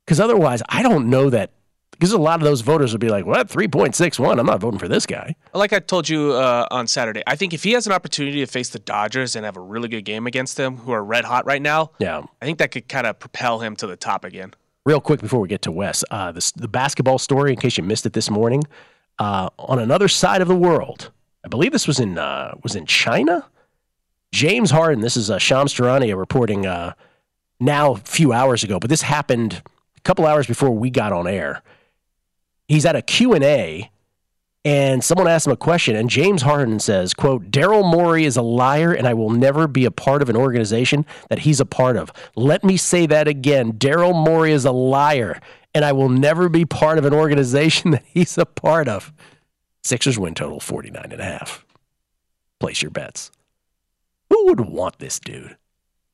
Because 0.05 0.19
otherwise, 0.19 0.61
I 0.67 0.83
don't 0.83 1.09
know 1.09 1.29
that. 1.29 1.51
Because 1.91 2.11
a 2.11 2.17
lot 2.17 2.41
of 2.41 2.43
those 2.43 2.59
voters 2.61 2.91
would 2.91 2.99
be 2.99 3.07
like, 3.09 3.25
what, 3.25 3.47
3.61? 3.47 4.37
I'm 4.39 4.45
not 4.45 4.59
voting 4.59 4.79
for 4.79 4.89
this 4.89 5.05
guy. 5.05 5.35
Like 5.53 5.71
I 5.71 5.79
told 5.79 6.09
you 6.09 6.33
uh, 6.33 6.67
on 6.69 6.87
Saturday, 6.87 7.23
I 7.27 7.37
think 7.37 7.53
if 7.53 7.63
he 7.63 7.71
has 7.73 7.87
an 7.87 7.93
opportunity 7.93 8.39
to 8.39 8.45
face 8.47 8.69
the 8.69 8.79
Dodgers 8.79 9.37
and 9.37 9.45
have 9.45 9.55
a 9.55 9.61
really 9.61 9.87
good 9.87 10.03
game 10.03 10.27
against 10.27 10.57
them, 10.57 10.77
who 10.77 10.91
are 10.91 11.03
red 11.03 11.23
hot 11.23 11.45
right 11.45 11.61
now, 11.61 11.91
Yeah. 11.99 12.23
I 12.41 12.45
think 12.45 12.57
that 12.57 12.71
could 12.71 12.89
kind 12.89 13.07
of 13.07 13.19
propel 13.19 13.59
him 13.59 13.77
to 13.77 13.87
the 13.87 13.95
top 13.95 14.25
again. 14.25 14.53
Real 14.85 14.99
quick 14.99 15.21
before 15.21 15.39
we 15.39 15.47
get 15.47 15.61
to 15.61 15.71
Wes, 15.71 16.03
uh, 16.11 16.31
this, 16.33 16.51
the 16.51 16.67
basketball 16.67 17.17
story, 17.17 17.53
in 17.53 17.59
case 17.59 17.77
you 17.77 17.83
missed 17.83 18.05
it 18.05 18.13
this 18.13 18.29
morning, 18.29 18.63
uh, 19.17 19.49
on 19.57 19.79
another 19.79 20.09
side 20.09 20.41
of 20.41 20.47
the 20.47 20.55
world, 20.55 21.11
I 21.45 21.47
believe 21.47 21.71
this 21.71 21.87
was 21.87 21.99
in 21.99 22.17
uh, 22.17 22.55
was 22.63 22.75
in 22.75 22.85
China. 22.85 23.45
James 24.33 24.71
Harden, 24.71 25.01
this 25.01 25.15
is 25.15 25.29
uh, 25.29 25.37
Shams 25.37 25.73
Charania 25.73 26.17
reporting 26.17 26.65
uh, 26.65 26.93
now 27.59 27.93
a 27.93 27.97
few 27.97 28.33
hours 28.33 28.63
ago, 28.63 28.79
but 28.79 28.89
this 28.89 29.03
happened 29.03 29.61
a 29.95 30.01
couple 30.01 30.25
hours 30.25 30.47
before 30.47 30.71
we 30.71 30.89
got 30.89 31.13
on 31.13 31.27
air. 31.27 31.61
He's 32.67 32.85
at 32.85 32.95
a 32.95 33.01
Q&A 33.01 33.91
and 34.65 35.03
someone 35.03 35.27
asked 35.27 35.45
him 35.45 35.53
a 35.53 35.57
question 35.57 35.95
and 35.95 36.09
James 36.09 36.41
Harden 36.41 36.79
says, 36.79 37.13
quote, 37.13 37.51
Daryl 37.51 37.89
Morey 37.89 38.23
is 38.23 38.37
a 38.37 38.41
liar 38.41 38.93
and 38.93 39.07
I 39.07 39.13
will 39.13 39.29
never 39.29 39.67
be 39.67 39.85
a 39.85 39.91
part 39.91 40.21
of 40.21 40.29
an 40.29 40.37
organization 40.37 41.05
that 41.29 41.39
he's 41.39 41.59
a 41.59 41.65
part 41.65 41.97
of. 41.97 42.11
Let 42.35 42.63
me 42.63 42.77
say 42.77 43.05
that 43.07 43.27
again. 43.27 43.73
Daryl 43.73 44.13
Morey 44.13 44.53
is 44.53 44.63
a 44.63 44.71
liar 44.71 45.41
and 45.75 45.83
I 45.83 45.91
will 45.91 46.09
never 46.09 46.47
be 46.47 46.65
part 46.65 46.97
of 46.97 47.05
an 47.05 47.13
organization 47.13 47.91
that 47.91 48.03
he's 48.05 48.37
a 48.37 48.45
part 48.45 48.87
of. 48.87 49.11
Sixers 49.83 50.17
win 50.17 50.33
total 50.33 50.61
49 50.61 51.11
and 51.11 51.19
a 51.19 51.25
half. 51.25 51.65
Place 52.59 52.81
your 52.81 52.91
bets. 52.91 53.31
Who 54.29 54.45
would 54.45 54.61
want 54.61 54.99
this 54.99 55.19
dude? 55.19 55.57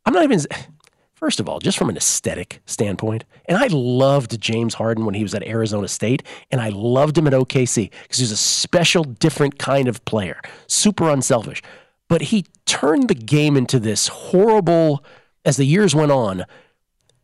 I'm 0.06 0.14
not 0.14 0.24
even 0.24 0.40
First 1.20 1.42
of 1.42 1.50
all, 1.50 1.60
just 1.60 1.78
from 1.78 1.90
an 1.90 1.98
aesthetic 1.98 2.62
standpoint, 2.66 3.26
and 3.44 3.58
I 3.58 3.68
loved 3.68 4.40
James 4.40 4.76
Harden 4.76 5.04
when 5.04 5.16
he 5.16 5.22
was 5.22 5.36
at 5.36 5.46
Arizona 5.46 5.90
State, 5.90 6.24
and 6.50 6.62
I 6.62 6.70
loved 6.70 7.18
him 7.18 7.28
at 7.28 7.34
OKC 7.34 7.92
because 8.04 8.20
he 8.20 8.24
was 8.24 8.32
a 8.32 8.38
special, 8.38 9.04
different 9.04 9.60
kind 9.60 9.90
of 9.90 10.06
player, 10.06 10.40
super 10.68 11.10
unselfish. 11.10 11.62
But 12.08 12.22
he 12.22 12.46
turned 12.66 13.10
the 13.10 13.16
game 13.16 13.58
into 13.58 13.82
this 13.82 14.08
horrible, 14.08 15.04
as 15.44 15.58
the 15.58 15.66
years 15.66 15.94
went 15.94 16.14
on, 16.14 16.46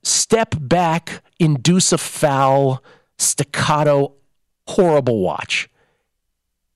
step 0.03 0.55
back, 0.59 1.23
induce 1.39 1.93
a 1.93 1.97
foul, 1.97 2.83
staccato, 3.17 4.11
horrible 4.67 5.21
watch. 5.21 5.69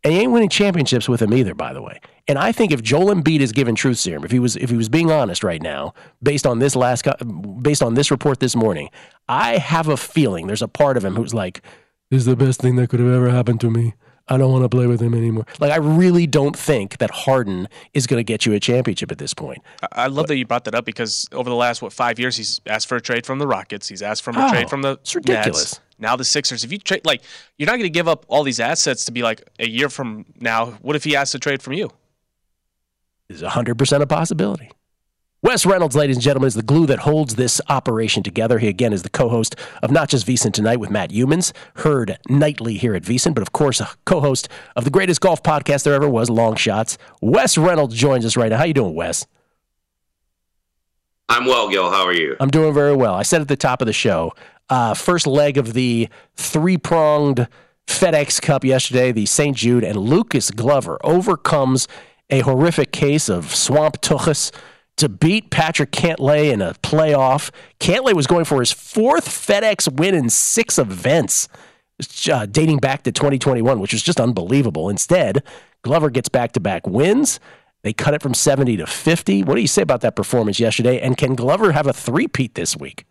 And 0.10 0.16
he 0.16 0.24
ain't 0.24 0.32
winning 0.32 0.50
championships 0.50 1.08
with 1.08 1.22
him 1.22 1.32
either, 1.36 1.54
by 1.54 1.72
the 1.72 1.84
way. 1.84 2.02
And 2.28 2.40
I 2.40 2.52
think 2.52 2.72
if 2.72 2.82
Joel 2.82 3.14
Embiid 3.14 3.42
is 3.42 3.52
given 3.52 3.76
truth 3.76 4.00
serum, 4.00 4.26
if 4.26 4.32
he 4.32 4.40
was 4.40 4.56
if 4.56 4.72
he 4.72 4.76
was 4.76 4.90
being 4.90 5.12
honest 5.12 5.44
right 5.44 5.62
now, 5.62 5.94
based 6.24 6.48
on 6.48 6.58
this 6.58 6.76
last 6.76 7.06
based 7.62 7.84
on 7.84 7.94
this 7.94 8.10
report 8.10 8.40
this 8.40 8.56
morning, 8.56 8.90
I 9.28 9.60
have 9.60 9.88
a 9.88 9.96
feeling 9.96 10.48
there's 10.48 10.64
a 10.64 10.68
part 10.68 10.98
of 10.98 11.06
him 11.06 11.16
who's 11.16 11.36
like, 11.36 11.62
"This 12.10 12.22
is 12.22 12.26
the 12.26 12.36
best 12.36 12.60
thing 12.60 12.76
that 12.78 12.90
could 12.90 13.00
have 13.00 13.12
ever 13.12 13.30
happened 13.30 13.62
to 13.62 13.70
me. 13.70 13.94
I 14.30 14.38
don't 14.38 14.52
want 14.52 14.64
to 14.64 14.70
play 14.70 14.86
with 14.88 15.02
him 15.02 15.14
anymore. 15.14 15.46
Like 15.60 15.72
I 15.72 15.78
really 15.78 16.28
don't 16.28 16.56
think 16.58 16.98
that 17.00 17.10
Harden 17.12 17.68
is 17.94 18.06
going 18.08 18.20
to 18.20 18.24
get 18.24 18.46
you 18.46 18.54
a 18.54 18.60
championship 18.60 19.12
at 19.12 19.18
this 19.18 19.34
point. 19.34 19.60
I 19.92 20.08
love 20.08 20.28
that 20.28 20.38
you 20.38 20.46
brought 20.46 20.66
that 20.66 20.76
up 20.76 20.86
because 20.86 21.28
over 21.32 21.50
the 21.50 21.56
last 21.56 21.82
what 21.82 21.92
five 21.92 22.20
years, 22.20 22.38
he's 22.38 22.62
asked 22.68 22.88
for 22.88 22.96
a 22.96 23.02
trade 23.02 23.26
from 23.26 23.40
the 23.40 23.48
Rockets. 23.48 23.88
He's 23.88 24.02
asked 24.02 24.22
for 24.24 24.32
a 24.32 24.34
Oh, 24.38 24.50
trade 24.50 24.70
from 24.70 24.82
the 24.84 24.92
it's 24.94 25.16
ridiculous. 25.16 25.74
Nets. 25.74 25.80
Now 25.98 26.16
the 26.16 26.24
Sixers. 26.24 26.64
If 26.64 26.72
you 26.72 26.78
trade, 26.78 27.06
like, 27.06 27.22
you're 27.58 27.66
not 27.66 27.74
going 27.74 27.84
to 27.84 27.90
give 27.90 28.08
up 28.08 28.26
all 28.30 28.44
these 28.44 28.60
assets 28.62 29.04
to 29.06 29.12
be 29.12 29.22
like 29.22 29.44
a 29.60 29.68
year 29.68 29.90
from 29.90 30.26
now. 30.40 30.68
What 30.82 30.96
if 30.96 31.04
he 31.04 31.16
asks 31.16 31.34
to 31.34 31.40
trade 31.40 31.62
from 31.62 31.74
you? 31.74 31.90
Is 33.28 33.42
100% 33.42 34.02
a 34.02 34.08
possibility. 34.08 34.72
Wes 35.42 35.66
Reynolds, 35.66 35.96
ladies 35.96 36.18
and 36.18 36.24
gentlemen, 36.24 36.48
is 36.48 36.56
the 36.56 36.62
glue 36.62 36.86
that 36.88 37.00
holds 37.00 37.36
this 37.36 37.62
operation 37.70 38.24
together. 38.24 38.60
He 38.60 38.68
again 38.68 38.92
is 38.92 39.04
the 39.04 39.10
co-host 39.10 39.56
of 39.82 39.90
Not 39.90 40.10
Just 40.10 40.28
VSiN 40.28 40.52
Tonight 40.52 40.82
with 40.82 40.90
Matt 40.90 41.12
Youmans, 41.12 41.54
heard 41.76 42.20
nightly 42.28 42.74
here 42.74 42.94
at 42.94 43.04
VSiN, 43.04 43.34
but 43.34 43.42
of 43.42 43.54
course 43.54 43.80
a 43.80 43.90
co-host 44.04 44.50
of 44.76 44.84
the 44.84 44.90
greatest 44.90 45.22
golf 45.22 45.42
podcast 45.42 45.84
there 45.84 45.94
ever 45.94 46.10
was, 46.10 46.30
Long 46.30 46.56
Shots. 46.56 46.98
Wes 47.22 47.58
Reynolds 47.58 47.96
joins 47.96 48.26
us 48.26 48.36
right 48.36 48.50
now. 48.50 48.58
How 48.58 48.66
you 48.66 48.74
doing, 48.74 48.96
Wes? 48.96 49.28
I'm 51.30 51.46
well, 51.46 51.70
Gill. 51.70 51.90
How 51.90 52.04
are 52.04 52.14
you? 52.14 52.36
I'm 52.42 52.50
doing 52.50 52.74
very 52.74 52.96
well. 52.96 53.14
I 53.14 53.22
said 53.22 53.40
at 53.40 53.48
the 53.48 53.56
top 53.56 53.82
of 53.82 53.86
the 53.86 53.94
show, 53.94 54.34
uh, 54.70 54.94
first 54.94 55.26
leg 55.26 55.58
of 55.58 55.72
the 55.72 56.10
three-pronged 56.36 57.48
FedEx 57.88 58.42
Cup 58.42 58.66
yesterday, 58.66 59.14
the 59.14 59.26
St. 59.26 59.56
Jude 59.56 59.86
and 59.86 59.96
Lucas 59.96 60.52
Glover 60.52 61.00
overcomes 61.02 61.88
a 62.30 62.42
horrific 62.42 62.92
case 62.92 63.30
of 63.30 63.56
swamp 63.56 64.02
tuchus 64.02 64.52
to 65.00 65.10
beat 65.10 65.50
Patrick 65.50 65.92
Cantlay 65.92 66.52
in 66.52 66.62
a 66.62 66.74
playoff. 66.76 67.52
Cantlay 67.80 68.14
was 68.14 68.28
going 68.28 68.46
for 68.46 68.60
his 68.60 68.72
fourth 68.72 69.28
FedEx 69.28 69.92
win 69.98 70.14
in 70.14 70.30
six 70.30 70.78
events, 70.78 71.48
uh, 72.32 72.46
dating 72.46 72.78
back 72.78 73.04
to 73.04 73.12
2021, 73.12 73.80
which 73.80 73.94
was 73.94 74.04
just 74.04 74.20
unbelievable. 74.20 74.90
Instead, 74.90 75.44
Glover 75.84 76.10
gets 76.10 76.30
back-to-back 76.30 76.86
wins. 76.86 77.40
They 77.82 77.94
cut 77.94 78.14
it 78.14 78.22
from 78.22 78.34
70 78.34 78.78
to 78.78 78.86
50. 78.86 79.44
What 79.44 79.56
do 79.56 79.62
you 79.62 79.68
say 79.68 79.82
about 79.82 80.02
that 80.02 80.16
performance 80.16 80.60
yesterday? 80.60 81.00
And 81.00 81.18
can 81.18 81.36
Glover 81.36 81.72
have 81.72 81.88
a 81.88 81.94
three-peat 81.94 82.56
this 82.56 82.76
week? 82.76 83.06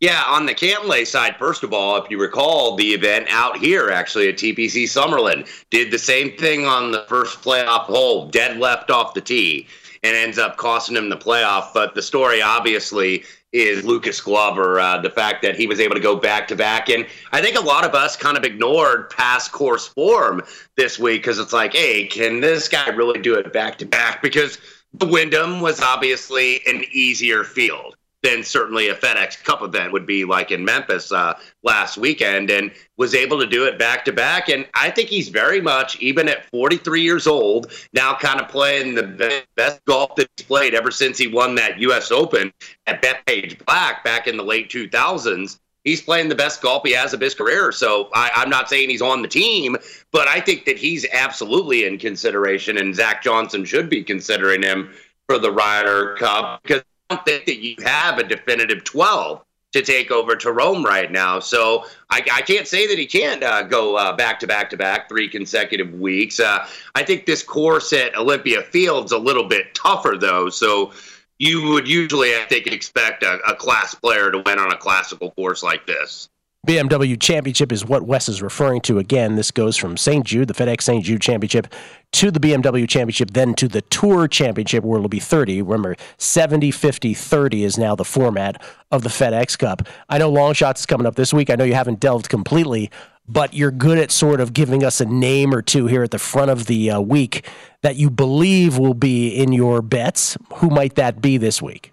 Yeah, 0.00 0.24
on 0.26 0.46
the 0.46 0.54
Cantlay 0.54 1.06
side, 1.06 1.36
first 1.36 1.62
of 1.62 1.74
all, 1.74 2.02
if 2.02 2.10
you 2.10 2.18
recall 2.18 2.74
the 2.74 2.94
event 2.94 3.26
out 3.28 3.58
here, 3.58 3.90
actually 3.90 4.30
at 4.30 4.36
TPC 4.36 4.84
Summerlin, 4.84 5.46
did 5.68 5.90
the 5.90 5.98
same 5.98 6.34
thing 6.38 6.64
on 6.64 6.90
the 6.90 7.04
first 7.06 7.42
playoff 7.42 7.82
hole, 7.82 8.26
dead 8.30 8.56
left 8.56 8.90
off 8.90 9.12
the 9.12 9.20
tee, 9.20 9.66
and 10.02 10.16
ends 10.16 10.38
up 10.38 10.56
costing 10.56 10.96
him 10.96 11.10
the 11.10 11.18
playoff. 11.18 11.74
But 11.74 11.94
the 11.94 12.00
story, 12.00 12.40
obviously, 12.40 13.24
is 13.52 13.84
Lucas 13.84 14.22
Glover, 14.22 14.80
uh, 14.80 15.02
the 15.02 15.10
fact 15.10 15.42
that 15.42 15.54
he 15.54 15.66
was 15.66 15.80
able 15.80 15.96
to 15.96 16.00
go 16.00 16.16
back 16.16 16.48
to 16.48 16.56
back. 16.56 16.88
And 16.88 17.06
I 17.32 17.42
think 17.42 17.58
a 17.58 17.60
lot 17.60 17.84
of 17.84 17.94
us 17.94 18.16
kind 18.16 18.38
of 18.38 18.44
ignored 18.44 19.10
past 19.10 19.52
course 19.52 19.86
form 19.86 20.40
this 20.76 20.98
week 20.98 21.20
because 21.20 21.38
it's 21.38 21.52
like, 21.52 21.74
hey, 21.74 22.06
can 22.06 22.40
this 22.40 22.68
guy 22.68 22.88
really 22.88 23.20
do 23.20 23.34
it 23.34 23.52
back 23.52 23.76
to 23.78 23.84
back? 23.84 24.22
Because 24.22 24.56
the 24.94 25.04
Wyndham 25.04 25.60
was 25.60 25.82
obviously 25.82 26.62
an 26.66 26.84
easier 26.90 27.44
field 27.44 27.96
than 28.22 28.42
certainly 28.42 28.88
a 28.88 28.94
FedEx 28.94 29.42
Cup 29.42 29.62
event 29.62 29.92
would 29.92 30.06
be 30.06 30.24
like 30.24 30.50
in 30.50 30.64
Memphis 30.64 31.10
uh, 31.10 31.38
last 31.62 31.96
weekend, 31.96 32.50
and 32.50 32.70
was 32.96 33.14
able 33.14 33.38
to 33.40 33.46
do 33.46 33.64
it 33.64 33.78
back 33.78 34.04
to 34.04 34.12
back. 34.12 34.48
And 34.48 34.66
I 34.74 34.90
think 34.90 35.08
he's 35.08 35.28
very 35.28 35.60
much, 35.60 35.98
even 36.00 36.28
at 36.28 36.44
43 36.50 37.00
years 37.00 37.26
old, 37.26 37.72
now 37.92 38.14
kind 38.14 38.40
of 38.40 38.48
playing 38.48 38.94
the 38.94 39.44
best 39.56 39.84
golf 39.86 40.16
that 40.16 40.28
he's 40.36 40.46
played 40.46 40.74
ever 40.74 40.90
since 40.90 41.16
he 41.16 41.26
won 41.26 41.54
that 41.54 41.78
U.S. 41.78 42.10
Open 42.10 42.52
at 42.86 43.02
Bethpage 43.02 43.64
Black 43.64 44.04
back 44.04 44.26
in 44.26 44.36
the 44.36 44.44
late 44.44 44.70
2000s. 44.70 45.58
He's 45.84 46.02
playing 46.02 46.28
the 46.28 46.34
best 46.34 46.60
golf 46.60 46.82
he 46.84 46.92
has 46.92 47.14
of 47.14 47.22
his 47.22 47.34
career. 47.34 47.72
So 47.72 48.10
I, 48.14 48.30
I'm 48.34 48.50
not 48.50 48.68
saying 48.68 48.90
he's 48.90 49.00
on 49.00 49.22
the 49.22 49.28
team, 49.28 49.78
but 50.12 50.28
I 50.28 50.38
think 50.38 50.66
that 50.66 50.76
he's 50.76 51.06
absolutely 51.10 51.86
in 51.86 51.96
consideration, 51.96 52.76
and 52.76 52.94
Zach 52.94 53.22
Johnson 53.22 53.64
should 53.64 53.88
be 53.88 54.04
considering 54.04 54.62
him 54.62 54.90
for 55.26 55.38
the 55.38 55.50
Ryder 55.50 56.16
Cup 56.16 56.62
because 56.62 56.82
don't 57.10 57.24
think 57.24 57.46
that 57.46 57.58
you 57.58 57.76
have 57.84 58.18
a 58.18 58.24
definitive 58.24 58.84
12 58.84 59.42
to 59.72 59.82
take 59.82 60.10
over 60.10 60.34
to 60.34 60.52
Rome 60.52 60.84
right 60.84 61.12
now. 61.12 61.38
So 61.38 61.84
I, 62.10 62.24
I 62.32 62.42
can't 62.42 62.66
say 62.66 62.86
that 62.88 62.98
he 62.98 63.06
can't 63.06 63.42
uh, 63.42 63.62
go 63.62 63.96
uh, 63.96 64.16
back 64.16 64.40
to 64.40 64.46
back 64.46 64.70
to 64.70 64.76
back 64.76 65.08
three 65.08 65.28
consecutive 65.28 65.94
weeks. 65.94 66.40
Uh, 66.40 66.66
I 66.94 67.04
think 67.04 67.26
this 67.26 67.42
course 67.42 67.92
at 67.92 68.16
Olympia 68.16 68.62
Field's 68.62 69.12
a 69.12 69.18
little 69.18 69.44
bit 69.44 69.74
tougher, 69.74 70.16
though. 70.18 70.48
So 70.48 70.92
you 71.38 71.70
would 71.70 71.86
usually, 71.86 72.34
I 72.34 72.44
think, 72.48 72.66
expect 72.66 73.22
a, 73.22 73.38
a 73.48 73.54
class 73.54 73.94
player 73.94 74.32
to 74.32 74.38
win 74.38 74.58
on 74.58 74.72
a 74.72 74.76
classical 74.76 75.30
course 75.32 75.62
like 75.62 75.86
this. 75.86 76.28
BMW 76.66 77.18
Championship 77.18 77.72
is 77.72 77.86
what 77.86 78.02
Wes 78.02 78.28
is 78.28 78.42
referring 78.42 78.82
to. 78.82 78.98
Again, 78.98 79.36
this 79.36 79.50
goes 79.50 79.78
from 79.78 79.96
St. 79.96 80.26
Jude, 80.26 80.48
the 80.48 80.54
FedEx 80.54 80.82
St. 80.82 81.02
Jude 81.02 81.22
Championship, 81.22 81.68
to 82.12 82.30
the 82.30 82.40
BMW 82.40 82.88
Championship, 82.88 83.32
then 83.32 83.54
to 83.54 83.68
the 83.68 83.82
Tour 83.82 84.28
Championship, 84.28 84.84
where 84.84 84.98
it'll 84.98 85.08
be 85.08 85.20
30. 85.20 85.62
Remember, 85.62 85.96
70, 86.18 86.70
50, 86.70 87.14
30 87.14 87.64
is 87.64 87.78
now 87.78 87.94
the 87.94 88.04
format 88.04 88.62
of 88.90 89.02
the 89.02 89.08
FedEx 89.08 89.58
Cup. 89.58 89.82
I 90.08 90.18
know 90.18 90.30
Long 90.30 90.52
Shots 90.54 90.80
is 90.80 90.86
coming 90.86 91.06
up 91.06 91.14
this 91.14 91.32
week. 91.32 91.50
I 91.50 91.54
know 91.54 91.64
you 91.64 91.74
haven't 91.74 92.00
delved 92.00 92.28
completely, 92.28 92.90
but 93.28 93.54
you're 93.54 93.70
good 93.70 93.98
at 93.98 94.10
sort 94.10 94.40
of 94.40 94.52
giving 94.52 94.82
us 94.84 95.00
a 95.00 95.04
name 95.04 95.54
or 95.54 95.62
two 95.62 95.86
here 95.86 96.02
at 96.02 96.10
the 96.10 96.18
front 96.18 96.50
of 96.50 96.66
the 96.66 96.90
uh, 96.90 97.00
week 97.00 97.46
that 97.82 97.96
you 97.96 98.10
believe 98.10 98.76
will 98.76 98.94
be 98.94 99.28
in 99.28 99.52
your 99.52 99.82
bets. 99.82 100.36
Who 100.56 100.68
might 100.68 100.96
that 100.96 101.22
be 101.22 101.36
this 101.36 101.62
week? 101.62 101.92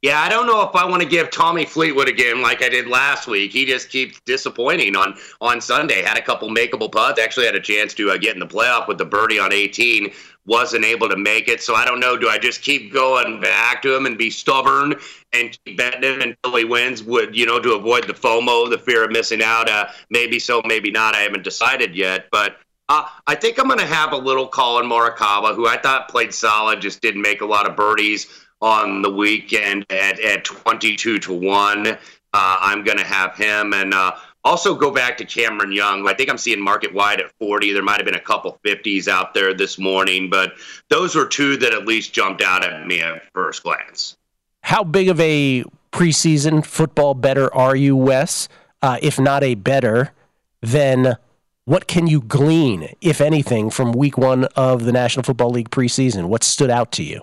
Yeah, 0.00 0.20
I 0.20 0.28
don't 0.28 0.46
know 0.46 0.62
if 0.62 0.76
I 0.76 0.84
want 0.84 1.02
to 1.02 1.08
give 1.08 1.28
Tommy 1.30 1.64
Fleetwood 1.64 2.08
again 2.08 2.40
like 2.40 2.62
I 2.62 2.68
did 2.68 2.86
last 2.86 3.26
week. 3.26 3.50
He 3.50 3.66
just 3.66 3.90
keeps 3.90 4.20
disappointing 4.20 4.94
on 4.94 5.16
on 5.40 5.60
Sunday. 5.60 6.02
Had 6.02 6.16
a 6.16 6.22
couple 6.22 6.48
makeable 6.50 6.90
putts. 6.90 7.20
Actually, 7.20 7.46
had 7.46 7.56
a 7.56 7.60
chance 7.60 7.94
to 7.94 8.12
uh, 8.12 8.16
get 8.16 8.34
in 8.34 8.38
the 8.38 8.46
playoff 8.46 8.86
with 8.86 8.98
the 8.98 9.04
birdie 9.04 9.40
on 9.40 9.52
18. 9.52 10.12
Wasn't 10.46 10.84
able 10.84 11.08
to 11.08 11.16
make 11.16 11.48
it. 11.48 11.60
So 11.60 11.74
I 11.74 11.84
don't 11.84 11.98
know. 11.98 12.16
Do 12.16 12.28
I 12.28 12.38
just 12.38 12.62
keep 12.62 12.92
going 12.92 13.40
back 13.40 13.82
to 13.82 13.94
him 13.94 14.06
and 14.06 14.16
be 14.16 14.30
stubborn 14.30 14.94
and 15.32 15.58
keep 15.64 15.76
betting 15.76 16.04
him 16.04 16.20
until 16.20 16.56
he 16.56 16.64
wins? 16.64 17.02
Would 17.02 17.36
you 17.36 17.46
know 17.46 17.58
to 17.58 17.74
avoid 17.74 18.06
the 18.06 18.14
FOMO, 18.14 18.70
the 18.70 18.78
fear 18.78 19.04
of 19.04 19.10
missing 19.10 19.42
out? 19.42 19.68
Uh, 19.68 19.88
maybe 20.10 20.38
so, 20.38 20.62
maybe 20.64 20.92
not. 20.92 21.16
I 21.16 21.20
haven't 21.20 21.42
decided 21.42 21.96
yet, 21.96 22.26
but. 22.30 22.56
Uh, 22.90 23.06
I 23.26 23.34
think 23.34 23.58
I'm 23.58 23.66
going 23.66 23.78
to 23.80 23.84
have 23.84 24.14
a 24.14 24.16
little 24.16 24.46
Collin 24.46 24.86
Morikawa, 24.88 25.54
who 25.54 25.66
I 25.66 25.76
thought 25.76 26.08
played 26.08 26.32
solid, 26.32 26.80
just 26.80 27.02
didn't 27.02 27.20
make 27.20 27.42
a 27.42 27.44
lot 27.44 27.68
of 27.68 27.76
birdies 27.76 28.26
on 28.60 29.02
the 29.02 29.10
weekend 29.10 29.86
at, 29.90 30.20
at 30.20 30.44
22 30.44 31.18
to 31.18 31.32
1. 31.32 31.86
Uh, 31.86 31.96
I'm 32.32 32.84
going 32.84 32.98
to 32.98 33.04
have 33.04 33.36
him. 33.36 33.72
And 33.72 33.94
uh, 33.94 34.16
also 34.44 34.74
go 34.74 34.90
back 34.90 35.16
to 35.18 35.24
Cameron 35.24 35.72
Young. 35.72 36.06
I 36.08 36.14
think 36.14 36.30
I'm 36.30 36.38
seeing 36.38 36.60
market 36.60 36.92
wide 36.92 37.20
at 37.20 37.30
40. 37.40 37.72
There 37.72 37.82
might 37.82 37.96
have 37.96 38.06
been 38.06 38.14
a 38.14 38.20
couple 38.20 38.58
50s 38.64 39.08
out 39.08 39.34
there 39.34 39.54
this 39.54 39.78
morning, 39.78 40.30
but 40.30 40.52
those 40.88 41.14
were 41.14 41.26
two 41.26 41.56
that 41.58 41.72
at 41.72 41.86
least 41.86 42.12
jumped 42.12 42.42
out 42.42 42.64
at 42.64 42.86
me 42.86 43.00
at 43.00 43.22
first 43.32 43.62
glance. 43.62 44.16
How 44.62 44.84
big 44.84 45.08
of 45.08 45.20
a 45.20 45.64
preseason 45.92 46.64
football 46.64 47.14
bettor 47.14 47.52
are 47.54 47.76
you, 47.76 47.96
Wes? 47.96 48.48
Uh, 48.82 48.98
if 49.02 49.18
not 49.18 49.42
a 49.42 49.54
bettor, 49.54 50.12
then 50.60 51.16
what 51.64 51.86
can 51.86 52.06
you 52.06 52.20
glean, 52.20 52.94
if 53.00 53.20
anything, 53.20 53.70
from 53.70 53.92
week 53.92 54.16
one 54.16 54.44
of 54.56 54.84
the 54.84 54.92
National 54.92 55.22
Football 55.22 55.50
League 55.50 55.70
preseason? 55.70 56.26
What 56.26 56.42
stood 56.42 56.70
out 56.70 56.92
to 56.92 57.02
you? 57.02 57.22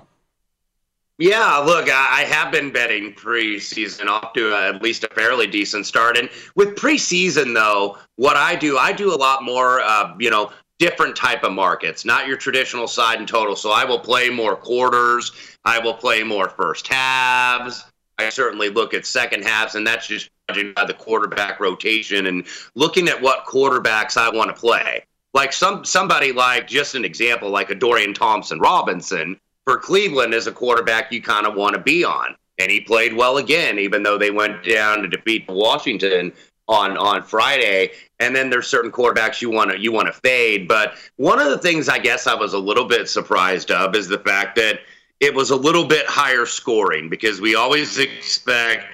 Yeah, 1.18 1.58
look, 1.60 1.90
I 1.90 2.26
have 2.28 2.52
been 2.52 2.72
betting 2.72 3.14
preseason 3.14 4.08
off 4.08 4.34
to 4.34 4.54
at 4.54 4.82
least 4.82 5.06
a 5.06 5.08
fairly 5.08 5.48
decent 5.48 5.86
start. 5.86 6.18
And 6.18 6.30
with 6.56 6.76
preseason, 6.76 7.54
though, 7.54 7.98
what 8.18 8.36
I 8.36 8.56
do, 8.56 8.78
I 8.78 8.92
do 8.92 9.14
a 9.14 9.16
lot 9.16 9.42
more, 9.42 9.80
uh, 9.80 10.14
you 10.20 10.30
know, 10.30 10.52
different 10.78 11.16
type 11.16 11.44
of 11.44 11.54
markets, 11.54 12.04
not 12.04 12.28
your 12.28 12.36
traditional 12.36 12.86
side 12.86 13.20
and 13.20 13.28
total. 13.28 13.56
So 13.56 13.72
I 13.72 13.86
will 13.86 14.00
play 14.00 14.30
more 14.30 14.58
quarters. 14.58 15.32
I 15.64 15.80
will 15.80 15.94
play 15.94 16.22
more 16.22 16.50
first 16.50 16.86
halves. 16.88 17.86
I 18.18 18.30
certainly 18.30 18.70
look 18.70 18.94
at 18.94 19.06
second 19.06 19.44
halves, 19.44 19.76
and 19.76 19.88
that's 19.88 20.08
just 20.08 20.30
judging 20.50 20.74
by 20.74 20.84
the 20.84 20.94
quarterback 20.94 21.62
rotation 21.62 22.28
and 22.28 22.46
looking 22.76 23.08
at 23.08 23.22
what 23.22 23.46
quarterbacks 23.46 24.18
I 24.18 24.30
want 24.30 24.54
to 24.54 24.60
play. 24.60 25.06
Like 25.34 25.54
some 25.54 25.84
somebody 25.84 26.32
like 26.32 26.68
just 26.68 26.96
an 26.96 27.04
example, 27.04 27.50
like 27.50 27.70
a 27.70 27.76
Dorian 27.76 28.14
Thompson 28.14 28.60
Robinson 28.60 29.40
for 29.66 29.78
Cleveland 29.78 30.34
as 30.34 30.48
a 30.48 30.52
quarterback 30.52 31.12
you 31.12 31.22
kind 31.22 31.46
of 31.46 31.56
want 31.56 31.76
to 31.76 31.82
be 31.82 32.04
on. 32.04 32.36
And 32.58 32.72
he 32.72 32.80
played 32.80 33.14
well 33.14 33.38
again, 33.38 33.80
even 33.80 34.04
though 34.04 34.18
they 34.18 34.32
went 34.32 34.64
down 34.64 35.02
to 35.02 35.08
defeat 35.10 35.46
Washington 35.50 36.32
on 36.68 36.98
on 36.98 37.22
Friday. 37.22 37.92
And 38.20 38.36
then 38.36 38.50
there's 38.50 38.68
certain 38.68 38.92
quarterbacks 38.92 39.42
you 39.42 39.50
want 39.50 39.72
to 39.72 39.80
you 39.80 39.92
want 39.92 40.08
to 40.08 40.14
fade. 40.14 40.68
But 40.68 40.94
one 41.18 41.40
of 41.40 41.50
the 41.50 41.58
things 41.58 41.90
I 41.90 42.00
guess 42.00 42.28
I 42.28 42.34
was 42.34 42.54
a 42.54 42.60
little 42.60 42.86
bit 42.86 43.10
surprised 43.10 43.72
of 43.72 43.96
is 43.96 44.08
the 44.08 44.20
fact 44.20 44.56
that 44.56 44.80
it 45.20 45.34
was 45.34 45.50
a 45.50 45.56
little 45.56 45.86
bit 45.86 46.06
higher 46.06 46.46
scoring 46.46 47.10
because 47.10 47.42
we 47.42 47.56
always 47.56 47.98
expect 47.98 48.86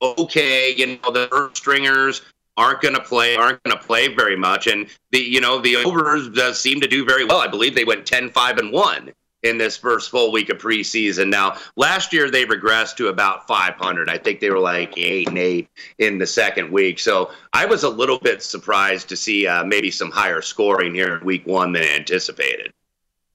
okay, 0.00 0.72
you 0.76 0.86
know, 0.86 1.10
the 1.10 1.26
third 1.26 1.56
stringers 1.56 2.22
aren't 2.56 2.80
going 2.80 2.94
to 2.94 3.00
play 3.00 3.36
aren't 3.36 3.62
going 3.64 3.76
to 3.76 3.82
play 3.84 4.08
very 4.08 4.36
much 4.36 4.66
and 4.68 4.86
the 5.10 5.18
you 5.18 5.40
know 5.40 5.60
the 5.60 5.76
overs 5.76 6.28
does 6.30 6.60
seem 6.60 6.80
to 6.80 6.88
do 6.88 7.04
very 7.04 7.24
well. 7.24 7.38
I 7.38 7.48
believe 7.48 7.74
they 7.74 7.84
went 7.84 8.06
10 8.06 8.30
5 8.30 8.58
and 8.58 8.72
1 8.72 9.12
in 9.48 9.58
this 9.58 9.76
first 9.76 10.10
full 10.10 10.30
week 10.30 10.50
of 10.50 10.58
preseason. 10.58 11.28
Now, 11.28 11.56
last 11.76 12.12
year 12.12 12.30
they 12.30 12.44
regressed 12.44 12.96
to 12.96 13.08
about 13.08 13.46
500. 13.46 14.08
I 14.08 14.18
think 14.18 14.40
they 14.40 14.50
were 14.50 14.60
like 14.60 14.96
eight 14.96 15.28
and 15.28 15.38
eight 15.38 15.68
in 15.98 16.18
the 16.18 16.26
second 16.26 16.70
week. 16.70 16.98
So 16.98 17.30
I 17.52 17.64
was 17.64 17.82
a 17.82 17.88
little 17.88 18.18
bit 18.18 18.42
surprised 18.42 19.08
to 19.08 19.16
see 19.16 19.46
uh, 19.46 19.64
maybe 19.64 19.90
some 19.90 20.10
higher 20.10 20.42
scoring 20.42 20.94
here 20.94 21.16
in 21.16 21.24
week 21.24 21.46
one 21.46 21.72
than 21.72 21.84
anticipated. 21.84 22.72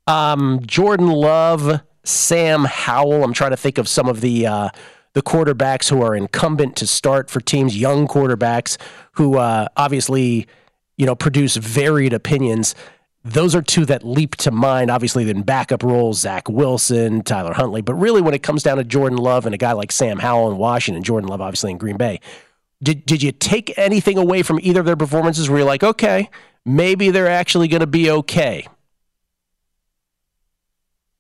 Um, 0.07 0.61
Jordan 0.65 1.07
Love, 1.07 1.81
Sam 2.03 2.65
Howell. 2.65 3.23
I'm 3.23 3.33
trying 3.33 3.51
to 3.51 3.57
think 3.57 3.77
of 3.77 3.87
some 3.87 4.07
of 4.07 4.21
the. 4.21 4.47
Uh, 4.47 4.69
the 5.13 5.21
quarterbacks 5.21 5.91
who 5.91 6.01
are 6.01 6.15
incumbent 6.15 6.75
to 6.75 6.87
start 6.87 7.29
for 7.29 7.39
teams, 7.39 7.77
young 7.77 8.07
quarterbacks 8.07 8.77
who 9.11 9.37
uh, 9.37 9.67
obviously, 9.77 10.47
you 10.97 11.05
know, 11.05 11.15
produce 11.15 11.55
varied 11.55 12.13
opinions. 12.13 12.73
Those 13.25 13.55
are 13.55 13.61
two 13.61 13.85
that 13.85 14.03
leap 14.03 14.35
to 14.37 14.51
mind. 14.51 14.91
Obviously, 14.91 15.29
in 15.29 15.43
backup 15.43 15.81
roles, 15.81 16.19
Zach 16.19 16.49
Wilson, 16.49 17.21
Tyler 17.23 17.53
Huntley. 17.53 17.81
But 17.81 17.93
really, 17.93 18.21
when 18.21 18.33
it 18.33 18.43
comes 18.43 18.63
down 18.63 18.77
to 18.77 18.83
Jordan 18.83 19.17
Love 19.17 19.45
and 19.45 19.55
a 19.55 19.57
guy 19.57 19.71
like 19.71 19.93
Sam 19.93 20.19
Howell 20.19 20.51
in 20.51 20.57
Washington, 20.57 21.03
Jordan 21.03 21.29
Love 21.29 21.39
obviously 21.39 21.71
in 21.71 21.77
Green 21.77 21.95
Bay, 21.95 22.19
did, 22.81 23.05
did 23.05 23.23
you 23.23 23.31
take 23.31 23.77
anything 23.77 24.17
away 24.17 24.43
from 24.43 24.59
either 24.61 24.81
of 24.81 24.85
their 24.85 24.97
performances 24.97 25.49
where 25.49 25.59
you're 25.59 25.67
like, 25.67 25.83
okay, 25.83 26.29
maybe 26.65 27.11
they're 27.11 27.29
actually 27.29 27.69
going 27.69 27.79
to 27.79 27.87
be 27.87 28.11
okay? 28.11 28.67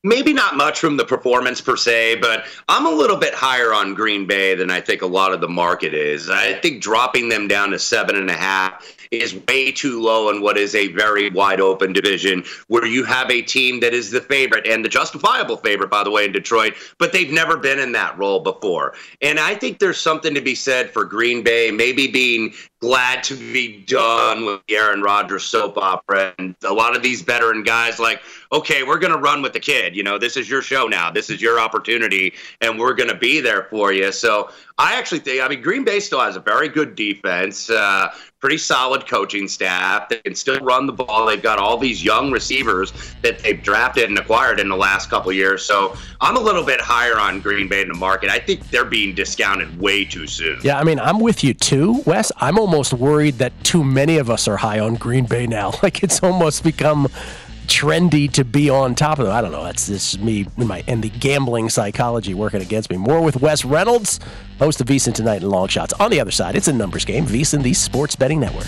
Maybe 0.03 0.33
not 0.33 0.57
much 0.57 0.79
from 0.79 0.97
the 0.97 1.05
performance 1.05 1.61
per 1.61 1.75
se, 1.75 2.15
but 2.15 2.45
I'm 2.67 2.85
a 2.85 2.91
little 2.91 3.17
bit 3.17 3.33
higher 3.33 3.73
on 3.73 3.93
Green 3.93 4.27
Bay 4.27 4.53
than 4.55 4.69
I 4.69 4.81
think 4.81 5.01
a 5.01 5.07
lot 5.07 5.33
of 5.33 5.41
the 5.41 5.47
market 5.47 5.93
is. 5.93 6.29
I 6.29 6.53
think 6.53 6.81
dropping 6.81 7.29
them 7.29 7.47
down 7.47 7.71
to 7.71 7.79
seven 7.79 8.15
and 8.15 8.29
a 8.29 8.33
half 8.33 8.85
is 9.11 9.35
way 9.47 9.71
too 9.71 10.01
low 10.01 10.29
in 10.29 10.41
what 10.41 10.57
is 10.57 10.73
a 10.73 10.87
very 10.89 11.29
wide 11.29 11.61
open 11.61 11.93
division 11.93 12.43
where 12.67 12.85
you 12.85 13.03
have 13.03 13.29
a 13.29 13.41
team 13.41 13.79
that 13.79 13.93
is 13.93 14.09
the 14.09 14.21
favorite 14.21 14.65
and 14.67 14.83
the 14.83 14.89
justifiable 14.89 15.57
favorite, 15.57 15.89
by 15.89 16.03
the 16.03 16.09
way, 16.09 16.25
in 16.25 16.31
Detroit, 16.31 16.73
but 16.97 17.13
they've 17.13 17.31
never 17.31 17.55
been 17.55 17.79
in 17.79 17.91
that 17.91 18.17
role 18.17 18.39
before. 18.39 18.95
And 19.21 19.39
I 19.39 19.55
think 19.55 19.79
there's 19.79 19.99
something 19.99 20.33
to 20.33 20.41
be 20.41 20.55
said 20.55 20.89
for 20.89 21.05
Green 21.05 21.43
Bay 21.43 21.69
maybe 21.71 22.07
being 22.07 22.53
glad 22.79 23.23
to 23.23 23.35
be 23.35 23.83
done 23.83 24.45
with 24.45 24.61
the 24.67 24.75
Aaron 24.75 25.01
Rodgers 25.01 25.43
soap 25.43 25.77
opera. 25.77 26.33
And 26.37 26.55
a 26.63 26.73
lot 26.73 26.95
of 26.95 27.03
these 27.03 27.21
veteran 27.21 27.63
guys, 27.63 27.99
like, 27.99 28.21
okay, 28.53 28.83
we're 28.83 28.99
going 28.99 29.11
to 29.11 29.19
run 29.19 29.41
with 29.41 29.53
the 29.53 29.59
kid. 29.59 29.95
You 29.95 30.03
know, 30.03 30.17
this 30.17 30.37
is 30.37 30.49
your 30.49 30.61
show 30.61 30.87
now. 30.87 31.11
This 31.11 31.29
is 31.29 31.41
your 31.41 31.59
opportunity, 31.59 32.33
and 32.61 32.79
we're 32.79 32.93
going 32.93 33.09
to 33.09 33.17
be 33.17 33.41
there 33.41 33.63
for 33.63 33.91
you. 33.91 34.11
So 34.11 34.49
I 34.77 34.95
actually 34.95 35.19
think, 35.19 35.41
I 35.41 35.47
mean, 35.47 35.61
Green 35.61 35.83
Bay 35.83 35.99
still 35.99 36.19
has 36.19 36.35
a 36.35 36.39
very 36.39 36.69
good 36.69 36.95
defense. 36.95 37.69
Uh, 37.69 38.13
pretty 38.39 38.57
solid 38.57 39.07
coaching 39.07 39.47
staff. 39.47 40.09
They 40.09 40.17
can 40.17 40.35
still 40.35 40.59
run 40.59 40.85
the 40.85 40.91
ball. 40.91 41.25
They've 41.25 41.41
got 41.41 41.59
all 41.59 41.77
these 41.77 42.03
young 42.03 42.29
receivers 42.29 42.91
that 43.21 43.39
they've 43.39 43.63
drafted 43.63 44.09
and 44.09 44.19
acquired 44.19 44.59
in 44.59 44.67
the 44.67 44.75
last 44.75 45.09
couple 45.09 45.31
years. 45.31 45.63
So 45.63 45.95
I'm 46.19 46.35
a 46.35 46.41
little 46.41 46.65
bit 46.65 46.81
higher 46.81 47.17
on 47.17 47.39
Green 47.39 47.69
Bay 47.69 47.83
in 47.83 47.87
the 47.87 47.93
market. 47.93 48.29
I 48.29 48.39
think 48.39 48.69
they're 48.69 48.83
being 48.83 49.15
discounted 49.15 49.79
way 49.79 50.03
too 50.03 50.27
soon. 50.27 50.59
Yeah, 50.61 50.77
I 50.77 50.83
mean, 50.83 50.99
I'm 50.99 51.21
with 51.21 51.41
you 51.41 51.53
too, 51.53 52.03
Wes. 52.05 52.33
I'm 52.37 52.59
almost 52.59 52.91
worried 52.93 53.35
that 53.35 53.53
too 53.63 53.83
many 53.83 54.17
of 54.17 54.29
us 54.29 54.45
are 54.47 54.57
high 54.57 54.79
on 54.79 54.95
Green 54.95 55.25
Bay 55.25 55.47
now. 55.47 55.71
Like 55.83 56.01
it's 56.01 56.23
almost 56.23 56.63
become 56.63 57.09
trendy 57.67 58.31
to 58.33 58.43
be 58.43 58.69
on 58.69 58.95
top 58.95 59.19
of 59.19 59.25
them. 59.25 59.35
I 59.35 59.41
don't 59.41 59.51
know. 59.51 59.63
That's 59.63 59.87
just 59.87 60.19
me 60.19 60.47
and 60.57 60.67
my 60.67 60.83
and 60.87 61.03
the 61.03 61.09
gambling 61.09 61.69
psychology 61.69 62.33
working 62.33 62.61
against 62.61 62.89
me. 62.89 62.97
More 62.97 63.21
with 63.21 63.41
Wes 63.41 63.65
Reynolds, 63.65 64.19
host 64.59 64.81
of 64.81 64.87
VSiN 64.87 65.13
tonight 65.13 65.41
in 65.43 65.49
Long 65.49 65.67
Shots. 65.67 65.93
On 65.93 66.11
the 66.11 66.19
other 66.19 66.31
side, 66.31 66.55
it's 66.55 66.67
a 66.67 66.73
numbers 66.73 67.05
game. 67.05 67.25
VSiN, 67.25 67.63
the 67.63 67.73
sports 67.73 68.15
betting 68.15 68.39
network. 68.39 68.67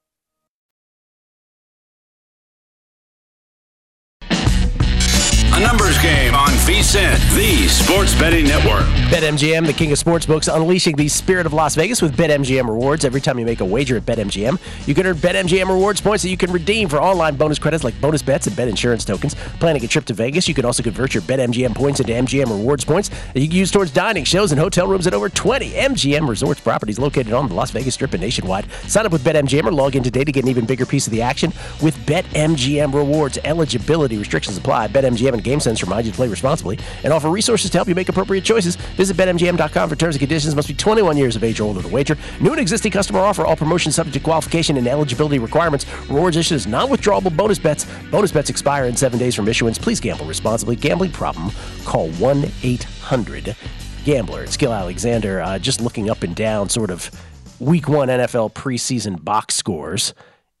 Numbers 5.61 6.01
game 6.01 6.33
on 6.33 6.49
VSiN, 6.65 7.13
the 7.35 7.67
sports 7.67 8.15
betting 8.15 8.45
network. 8.45 8.83
BetMGM, 9.11 9.67
the 9.67 9.73
king 9.73 9.91
of 9.91 9.99
sportsbooks, 9.99 10.53
unleashing 10.53 10.95
the 10.95 11.07
spirit 11.07 11.45
of 11.45 11.53
Las 11.53 11.75
Vegas 11.75 12.01
with 12.01 12.17
BetMGM 12.17 12.67
rewards. 12.67 13.05
Every 13.05 13.21
time 13.21 13.37
you 13.37 13.45
make 13.45 13.59
a 13.59 13.65
wager 13.65 13.95
at 13.95 14.03
BetMGM, 14.03 14.87
you 14.87 14.95
can 14.95 15.05
earn 15.05 15.17
BetMGM 15.17 15.67
rewards 15.67 16.01
points 16.01 16.23
that 16.23 16.29
you 16.29 16.37
can 16.37 16.51
redeem 16.51 16.89
for 16.89 16.99
online 16.99 17.35
bonus 17.35 17.59
credits 17.59 17.83
like 17.83 17.99
bonus 18.01 18.23
bets 18.23 18.47
and 18.47 18.55
bet 18.55 18.69
insurance 18.69 19.05
tokens. 19.05 19.35
Planning 19.59 19.85
a 19.85 19.87
trip 19.87 20.05
to 20.05 20.15
Vegas, 20.15 20.47
you 20.47 20.55
can 20.55 20.65
also 20.65 20.81
convert 20.81 21.13
your 21.13 21.21
BetMGM 21.23 21.75
points 21.75 21.99
into 21.99 22.13
MGM 22.13 22.47
rewards 22.47 22.83
points 22.83 23.09
that 23.09 23.39
you 23.39 23.47
can 23.47 23.57
use 23.57 23.69
towards 23.69 23.91
dining, 23.91 24.23
shows, 24.23 24.51
and 24.51 24.59
hotel 24.59 24.87
rooms 24.87 25.05
at 25.05 25.13
over 25.13 25.29
20 25.29 25.71
MGM 25.73 26.27
resorts 26.27 26.59
properties 26.59 26.97
located 26.97 27.33
on 27.33 27.47
the 27.47 27.53
Las 27.53 27.69
Vegas 27.69 27.93
Strip 27.93 28.13
and 28.13 28.21
nationwide. 28.21 28.71
Sign 28.87 29.05
up 29.05 29.11
with 29.11 29.23
BetMGM 29.23 29.65
or 29.65 29.71
log 29.71 29.95
in 29.95 30.01
today 30.01 30.23
to 30.23 30.31
get 30.31 30.43
an 30.43 30.49
even 30.49 30.65
bigger 30.65 30.87
piece 30.87 31.05
of 31.05 31.11
the 31.11 31.21
action 31.21 31.53
with 31.83 31.95
BetMGM 32.07 32.91
rewards. 32.93 33.37
Eligibility 33.43 34.17
restrictions 34.17 34.57
apply. 34.57 34.87
BetMGM 34.87 35.33
and 35.33 35.50
GameSense 35.51 35.83
reminds 35.83 36.07
you 36.07 36.11
to 36.11 36.15
play 36.15 36.27
responsibly 36.27 36.79
and 37.03 37.11
offer 37.11 37.29
resources 37.29 37.69
to 37.71 37.77
help 37.77 37.87
you 37.87 37.95
make 37.95 38.09
appropriate 38.09 38.43
choices. 38.43 38.75
Visit 38.75 39.17
BetMGM.com 39.17 39.89
for 39.89 39.95
terms 39.95 40.15
and 40.15 40.19
conditions. 40.19 40.55
Must 40.55 40.67
be 40.67 40.73
21 40.73 41.17
years 41.17 41.35
of 41.35 41.43
age 41.43 41.59
or 41.59 41.65
older 41.65 41.81
to 41.81 41.87
wager. 41.87 42.17
New 42.39 42.51
and 42.51 42.59
existing 42.59 42.91
customer 42.91 43.19
offer. 43.19 43.45
All 43.45 43.55
promotions 43.55 43.95
subject 43.95 44.13
to 44.13 44.19
qualification 44.19 44.77
and 44.77 44.87
eligibility 44.87 45.39
requirements. 45.39 45.85
Rewards 46.07 46.37
issued 46.37 46.55
as 46.55 46.67
non-withdrawable 46.67 47.35
bonus 47.35 47.59
bets. 47.59 47.85
Bonus 48.09 48.31
bets 48.31 48.49
expire 48.49 48.85
in 48.85 48.95
seven 48.95 49.19
days 49.19 49.35
from 49.35 49.47
issuance. 49.47 49.77
Please 49.77 49.99
gamble 49.99 50.25
responsibly. 50.25 50.75
Gambling 50.75 51.11
problem? 51.11 51.51
Call 51.83 52.09
1-800-GAMBLER. 52.11 54.43
It's 54.43 54.57
Gill 54.57 54.73
Alexander. 54.73 55.41
Uh, 55.41 55.59
just 55.59 55.81
looking 55.81 56.09
up 56.09 56.23
and 56.23 56.35
down 56.35 56.69
sort 56.69 56.91
of 56.91 57.11
week 57.59 57.89
one 57.89 58.07
NFL 58.07 58.53
preseason 58.53 59.23
box 59.23 59.55
scores 59.55 60.13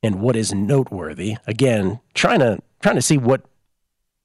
and 0.03 0.21
what 0.21 0.35
is 0.35 0.53
noteworthy. 0.53 1.37
Again, 1.47 1.99
trying 2.13 2.39
to 2.39 2.59
trying 2.81 2.95
to 2.95 3.01
see 3.01 3.17
what 3.17 3.41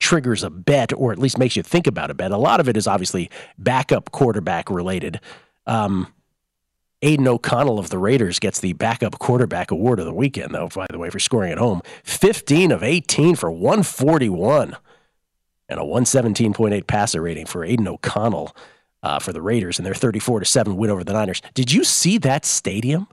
triggers 0.06 0.44
a 0.44 0.50
bet 0.50 0.92
or 0.92 1.10
at 1.10 1.18
least 1.18 1.36
makes 1.36 1.56
you 1.56 1.64
think 1.64 1.88
about 1.88 2.12
a 2.12 2.14
bet. 2.14 2.30
A 2.30 2.36
lot 2.36 2.60
of 2.60 2.68
it 2.68 2.76
is 2.76 2.86
obviously 2.86 3.28
backup 3.58 4.12
quarterback 4.12 4.70
related. 4.70 5.20
Um, 5.66 6.14
Aidan 7.02 7.26
O'Connell 7.26 7.80
of 7.80 7.90
the 7.90 7.98
Raiders 7.98 8.38
gets 8.38 8.60
the 8.60 8.72
backup 8.74 9.18
quarterback 9.18 9.72
award 9.72 9.98
of 9.98 10.06
the 10.06 10.14
weekend, 10.14 10.54
though, 10.54 10.68
by 10.68 10.86
the 10.88 10.98
way, 10.98 11.10
for 11.10 11.18
scoring 11.18 11.50
at 11.50 11.58
home. 11.58 11.82
15 12.04 12.70
of 12.70 12.84
18 12.84 13.34
for 13.34 13.50
141 13.50 14.76
and 15.68 15.80
a 15.80 15.82
117.8 15.82 16.86
passer 16.86 17.20
rating 17.20 17.46
for 17.46 17.64
Aidan 17.64 17.88
O'Connell 17.88 18.56
uh, 19.02 19.18
for 19.18 19.32
the 19.32 19.42
Raiders 19.42 19.76
and 19.76 19.84
their 19.84 19.94
34 19.94 20.40
to 20.40 20.46
7 20.46 20.76
win 20.76 20.90
over 20.90 21.02
the 21.02 21.14
Niners. 21.14 21.42
Did 21.52 21.72
you 21.72 21.82
see 21.82 22.16
that 22.18 22.44
stadium 22.44 23.08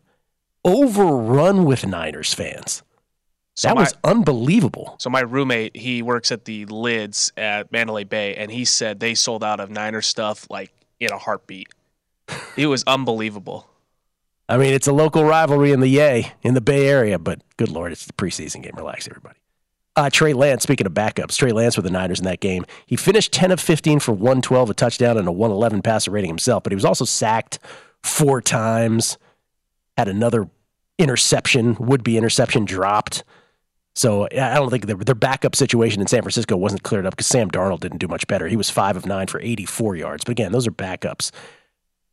overrun 0.64 1.66
with 1.66 1.88
Niners 1.88 2.36
fans? 2.36 2.84
So 3.56 3.68
that 3.68 3.76
my- 3.76 3.82
was 3.82 3.94
unbelievable. 4.04 4.96
So 5.00 5.10
my 5.10 5.22
roommate, 5.22 5.76
he 5.76 6.02
works 6.02 6.32
at 6.32 6.46
the 6.46 6.66
Lids 6.66 7.32
at 7.38 7.72
Mandalay 7.72 8.04
Bay, 8.04 8.36
and 8.36 8.52
he 8.52 8.66
said 8.66 9.00
they 9.00 9.14
sold 9.14 9.44
out 9.44 9.60
of 9.60 9.70
Niner 9.70 10.02
stuff 10.02 10.48
like 10.50 10.72
in 11.00 11.12
a 11.12 11.18
heartbeat. 11.18 11.68
It 12.58 12.68
was 12.68 12.84
unbelievable. 12.88 13.68
I 14.50 14.58
mean, 14.58 14.74
it's 14.74 14.88
a 14.88 14.94
local 14.94 15.24
rivalry 15.24 15.72
in 15.72 15.80
the 15.80 15.88
Yay 15.88 16.34
in 16.42 16.54
the 16.54 16.62
Bay 16.62 16.88
Area, 16.88 17.18
but 17.18 17.42
good 17.58 17.70
lord, 17.70 17.92
it's 17.92 18.06
the 18.06 18.14
preseason 18.14 18.62
game. 18.62 18.74
Relax, 18.76 19.08
everybody. 19.08 19.40
Uh, 19.96 20.10
Trey 20.10 20.34
Lance, 20.34 20.64
speaking 20.64 20.88
of 20.88 20.94
backups, 20.94 21.36
Trey 21.36 21.52
Lance 21.52 21.78
with 21.78 21.86
the 21.86 21.92
Niners 21.92 22.20
in 22.20 22.26
that 22.26 22.40
game. 22.40 22.66
He 22.86 22.96
finished 22.96 23.32
10 23.32 23.52
of 23.52 23.60
15 23.60 24.00
for 24.00 24.12
112, 24.12 24.72
a 24.72 24.74
touchdown, 24.74 25.18
and 25.18 25.28
a 25.28 25.32
111 25.32 25.82
passer 25.84 26.10
rating 26.10 26.30
himself, 26.30 26.64
but 26.64 26.72
he 26.72 26.76
was 26.76 26.86
also 26.86 27.06
sacked 27.06 27.60
four 28.02 28.42
times, 28.42 29.18
had 29.98 30.08
another 30.08 30.50
interception, 30.98 31.76
would 31.76 32.04
be 32.04 32.18
interception 32.18 32.66
dropped. 32.66 33.24
So 33.96 34.26
I 34.26 34.56
don't 34.56 34.72
think 34.72 34.88
their, 34.88 35.16
backup 35.16 35.56
situation 35.56 36.02
in 36.02 36.08
San 36.08 36.22
Francisco 36.22 36.58
wasn't 36.58 36.84
cleared 36.84 37.06
up 37.06 37.14
because 37.14 37.28
Sam 37.28 37.52
Darnold 37.52 37.82
didn't 37.82 38.00
do 38.00 38.08
much 38.08 38.26
better. 38.26 38.48
He 38.48 38.58
was 38.58 38.70
five 38.70 38.98
of 38.98 39.06
nine 39.06 39.28
for 39.28 39.40
84 39.40 39.96
yards. 39.96 40.24
But 40.24 40.32
again, 40.32 40.52
those 40.52 40.66
are 40.66 40.72
backups. 40.72 41.32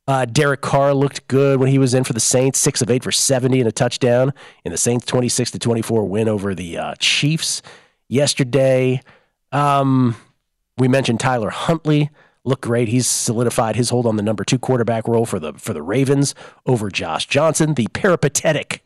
Uh, 0.07 0.25
Derek 0.27 0.61
Carr 0.61 0.93
looked 0.93 1.27
good 1.29 1.59
when 1.61 1.69
he 1.69 1.79
was 1.79 1.95
in 1.95 2.05
for 2.05 2.13
the 2.13 2.21
Saints, 2.21 2.59
six 2.59 2.83
of 2.83 2.91
eight 2.91 3.03
for 3.03 3.13
70 3.13 3.61
and 3.61 3.69
a 3.69 3.73
touchdown 3.73 4.35
in 4.65 4.73
the 4.73 4.79
Saints' 4.79 5.07
26 5.07 5.53
to 5.53 5.59
24 5.59 6.05
win 6.05 6.29
over 6.29 6.55
the 6.55 6.77
uh, 6.77 6.95
Chiefs 6.99 7.63
yesterday. 8.09 9.01
Um, 9.53 10.17
we 10.77 10.89
mentioned 10.89 11.21
Tyler 11.21 11.51
Huntley 11.51 12.11
looked 12.45 12.63
great. 12.63 12.89
He's 12.89 13.07
solidified 13.07 13.77
his 13.77 13.91
hold 13.91 14.07
on 14.07 14.17
the 14.17 14.23
number 14.23 14.45
two 14.45 14.59
quarterback 14.59 15.07
role 15.07 15.27
for 15.27 15.39
the 15.39 15.53
for 15.55 15.73
the 15.73 15.83
Ravens 15.83 16.35
over 16.67 16.91
Josh 16.91 17.27
Johnson, 17.27 17.75
the 17.75 17.87
peripatetic 17.93 18.85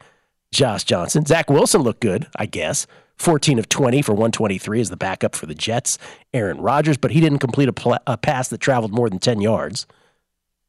Josh 0.55 0.85
Johnson. 0.85 1.27
Zach 1.27 1.51
Wilson 1.51 1.83
looked 1.83 2.01
good, 2.01 2.27
I 2.37 2.47
guess. 2.47 2.87
14 3.17 3.59
of 3.59 3.69
20 3.69 4.03
for 4.03 4.13
123 4.13 4.81
as 4.81 4.91
the 4.91 4.97
backup 4.97 5.35
for 5.35 5.47
the 5.47 5.55
Jets. 5.55 5.99
Aaron 6.33 6.61
Rodgers, 6.61 6.97
but 6.97 7.11
he 7.11 7.21
didn't 7.21 7.39
complete 7.39 7.69
a, 7.69 7.73
pl- 7.73 7.99
a 8.07 8.17
pass 8.17 8.49
that 8.49 8.61
traveled 8.61 8.93
more 8.93 9.09
than 9.09 9.19
10 9.19 9.41
yards. 9.41 9.87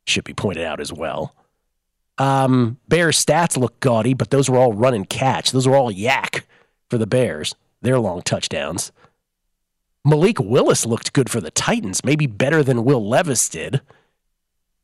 Should 0.05 0.23
be 0.23 0.33
pointed 0.33 0.63
out 0.63 0.79
as 0.79 0.91
well. 0.91 1.35
Um, 2.17 2.77
Bears 2.87 3.23
stats 3.23 3.57
look 3.57 3.79
gaudy, 3.79 4.13
but 4.13 4.29
those 4.29 4.49
were 4.49 4.57
all 4.57 4.73
run 4.73 4.93
and 4.93 5.09
catch. 5.09 5.51
Those 5.51 5.67
were 5.67 5.75
all 5.75 5.91
YAC 5.91 6.41
for 6.89 6.97
the 6.97 7.07
Bears. 7.07 7.55
Their 7.81 7.99
long 7.99 8.21
touchdowns. 8.21 8.91
Malik 10.03 10.39
Willis 10.39 10.85
looked 10.85 11.13
good 11.13 11.29
for 11.29 11.41
the 11.41 11.51
Titans, 11.51 12.03
maybe 12.03 12.27
better 12.27 12.63
than 12.63 12.85
Will 12.85 13.07
Levis 13.07 13.49
did. 13.49 13.81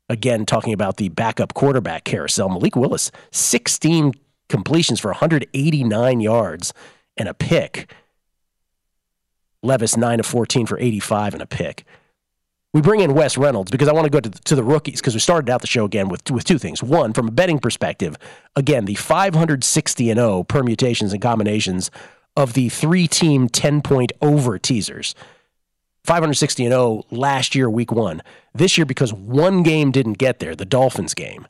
Again, 0.10 0.46
talking 0.46 0.74
about 0.74 0.98
the 0.98 1.10
backup 1.10 1.54
quarterback 1.54 2.04
carousel, 2.04 2.50
Malik 2.50 2.76
Willis, 2.76 3.12
16 3.32 4.14
completions 4.52 5.00
for 5.00 5.10
189 5.10 6.20
yards 6.20 6.74
and 7.18 7.28
a 7.28 7.34
pick. 7.34 7.94
Levis, 9.64 9.98
9 9.98 10.20
of 10.20 10.26
14 10.26 10.66
for 10.66 10.80
85 10.80 11.34
and 11.34 11.42
a 11.42 11.48
pick. 11.48 11.86
We 12.74 12.82
bring 12.82 13.02
in 13.02 13.14
Wes 13.14 13.38
Reynolds 13.38 13.70
because 13.70 13.90
I 13.90 13.94
want 13.94 14.06
to 14.06 14.10
go 14.10 14.22
to 14.22 14.30
the, 14.30 14.40
to 14.40 14.56
the 14.56 14.64
rookies 14.64 15.02
because 15.02 15.14
we 15.14 15.20
started 15.20 15.50
out 15.50 15.62
the 15.62 15.68
show 15.68 15.84
again 15.84 16.08
with, 16.08 16.30
with 16.32 16.46
two 16.46 16.58
things. 16.58 16.82
One, 16.82 17.12
from 17.12 17.28
a 17.28 17.32
betting 17.32 17.60
perspective, 17.60 18.16
again, 18.56 18.86
the 18.86 18.96
560 18.96 20.10
and 20.10 20.18
0 20.18 20.44
permutations 20.44 21.12
and 21.12 21.22
combinations 21.22 21.92
of 22.38 22.54
the 22.54 22.70
three 22.70 23.08
team 23.08 23.50
10 23.50 23.82
point 23.82 24.14
over 24.22 24.58
teasers. 24.58 25.16
560 26.06 26.66
and 26.66 26.72
0 26.72 27.06
last 27.12 27.56
year, 27.56 27.70
week 27.70 27.92
one. 27.92 28.22
This 28.54 28.78
year, 28.78 28.86
because 28.86 29.14
one 29.14 29.64
game 29.64 29.92
didn't 29.92 30.14
get 30.14 30.40
there, 30.40 30.56
the 30.56 30.66
Dolphins 30.66 31.14
game, 31.14 31.48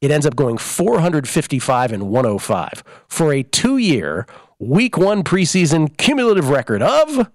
it 0.00 0.10
ends 0.10 0.26
up 0.26 0.34
going 0.36 0.58
455 0.58 1.92
and 1.92 2.08
105 2.08 2.84
for 3.08 3.32
a 3.32 3.42
two 3.42 3.78
year, 3.78 4.26
week 4.58 4.96
one 4.96 5.24
preseason 5.24 5.96
cumulative 5.96 6.50
record 6.50 6.82
of 6.82 7.30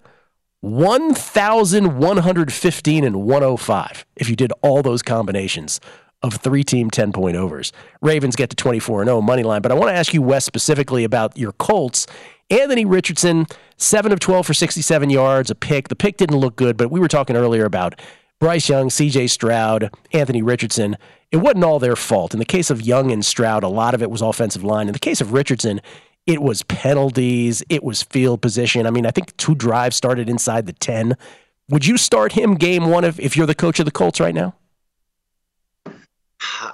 1,115 0.60 3.04
and 3.04 3.24
105 3.24 4.06
if 4.16 4.28
you 4.28 4.36
did 4.36 4.52
all 4.62 4.82
those 4.82 5.02
combinations 5.02 5.80
of 6.22 6.34
three 6.34 6.62
team 6.62 6.90
10 6.90 7.12
point 7.12 7.36
overs. 7.36 7.72
Ravens 8.00 8.36
get 8.36 8.50
to 8.50 8.56
24 8.56 9.02
and 9.02 9.08
0 9.08 9.20
money 9.22 9.42
line. 9.42 9.60
But 9.60 9.72
I 9.72 9.74
want 9.74 9.90
to 9.90 9.94
ask 9.94 10.14
you, 10.14 10.22
Wes, 10.22 10.44
specifically 10.44 11.04
about 11.04 11.36
your 11.36 11.52
Colts. 11.52 12.06
Anthony 12.50 12.84
Richardson, 12.84 13.46
7 13.78 14.12
of 14.12 14.20
12 14.20 14.46
for 14.46 14.54
67 14.54 15.10
yards, 15.10 15.50
a 15.50 15.54
pick. 15.54 15.88
The 15.88 15.96
pick 15.96 16.18
didn't 16.18 16.36
look 16.36 16.54
good, 16.54 16.76
but 16.76 16.90
we 16.90 17.00
were 17.00 17.08
talking 17.08 17.34
earlier 17.34 17.64
about 17.64 17.98
Bryce 18.38 18.68
Young, 18.68 18.88
CJ 18.88 19.30
Stroud, 19.30 19.90
Anthony 20.12 20.42
Richardson. 20.42 20.96
It 21.32 21.38
wasn't 21.38 21.64
all 21.64 21.78
their 21.78 21.96
fault. 21.96 22.34
In 22.34 22.38
the 22.38 22.44
case 22.44 22.70
of 22.70 22.82
Young 22.82 23.10
and 23.10 23.24
Stroud, 23.24 23.64
a 23.64 23.68
lot 23.68 23.94
of 23.94 24.02
it 24.02 24.10
was 24.10 24.20
offensive 24.20 24.62
line. 24.62 24.86
In 24.86 24.92
the 24.92 24.98
case 24.98 25.22
of 25.22 25.32
Richardson, 25.32 25.80
it 26.26 26.42
was 26.42 26.62
penalties, 26.64 27.62
it 27.68 27.82
was 27.82 28.02
field 28.02 28.42
position. 28.42 28.86
I 28.86 28.90
mean, 28.90 29.06
I 29.06 29.10
think 29.10 29.36
two 29.38 29.54
drives 29.54 29.96
started 29.96 30.28
inside 30.28 30.66
the 30.66 30.74
10. 30.74 31.16
Would 31.70 31.86
you 31.86 31.96
start 31.96 32.32
him 32.32 32.54
game 32.54 32.90
one 32.90 33.04
if, 33.04 33.18
if 33.18 33.36
you're 33.36 33.46
the 33.46 33.54
coach 33.54 33.80
of 33.80 33.86
the 33.86 33.90
Colts 33.90 34.20
right 34.20 34.34
now? 34.34 34.54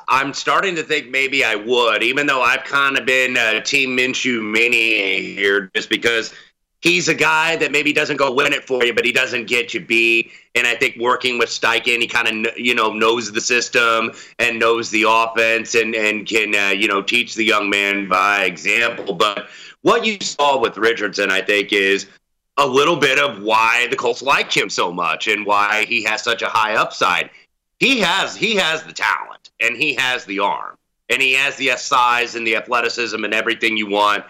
I'm 0.09 0.35
starting 0.35 0.75
to 0.77 0.83
think 0.83 1.11
maybe 1.11 1.45
I 1.45 1.55
would, 1.55 2.03
even 2.03 2.27
though 2.27 2.43
I've 2.43 2.65
kind 2.65 2.99
of 2.99 3.07
been 3.07 3.37
a 3.37 3.61
Team 3.61 3.97
Minshew 3.97 4.43
mini 4.43 5.35
here, 5.35 5.71
just 5.75 5.89
because 5.91 6.35
he's 6.81 7.09
a 7.09 7.15
guy 7.15 7.57
that 7.57 7.73
maybe 7.73 7.93
doesn't 7.93 8.17
go 8.17 8.33
win 8.33 8.53
it 8.53 8.65
for 8.65 8.85
you, 8.85 8.95
but 8.95 9.05
he 9.05 9.13
doesn't 9.13 9.47
get 9.47 9.75
you 9.75 9.81
beat. 9.81 10.31
And 10.55 10.67
I 10.67 10.75
think 10.75 10.97
working 10.97 11.39
with 11.39 11.49
Steichen, 11.49 12.01
he 12.01 12.07
kind 12.07 12.47
of 12.47 12.59
you 12.59 12.75
know 12.75 12.93
knows 12.93 13.33
the 13.33 13.41
system 13.41 14.13
and 14.39 14.59
knows 14.59 14.91
the 14.91 15.05
offense 15.09 15.75
and 15.75 15.95
and 15.95 16.27
can 16.27 16.55
uh, 16.55 16.71
you 16.71 16.89
know 16.89 17.03
teach 17.03 17.35
the 17.35 17.45
young 17.45 17.71
man 17.71 18.09
by 18.09 18.45
example. 18.45 19.15
But 19.15 19.49
what 19.83 20.05
you 20.05 20.19
saw 20.21 20.59
with 20.59 20.77
Richardson, 20.77 21.31
I 21.31 21.41
think, 21.41 21.73
is 21.73 22.07
a 22.57 22.67
little 22.67 22.97
bit 22.97 23.19
of 23.19 23.43
why 23.43 23.87
the 23.89 23.97
Colts 23.97 24.23
like 24.23 24.55
him 24.55 24.69
so 24.69 24.93
much 24.93 25.29
and 25.29 25.47
why 25.47 25.85
he 25.85 26.03
has 26.05 26.23
such 26.23 26.43
a 26.43 26.49
high 26.49 26.75
upside. 26.75 27.31
He 27.79 28.01
has 28.01 28.37
he 28.37 28.57
has 28.57 28.83
the 28.83 28.93
talent 28.93 29.51
and 29.61 29.77
he 29.77 29.95
has 29.95 30.25
the 30.25 30.41
arm 30.41 30.77
and 31.09 31.23
he 31.23 31.33
has 31.35 31.57
the 31.57 31.71
size 31.77 32.35
and 32.35 32.47
the 32.47 32.57
athleticism 32.57 33.23
and 33.23 33.33
everything 33.33 33.77
you 33.77 33.89
want. 33.89 34.25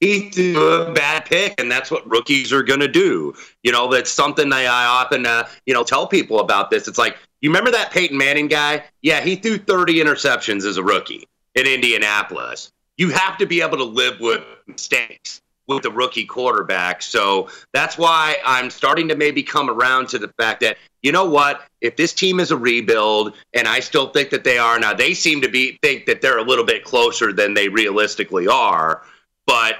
He 0.00 0.28
threw 0.30 0.72
a 0.72 0.92
bad 0.92 1.24
pick, 1.24 1.54
and 1.58 1.70
that's 1.70 1.90
what 1.90 2.08
rookies 2.08 2.52
are 2.52 2.62
going 2.62 2.80
to 2.80 2.88
do. 2.88 3.34
You 3.62 3.72
know, 3.72 3.90
that's 3.90 4.10
something 4.10 4.52
I, 4.52 4.64
I 4.64 4.84
often, 4.84 5.24
uh, 5.24 5.48
you 5.64 5.72
know, 5.72 5.84
tell 5.84 6.06
people 6.06 6.40
about 6.40 6.70
this. 6.70 6.86
It's 6.86 6.98
like, 6.98 7.16
you 7.40 7.48
remember 7.48 7.70
that 7.70 7.92
Peyton 7.92 8.16
Manning 8.16 8.48
guy? 8.48 8.84
Yeah, 9.02 9.20
he 9.20 9.36
threw 9.36 9.56
30 9.56 9.94
interceptions 9.94 10.64
as 10.64 10.76
a 10.76 10.82
rookie 10.82 11.26
in 11.54 11.66
Indianapolis. 11.66 12.72
You 12.98 13.10
have 13.10 13.38
to 13.38 13.46
be 13.46 13.62
able 13.62 13.78
to 13.78 13.84
live 13.84 14.20
with 14.20 14.42
mistakes 14.66 15.40
with 15.66 15.82
the 15.82 15.90
rookie 15.90 16.24
quarterback. 16.24 17.02
So 17.02 17.48
that's 17.72 17.98
why 17.98 18.36
I'm 18.44 18.70
starting 18.70 19.08
to 19.08 19.16
maybe 19.16 19.42
come 19.42 19.68
around 19.68 20.08
to 20.10 20.18
the 20.18 20.28
fact 20.38 20.60
that, 20.60 20.76
you 21.02 21.12
know 21.12 21.24
what, 21.24 21.62
if 21.80 21.96
this 21.96 22.12
team 22.12 22.40
is 22.40 22.50
a 22.50 22.56
rebuild, 22.56 23.34
and 23.52 23.66
I 23.66 23.80
still 23.80 24.08
think 24.08 24.30
that 24.30 24.44
they 24.44 24.58
are 24.58 24.78
now, 24.78 24.94
they 24.94 25.14
seem 25.14 25.40
to 25.42 25.48
be 25.48 25.78
think 25.82 26.06
that 26.06 26.20
they're 26.20 26.38
a 26.38 26.42
little 26.42 26.64
bit 26.64 26.84
closer 26.84 27.32
than 27.32 27.54
they 27.54 27.68
realistically 27.68 28.46
are. 28.46 29.02
But 29.46 29.76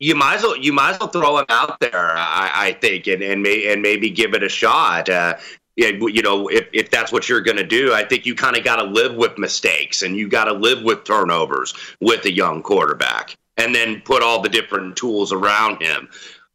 you 0.00 0.14
might 0.14 0.36
as 0.36 0.42
well 0.42 0.56
you 0.56 0.72
might 0.72 0.90
as 0.90 0.98
well 0.98 1.08
throw 1.08 1.38
him 1.38 1.46
out 1.48 1.78
there. 1.80 2.16
I, 2.16 2.50
I 2.54 2.72
think, 2.72 3.06
and 3.06 3.22
and, 3.22 3.42
may, 3.42 3.72
and 3.72 3.82
maybe 3.82 4.10
give 4.10 4.34
it 4.34 4.42
a 4.42 4.48
shot. 4.48 5.08
Uh, 5.08 5.36
you 5.76 6.22
know, 6.22 6.48
if, 6.48 6.68
if 6.72 6.90
that's 6.90 7.10
what 7.10 7.28
you're 7.28 7.40
going 7.40 7.56
to 7.56 7.66
do, 7.66 7.92
I 7.92 8.04
think 8.04 8.26
you 8.26 8.34
kind 8.34 8.56
of 8.56 8.62
got 8.62 8.76
to 8.76 8.84
live 8.84 9.16
with 9.16 9.38
mistakes 9.38 10.02
and 10.02 10.16
you 10.16 10.28
got 10.28 10.44
to 10.44 10.52
live 10.52 10.84
with 10.84 11.02
turnovers 11.04 11.74
with 12.00 12.24
a 12.26 12.32
young 12.32 12.62
quarterback, 12.62 13.36
and 13.56 13.74
then 13.74 14.00
put 14.02 14.22
all 14.22 14.40
the 14.40 14.48
different 14.48 14.96
tools 14.96 15.32
around 15.32 15.82
him. 15.82 16.08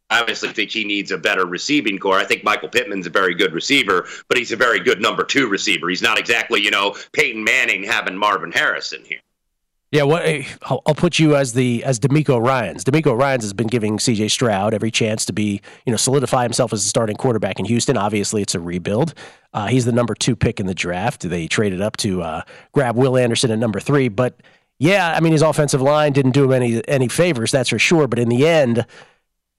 I 0.10 0.22
obviously 0.22 0.50
think 0.50 0.72
he 0.72 0.86
needs 0.86 1.12
a 1.12 1.18
better 1.18 1.46
receiving 1.46 2.00
corps. 2.00 2.18
I 2.18 2.26
think 2.26 2.44
Michael 2.44 2.70
Pittman's 2.70 3.06
a 3.06 3.12
very 3.12 3.36
good 3.36 3.54
receiver, 3.54 4.08
but 4.28 4.38
he's 4.38 4.52
a 4.52 4.56
very 4.56 4.80
good 4.80 5.02
number 5.02 5.24
two 5.24 5.48
receiver. 5.48 5.88
He's 5.88 6.02
not 6.02 6.18
exactly, 6.18 6.62
you 6.62 6.72
know, 6.72 6.96
Peyton 7.14 7.44
Manning 7.44 7.84
having 7.84 8.18
Marvin 8.18 8.52
Harrison 8.52 9.04
here. 9.06 9.20
Yeah, 9.92 10.04
what 10.04 10.24
I'll, 10.64 10.84
I'll 10.86 10.94
put 10.94 11.18
you 11.18 11.36
as 11.36 11.54
the 11.54 11.84
as 11.84 12.00
DeMeco 12.00 12.40
Ryans. 12.40 12.84
DeMeco 12.84 13.18
Ryans 13.18 13.44
has 13.44 13.54
been 13.54 13.68
giving 13.68 13.98
C.J. 13.98 14.28
Stroud 14.28 14.76
every 14.76 14.92
chance 14.92 15.26
to 15.26 15.34
be, 15.34 15.62
you 15.86 15.92
know, 15.92 15.98
solidify 15.98 16.44
himself 16.44 16.72
as 16.74 16.86
a 16.86 16.88
starting 16.88 17.16
quarterback 17.16 17.58
in 17.58 17.66
Houston. 17.66 17.98
Obviously, 17.98 18.44
it's 18.44 18.54
a 18.54 18.60
rebuild. 18.60 19.16
Uh, 19.52 19.66
he's 19.66 19.86
the 19.86 19.92
number 19.92 20.14
two 20.14 20.36
pick 20.36 20.60
in 20.60 20.68
the 20.68 20.76
draft. 20.76 21.28
They 21.28 21.48
traded 21.48 21.82
up 21.82 21.98
to 21.98 22.22
uh, 22.22 22.42
grab 22.72 22.98
Will 22.98 23.18
Anderson 23.18 23.50
at 23.50 23.58
number 23.58 23.80
three, 23.80 24.10
but 24.10 24.40
yeah, 24.78 25.14
I 25.16 25.20
mean 25.22 25.34
his 25.34 25.42
offensive 25.42 25.82
line 25.82 26.14
didn't 26.14 26.32
do 26.32 26.44
him 26.46 26.52
any 26.52 26.88
any 26.88 27.08
favors, 27.08 27.52
that's 27.52 27.70
for 27.70 27.80
sure. 27.80 28.08
But 28.08 28.20
in 28.20 28.30
the 28.30 28.48
end, 28.48 28.86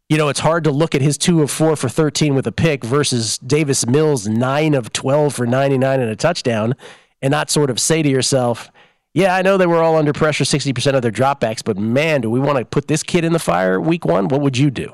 you 0.08 0.16
know, 0.16 0.28
it's 0.28 0.40
hard 0.40 0.62
to 0.64 0.70
look 0.70 0.94
at 0.94 1.02
his 1.02 1.18
two 1.18 1.42
of 1.42 1.50
four 1.50 1.74
for 1.74 1.88
thirteen 1.88 2.36
with 2.36 2.46
a 2.46 2.52
pick 2.52 2.84
versus 2.84 3.36
Davis 3.38 3.84
Mills 3.84 4.28
nine 4.28 4.74
of 4.74 4.92
twelve 4.92 5.34
for 5.34 5.44
ninety 5.44 5.76
nine 5.76 6.00
and 6.00 6.10
a 6.10 6.16
touchdown, 6.16 6.76
and 7.20 7.32
not 7.32 7.50
sort 7.50 7.68
of 7.68 7.80
say 7.80 8.00
to 8.00 8.08
yourself 8.08 8.70
yeah, 9.12 9.34
I 9.34 9.42
know 9.42 9.56
they 9.56 9.66
were 9.66 9.82
all 9.82 9.96
under 9.96 10.12
pressure 10.12 10.44
60% 10.44 10.94
of 10.94 11.02
their 11.02 11.10
dropbacks, 11.10 11.64
but 11.64 11.76
man, 11.76 12.20
do 12.20 12.30
we 12.30 12.38
want 12.38 12.58
to 12.58 12.64
put 12.64 12.86
this 12.88 13.02
kid 13.02 13.24
in 13.24 13.32
the 13.32 13.38
fire 13.38 13.80
week 13.80 14.04
one? 14.04 14.28
What 14.28 14.40
would 14.40 14.56
you 14.56 14.70
do? 14.70 14.92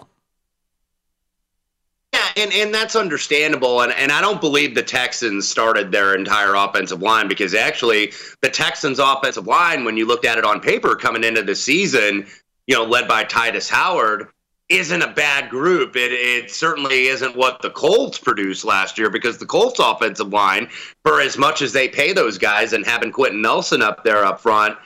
Yeah, 2.14 2.28
and, 2.36 2.52
and 2.54 2.74
that's 2.74 2.96
understandable. 2.96 3.82
And, 3.82 3.92
and 3.92 4.10
I 4.10 4.22
don't 4.22 4.40
believe 4.40 4.74
the 4.74 4.82
Texans 4.82 5.46
started 5.46 5.92
their 5.92 6.14
entire 6.14 6.54
offensive 6.54 7.02
line 7.02 7.28
because 7.28 7.54
actually 7.54 8.12
the 8.40 8.48
Texans' 8.48 8.98
offensive 8.98 9.46
line, 9.46 9.84
when 9.84 9.98
you 9.98 10.06
looked 10.06 10.24
at 10.24 10.38
it 10.38 10.44
on 10.44 10.60
paper 10.60 10.96
coming 10.96 11.24
into 11.24 11.42
the 11.42 11.54
season, 11.54 12.26
you 12.66 12.74
know, 12.74 12.84
led 12.84 13.06
by 13.06 13.24
Tytus 13.24 13.68
Howard, 13.68 14.28
isn't 14.68 15.02
a 15.02 15.12
bad 15.12 15.48
group. 15.48 15.94
It, 15.96 16.12
it 16.12 16.50
certainly 16.50 17.06
isn't 17.06 17.36
what 17.36 17.62
the 17.62 17.70
Colts 17.70 18.18
produced 18.18 18.64
last 18.64 18.98
year 18.98 19.10
because 19.10 19.38
the 19.38 19.46
Colts 19.46 19.78
offensive 19.78 20.32
line, 20.32 20.68
for 21.04 21.20
as 21.20 21.38
much 21.38 21.62
as 21.62 21.72
they 21.72 21.88
pay 21.88 22.12
those 22.12 22.36
guys 22.36 22.72
and 22.72 22.84
having 22.84 23.12
Quenton 23.12 23.40
Nelson 23.40 23.82
up 23.82 24.02
there 24.02 24.24
up 24.24 24.40
front, 24.40 24.76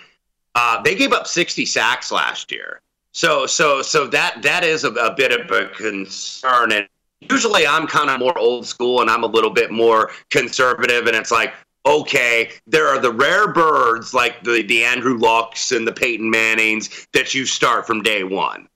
uh, 0.55 0.83
they 0.83 0.95
gave 0.95 1.13
up 1.13 1.27
60 1.27 1.65
sacks 1.65 2.13
last 2.13 2.53
year. 2.53 2.81
So 3.13 3.47
so 3.47 3.83
so 3.83 4.07
that 4.09 4.41
that 4.43 4.63
is 4.63 4.85
a, 4.85 4.91
a 4.93 5.15
bit 5.15 5.33
of 5.33 5.51
a 5.51 5.69
concern. 5.71 6.73
And 6.73 6.89
usually 7.21 7.67
I'm 7.67 7.87
kind 7.87 8.11
of 8.11 8.21
more 8.21 8.37
old 8.39 8.67
school 8.67 9.01
and 9.01 9.11
I'm 9.11 9.25
a 9.25 9.29
little 9.29 9.51
bit 9.51 9.71
more 9.71 10.11
conservative. 10.31 11.07
And 11.07 11.17
it's 11.17 11.33
like, 11.33 11.55
okay, 11.87 12.51
there 12.67 12.87
are 12.87 13.01
the 13.01 13.13
rare 13.13 13.49
birds 13.53 14.15
like 14.15 14.45
the, 14.45 14.63
the 14.63 14.85
Andrew 14.85 15.19
Lucks 15.19 15.73
and 15.73 15.87
the 15.87 15.93
Peyton 15.93 16.31
Mannings 16.31 17.09
that 17.13 17.35
you 17.35 17.47
start 17.47 17.87
from 17.87 18.03
day 18.03 18.23
one. 18.23 18.69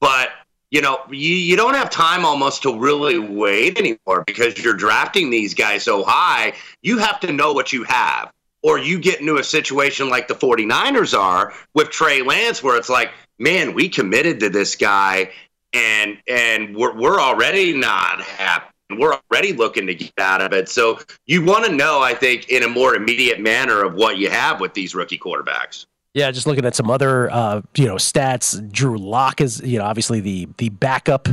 But 0.00 0.30
you 0.74 0.80
know, 0.80 0.98
you, 1.08 1.36
you 1.36 1.56
don't 1.56 1.74
have 1.74 1.88
time 1.88 2.24
almost 2.24 2.62
to 2.62 2.76
really 2.76 3.16
wait 3.16 3.78
anymore 3.78 4.24
because 4.26 4.58
you're 4.58 4.74
drafting 4.74 5.30
these 5.30 5.54
guys 5.54 5.84
so 5.84 6.02
high. 6.02 6.52
You 6.82 6.98
have 6.98 7.20
to 7.20 7.32
know 7.32 7.52
what 7.52 7.72
you 7.72 7.84
have. 7.84 8.32
Or 8.64 8.76
you 8.76 8.98
get 8.98 9.20
into 9.20 9.36
a 9.36 9.44
situation 9.44 10.10
like 10.10 10.26
the 10.26 10.34
49ers 10.34 11.16
are 11.16 11.52
with 11.74 11.90
Trey 11.90 12.22
Lance, 12.22 12.60
where 12.60 12.76
it's 12.76 12.88
like, 12.88 13.12
man, 13.38 13.72
we 13.72 13.88
committed 13.88 14.40
to 14.40 14.50
this 14.50 14.74
guy 14.74 15.30
and 15.72 16.18
and 16.26 16.74
we're, 16.74 16.96
we're 16.96 17.20
already 17.20 17.72
not 17.72 18.20
happy. 18.22 18.66
We're 18.98 19.16
already 19.30 19.52
looking 19.52 19.86
to 19.86 19.94
get 19.94 20.12
out 20.18 20.40
of 20.40 20.52
it. 20.52 20.68
So 20.68 20.98
you 21.26 21.44
want 21.44 21.66
to 21.66 21.72
know, 21.72 22.00
I 22.00 22.14
think, 22.14 22.48
in 22.48 22.64
a 22.64 22.68
more 22.68 22.96
immediate 22.96 23.38
manner 23.38 23.84
of 23.84 23.94
what 23.94 24.18
you 24.18 24.28
have 24.28 24.60
with 24.60 24.74
these 24.74 24.92
rookie 24.92 25.18
quarterbacks. 25.18 25.86
Yeah, 26.14 26.30
just 26.30 26.46
looking 26.46 26.64
at 26.64 26.76
some 26.76 26.90
other 26.90 27.28
uh, 27.30 27.62
you 27.74 27.86
know 27.86 27.96
stats. 27.96 28.70
Drew 28.70 28.96
Lock 28.96 29.40
is 29.40 29.60
you 29.62 29.78
know 29.78 29.84
obviously 29.84 30.20
the 30.20 30.48
the 30.58 30.68
backup, 30.68 31.28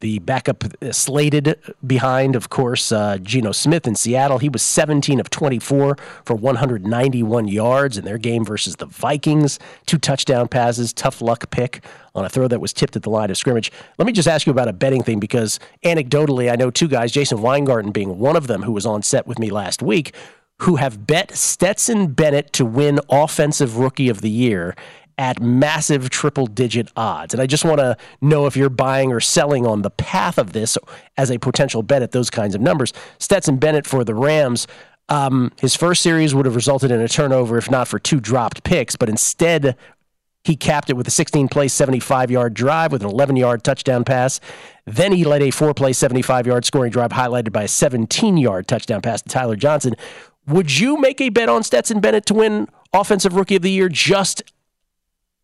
the 0.00 0.18
backup 0.18 0.64
slated 0.90 1.58
behind, 1.86 2.36
of 2.36 2.50
course, 2.50 2.92
uh, 2.92 3.16
Geno 3.22 3.52
Smith 3.52 3.86
in 3.86 3.94
Seattle. 3.94 4.36
He 4.36 4.50
was 4.50 4.60
17 4.60 5.18
of 5.18 5.30
24 5.30 5.96
for 6.26 6.36
191 6.36 7.48
yards 7.48 7.96
in 7.96 8.04
their 8.04 8.18
game 8.18 8.44
versus 8.44 8.76
the 8.76 8.84
Vikings. 8.84 9.58
Two 9.86 9.96
touchdown 9.96 10.46
passes, 10.46 10.92
tough 10.92 11.22
luck 11.22 11.50
pick 11.50 11.82
on 12.14 12.26
a 12.26 12.28
throw 12.28 12.48
that 12.48 12.60
was 12.60 12.74
tipped 12.74 12.96
at 12.96 13.04
the 13.04 13.10
line 13.10 13.30
of 13.30 13.38
scrimmage. 13.38 13.72
Let 13.96 14.04
me 14.04 14.12
just 14.12 14.28
ask 14.28 14.46
you 14.46 14.50
about 14.50 14.68
a 14.68 14.74
betting 14.74 15.02
thing 15.02 15.20
because 15.20 15.58
anecdotally, 15.84 16.52
I 16.52 16.56
know 16.56 16.70
two 16.70 16.88
guys, 16.88 17.12
Jason 17.12 17.40
Weingarten 17.40 17.92
being 17.92 18.18
one 18.18 18.36
of 18.36 18.46
them, 18.46 18.62
who 18.62 18.72
was 18.72 18.84
on 18.84 19.02
set 19.02 19.26
with 19.26 19.38
me 19.38 19.50
last 19.50 19.82
week, 19.82 20.14
who 20.62 20.76
have 20.76 21.06
bet 21.06 21.36
Stetson 21.36 22.08
Bennett 22.08 22.52
to 22.54 22.64
win 22.64 23.00
Offensive 23.08 23.78
Rookie 23.78 24.08
of 24.08 24.20
the 24.20 24.30
Year 24.30 24.74
at 25.16 25.40
massive 25.40 26.10
triple 26.10 26.46
digit 26.46 26.90
odds. 26.96 27.34
And 27.34 27.42
I 27.42 27.46
just 27.46 27.64
want 27.64 27.78
to 27.78 27.96
know 28.20 28.46
if 28.46 28.56
you're 28.56 28.70
buying 28.70 29.12
or 29.12 29.20
selling 29.20 29.66
on 29.66 29.82
the 29.82 29.90
path 29.90 30.38
of 30.38 30.52
this 30.52 30.78
as 31.16 31.30
a 31.30 31.38
potential 31.38 31.82
bet 31.82 32.02
at 32.02 32.12
those 32.12 32.30
kinds 32.30 32.54
of 32.54 32.60
numbers. 32.60 32.92
Stetson 33.18 33.56
Bennett 33.56 33.86
for 33.86 34.04
the 34.04 34.14
Rams. 34.14 34.66
Um, 35.08 35.52
his 35.60 35.74
first 35.74 36.02
series 36.02 36.34
would 36.34 36.46
have 36.46 36.54
resulted 36.54 36.90
in 36.90 37.00
a 37.00 37.08
turnover 37.08 37.58
if 37.58 37.70
not 37.70 37.88
for 37.88 37.98
two 37.98 38.20
dropped 38.20 38.62
picks, 38.62 38.94
but 38.94 39.08
instead 39.08 39.76
he 40.44 40.54
capped 40.54 40.88
it 40.88 40.96
with 40.96 41.06
a 41.08 41.10
16 41.10 41.48
play, 41.48 41.68
75 41.68 42.30
yard 42.30 42.54
drive 42.54 42.92
with 42.92 43.02
an 43.02 43.08
11 43.08 43.36
yard 43.36 43.64
touchdown 43.64 44.04
pass. 44.04 44.40
Then 44.86 45.12
he 45.12 45.24
led 45.24 45.42
a 45.42 45.50
four 45.50 45.74
play, 45.74 45.92
75 45.92 46.46
yard 46.46 46.64
scoring 46.64 46.90
drive 46.90 47.10
highlighted 47.10 47.52
by 47.52 47.64
a 47.64 47.68
17 47.68 48.36
yard 48.36 48.68
touchdown 48.68 49.02
pass 49.02 49.20
to 49.22 49.28
Tyler 49.28 49.56
Johnson, 49.56 49.94
would 50.48 50.78
you 50.78 50.96
make 50.96 51.20
a 51.20 51.28
bet 51.28 51.48
on 51.48 51.62
Stetson 51.62 52.00
Bennett 52.00 52.26
to 52.26 52.34
win 52.34 52.68
Offensive 52.92 53.34
Rookie 53.34 53.56
of 53.56 53.62
the 53.62 53.70
Year 53.70 53.88
just 53.88 54.42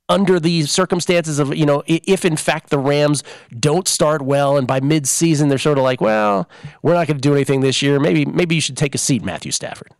under 0.08 0.38
the 0.38 0.62
circumstances 0.62 1.38
of, 1.38 1.54
you 1.54 1.64
know, 1.64 1.82
if 1.86 2.24
in 2.24 2.36
fact 2.36 2.70
the 2.70 2.78
Rams 2.78 3.22
don't 3.58 3.88
start 3.88 4.22
well 4.22 4.56
and 4.56 4.66
by 4.66 4.80
midseason 4.80 5.48
they're 5.48 5.58
sort 5.58 5.78
of 5.78 5.84
like, 5.84 6.00
well, 6.00 6.48
we're 6.82 6.94
not 6.94 7.06
going 7.06 7.16
to 7.16 7.22
do 7.22 7.34
anything 7.34 7.60
this 7.60 7.80
year. 7.80 7.98
Maybe 7.98 8.24
maybe 8.24 8.54
you 8.54 8.60
should 8.60 8.76
take 8.76 8.94
a 8.94 8.98
seat, 8.98 9.24
Matthew 9.24 9.52
Stafford. 9.52 9.92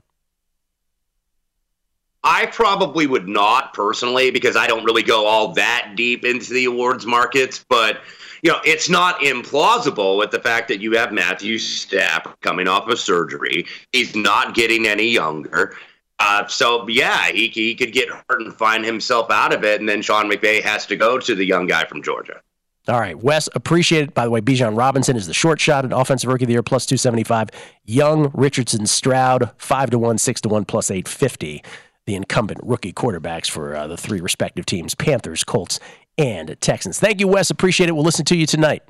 I 2.24 2.46
probably 2.46 3.06
would 3.06 3.28
not 3.28 3.74
personally 3.74 4.30
because 4.30 4.56
I 4.56 4.66
don't 4.66 4.84
really 4.84 5.02
go 5.02 5.26
all 5.26 5.52
that 5.52 5.92
deep 5.94 6.24
into 6.24 6.54
the 6.54 6.64
awards 6.64 7.04
markets, 7.04 7.64
but 7.68 8.00
you 8.42 8.50
know, 8.50 8.60
it's 8.64 8.88
not 8.88 9.20
implausible 9.20 10.18
with 10.18 10.30
the 10.30 10.40
fact 10.40 10.68
that 10.68 10.80
you 10.80 10.92
have 10.92 11.12
Matthew 11.12 11.58
Stafford 11.58 12.40
coming 12.40 12.66
off 12.66 12.88
of 12.88 12.98
surgery. 12.98 13.66
He's 13.92 14.16
not 14.16 14.54
getting 14.54 14.86
any 14.86 15.08
younger. 15.08 15.76
Uh, 16.18 16.46
so 16.46 16.86
yeah, 16.88 17.28
he 17.28 17.48
he 17.48 17.74
could 17.74 17.92
get 17.92 18.08
hurt 18.08 18.40
and 18.40 18.54
find 18.54 18.84
himself 18.84 19.30
out 19.30 19.52
of 19.52 19.64
it, 19.64 19.80
and 19.80 19.88
then 19.88 20.00
Sean 20.00 20.30
McVay 20.30 20.62
has 20.62 20.86
to 20.86 20.96
go 20.96 21.18
to 21.18 21.34
the 21.34 21.44
young 21.44 21.66
guy 21.66 21.84
from 21.84 22.02
Georgia. 22.02 22.40
All 22.86 23.00
right, 23.00 23.18
Wes, 23.18 23.48
appreciate 23.54 24.02
it. 24.02 24.14
By 24.14 24.24
the 24.24 24.30
way, 24.30 24.42
Bijan 24.42 24.76
Robinson 24.76 25.16
is 25.16 25.26
the 25.26 25.32
short 25.32 25.58
shot 25.58 25.86
at 25.86 25.92
Offensive 25.92 26.28
Rookie 26.30 26.44
of 26.44 26.48
the 26.48 26.52
Year, 26.52 26.62
plus 26.62 26.84
275. 26.84 27.48
Young, 27.86 28.30
Richardson, 28.34 28.86
Stroud, 28.86 29.50
5 29.56 29.90
to 29.90 29.98
1, 29.98 30.18
6 30.18 30.40
to 30.42 30.48
1, 30.50 30.64
plus 30.66 30.90
850. 30.90 31.62
The 32.06 32.14
incumbent 32.14 32.60
rookie 32.62 32.92
quarterbacks 32.92 33.50
for 33.50 33.74
uh, 33.74 33.86
the 33.86 33.96
three 33.96 34.20
respective 34.20 34.66
teams 34.66 34.94
Panthers, 34.94 35.42
Colts, 35.42 35.80
and 36.18 36.56
Texans. 36.60 36.98
Thank 36.98 37.20
you, 37.20 37.28
Wes. 37.28 37.50
Appreciate 37.50 37.88
it. 37.88 37.92
We'll 37.92 38.04
listen 38.04 38.24
to 38.26 38.36
you 38.36 38.46
tonight. 38.46 38.82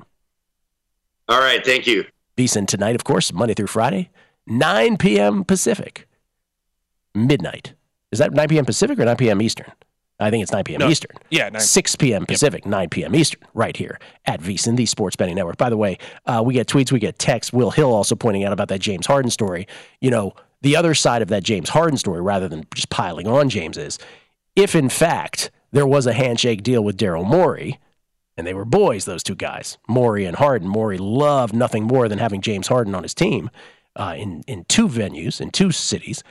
All 1.27 1.39
right. 1.39 1.65
Thank 1.65 1.87
you. 1.87 2.05
VSIN 2.37 2.67
tonight, 2.67 2.95
of 2.95 3.03
course, 3.03 3.31
Monday 3.31 3.53
through 3.53 3.67
Friday, 3.67 4.09
9 4.45 4.97
p.m. 4.97 5.45
Pacific, 5.45 6.07
midnight. 7.13 7.73
Is 8.11 8.19
that 8.19 8.33
9 8.33 8.47
p.m. 8.49 8.65
Pacific 8.65 8.99
or 8.99 9.05
9 9.05 9.15
p.m. 9.15 9.41
Eastern? 9.41 9.71
I 10.19 10.29
think 10.29 10.43
it's 10.43 10.51
9 10.51 10.63
p.m. 10.63 10.79
No. 10.79 10.89
Eastern. 10.89 11.11
Yeah, 11.29 11.49
9. 11.49 11.61
6 11.61 11.95
p.m. 11.97 12.25
Pacific, 12.25 12.63
yep. 12.63 12.71
9 12.71 12.89
p.m. 12.89 13.15
Eastern, 13.15 13.41
right 13.53 13.75
here 13.75 13.99
at 14.25 14.39
VSIN, 14.39 14.77
the 14.77 14.85
Sports 14.85 15.15
Betting 15.15 15.35
Network. 15.35 15.57
By 15.57 15.69
the 15.69 15.77
way, 15.77 15.97
uh, 16.25 16.41
we 16.45 16.53
get 16.53 16.67
tweets, 16.67 16.91
we 16.91 16.99
get 16.99 17.19
texts. 17.19 17.51
Will 17.51 17.71
Hill 17.71 17.93
also 17.93 18.15
pointing 18.15 18.45
out 18.45 18.53
about 18.53 18.69
that 18.69 18.79
James 18.79 19.05
Harden 19.05 19.29
story. 19.29 19.67
You 19.99 20.11
know, 20.11 20.33
the 20.65 20.75
other 20.75 20.95
side 20.95 21.21
of 21.21 21.27
that 21.27 21.43
James 21.43 21.69
Harden 21.69 21.95
story, 21.95 22.21
rather 22.21 22.49
than 22.49 22.65
just 22.73 22.89
piling 22.89 23.27
on 23.27 23.49
James, 23.49 23.77
is 23.77 23.99
if 24.55 24.73
in 24.73 24.89
fact 24.89 25.51
there 25.71 25.85
was 25.85 26.07
a 26.07 26.13
handshake 26.13 26.63
deal 26.63 26.83
with 26.83 26.97
Daryl 26.97 27.23
Morey, 27.23 27.79
and 28.35 28.47
they 28.47 28.53
were 28.55 28.65
boys, 28.65 29.05
those 29.05 29.21
two 29.21 29.35
guys, 29.35 29.77
Morey 29.87 30.25
and 30.25 30.37
Harden. 30.37 30.67
Morey 30.67 30.97
loved 30.97 31.53
nothing 31.53 31.83
more 31.83 32.09
than 32.09 32.17
having 32.17 32.41
James 32.41 32.67
Harden 32.67 32.95
on 32.95 33.03
his 33.03 33.13
team 33.13 33.51
uh, 33.95 34.15
in 34.17 34.41
in 34.47 34.65
two 34.65 34.87
venues 34.87 35.39
in 35.39 35.51
two 35.51 35.71
cities. 35.71 36.23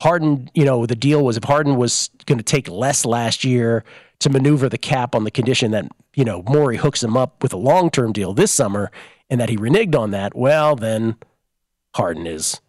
Harden, 0.00 0.50
you 0.54 0.64
know, 0.64 0.86
the 0.86 0.94
deal 0.94 1.24
was 1.24 1.36
if 1.36 1.42
Harden 1.42 1.74
was 1.74 2.10
going 2.26 2.38
to 2.38 2.44
take 2.44 2.68
less 2.68 3.04
last 3.04 3.42
year 3.42 3.82
to 4.20 4.30
maneuver 4.30 4.68
the 4.68 4.78
cap 4.78 5.16
on 5.16 5.24
the 5.24 5.32
condition 5.32 5.72
that 5.72 5.90
you 6.14 6.24
know 6.24 6.44
Morey 6.44 6.76
hooks 6.76 7.02
him 7.02 7.16
up 7.16 7.42
with 7.42 7.52
a 7.52 7.56
long 7.56 7.90
term 7.90 8.12
deal 8.12 8.34
this 8.34 8.54
summer, 8.54 8.92
and 9.28 9.40
that 9.40 9.48
he 9.48 9.56
reneged 9.56 9.96
on 9.96 10.12
that. 10.12 10.36
Well, 10.36 10.76
then 10.76 11.16
Harden 11.96 12.28
is 12.28 12.60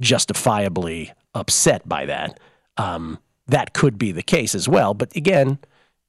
justifiably 0.00 1.12
upset 1.34 1.88
by 1.88 2.06
that. 2.06 2.38
Um, 2.76 3.18
that 3.46 3.72
could 3.72 3.98
be 3.98 4.12
the 4.12 4.22
case 4.22 4.54
as 4.54 4.68
well. 4.68 4.94
But 4.94 5.14
again, 5.16 5.58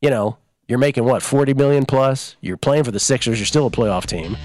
you 0.01 0.09
know, 0.09 0.37
you're 0.67 0.79
making 0.79 1.03
what 1.03 1.21
40 1.21 1.53
million 1.53 1.85
plus. 1.85 2.37
You're 2.39 2.57
playing 2.57 2.85
for 2.85 2.91
the 2.91 2.99
Sixers. 2.99 3.39
You're 3.39 3.45
still 3.45 3.67
a 3.67 3.71
playoff 3.71 4.05
team. 4.05 4.37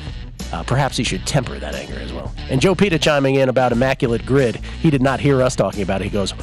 Uh, 0.52 0.62
perhaps 0.62 0.96
he 0.96 1.04
should 1.04 1.26
temper 1.26 1.58
that 1.58 1.74
anger 1.74 1.98
as 1.98 2.12
well. 2.12 2.34
And 2.50 2.60
Joe 2.60 2.74
Pita 2.74 2.98
chiming 2.98 3.36
in 3.36 3.48
about 3.48 3.72
immaculate 3.72 4.26
grid. 4.26 4.56
He 4.56 4.90
did 4.90 5.02
not 5.02 5.20
hear 5.20 5.42
us 5.42 5.54
talking 5.54 5.82
about 5.82 6.00
it. 6.00 6.04
He 6.04 6.10
goes, 6.10 6.34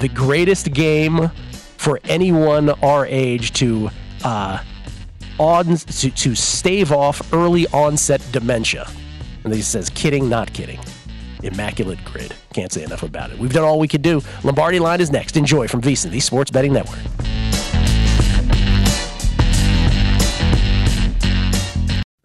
the 0.00 0.08
greatest 0.08 0.72
game 0.72 1.30
for 1.76 2.00
anyone 2.04 2.70
our 2.82 3.06
age 3.06 3.52
to 3.54 3.90
uh, 4.24 4.62
on 5.38 5.76
to, 5.76 6.10
to 6.10 6.34
stave 6.34 6.92
off 6.92 7.32
early 7.32 7.66
onset 7.68 8.22
dementia. 8.32 8.86
And 9.44 9.54
he 9.54 9.62
says, 9.62 9.88
kidding, 9.90 10.28
not 10.28 10.52
kidding. 10.52 10.78
Immaculate 11.42 12.04
grid. 12.04 12.34
Can't 12.52 12.72
say 12.72 12.82
enough 12.84 13.02
about 13.02 13.30
it. 13.30 13.38
We've 13.38 13.52
done 13.52 13.64
all 13.64 13.78
we 13.78 13.88
could 13.88 14.02
do. 14.02 14.22
Lombardi 14.44 14.78
line 14.78 15.00
is 15.00 15.10
next. 15.10 15.36
Enjoy 15.36 15.68
from 15.68 15.80
VSIN, 15.80 16.10
the 16.10 16.20
Sports 16.20 16.50
Betting 16.50 16.72
Network. 16.72 17.00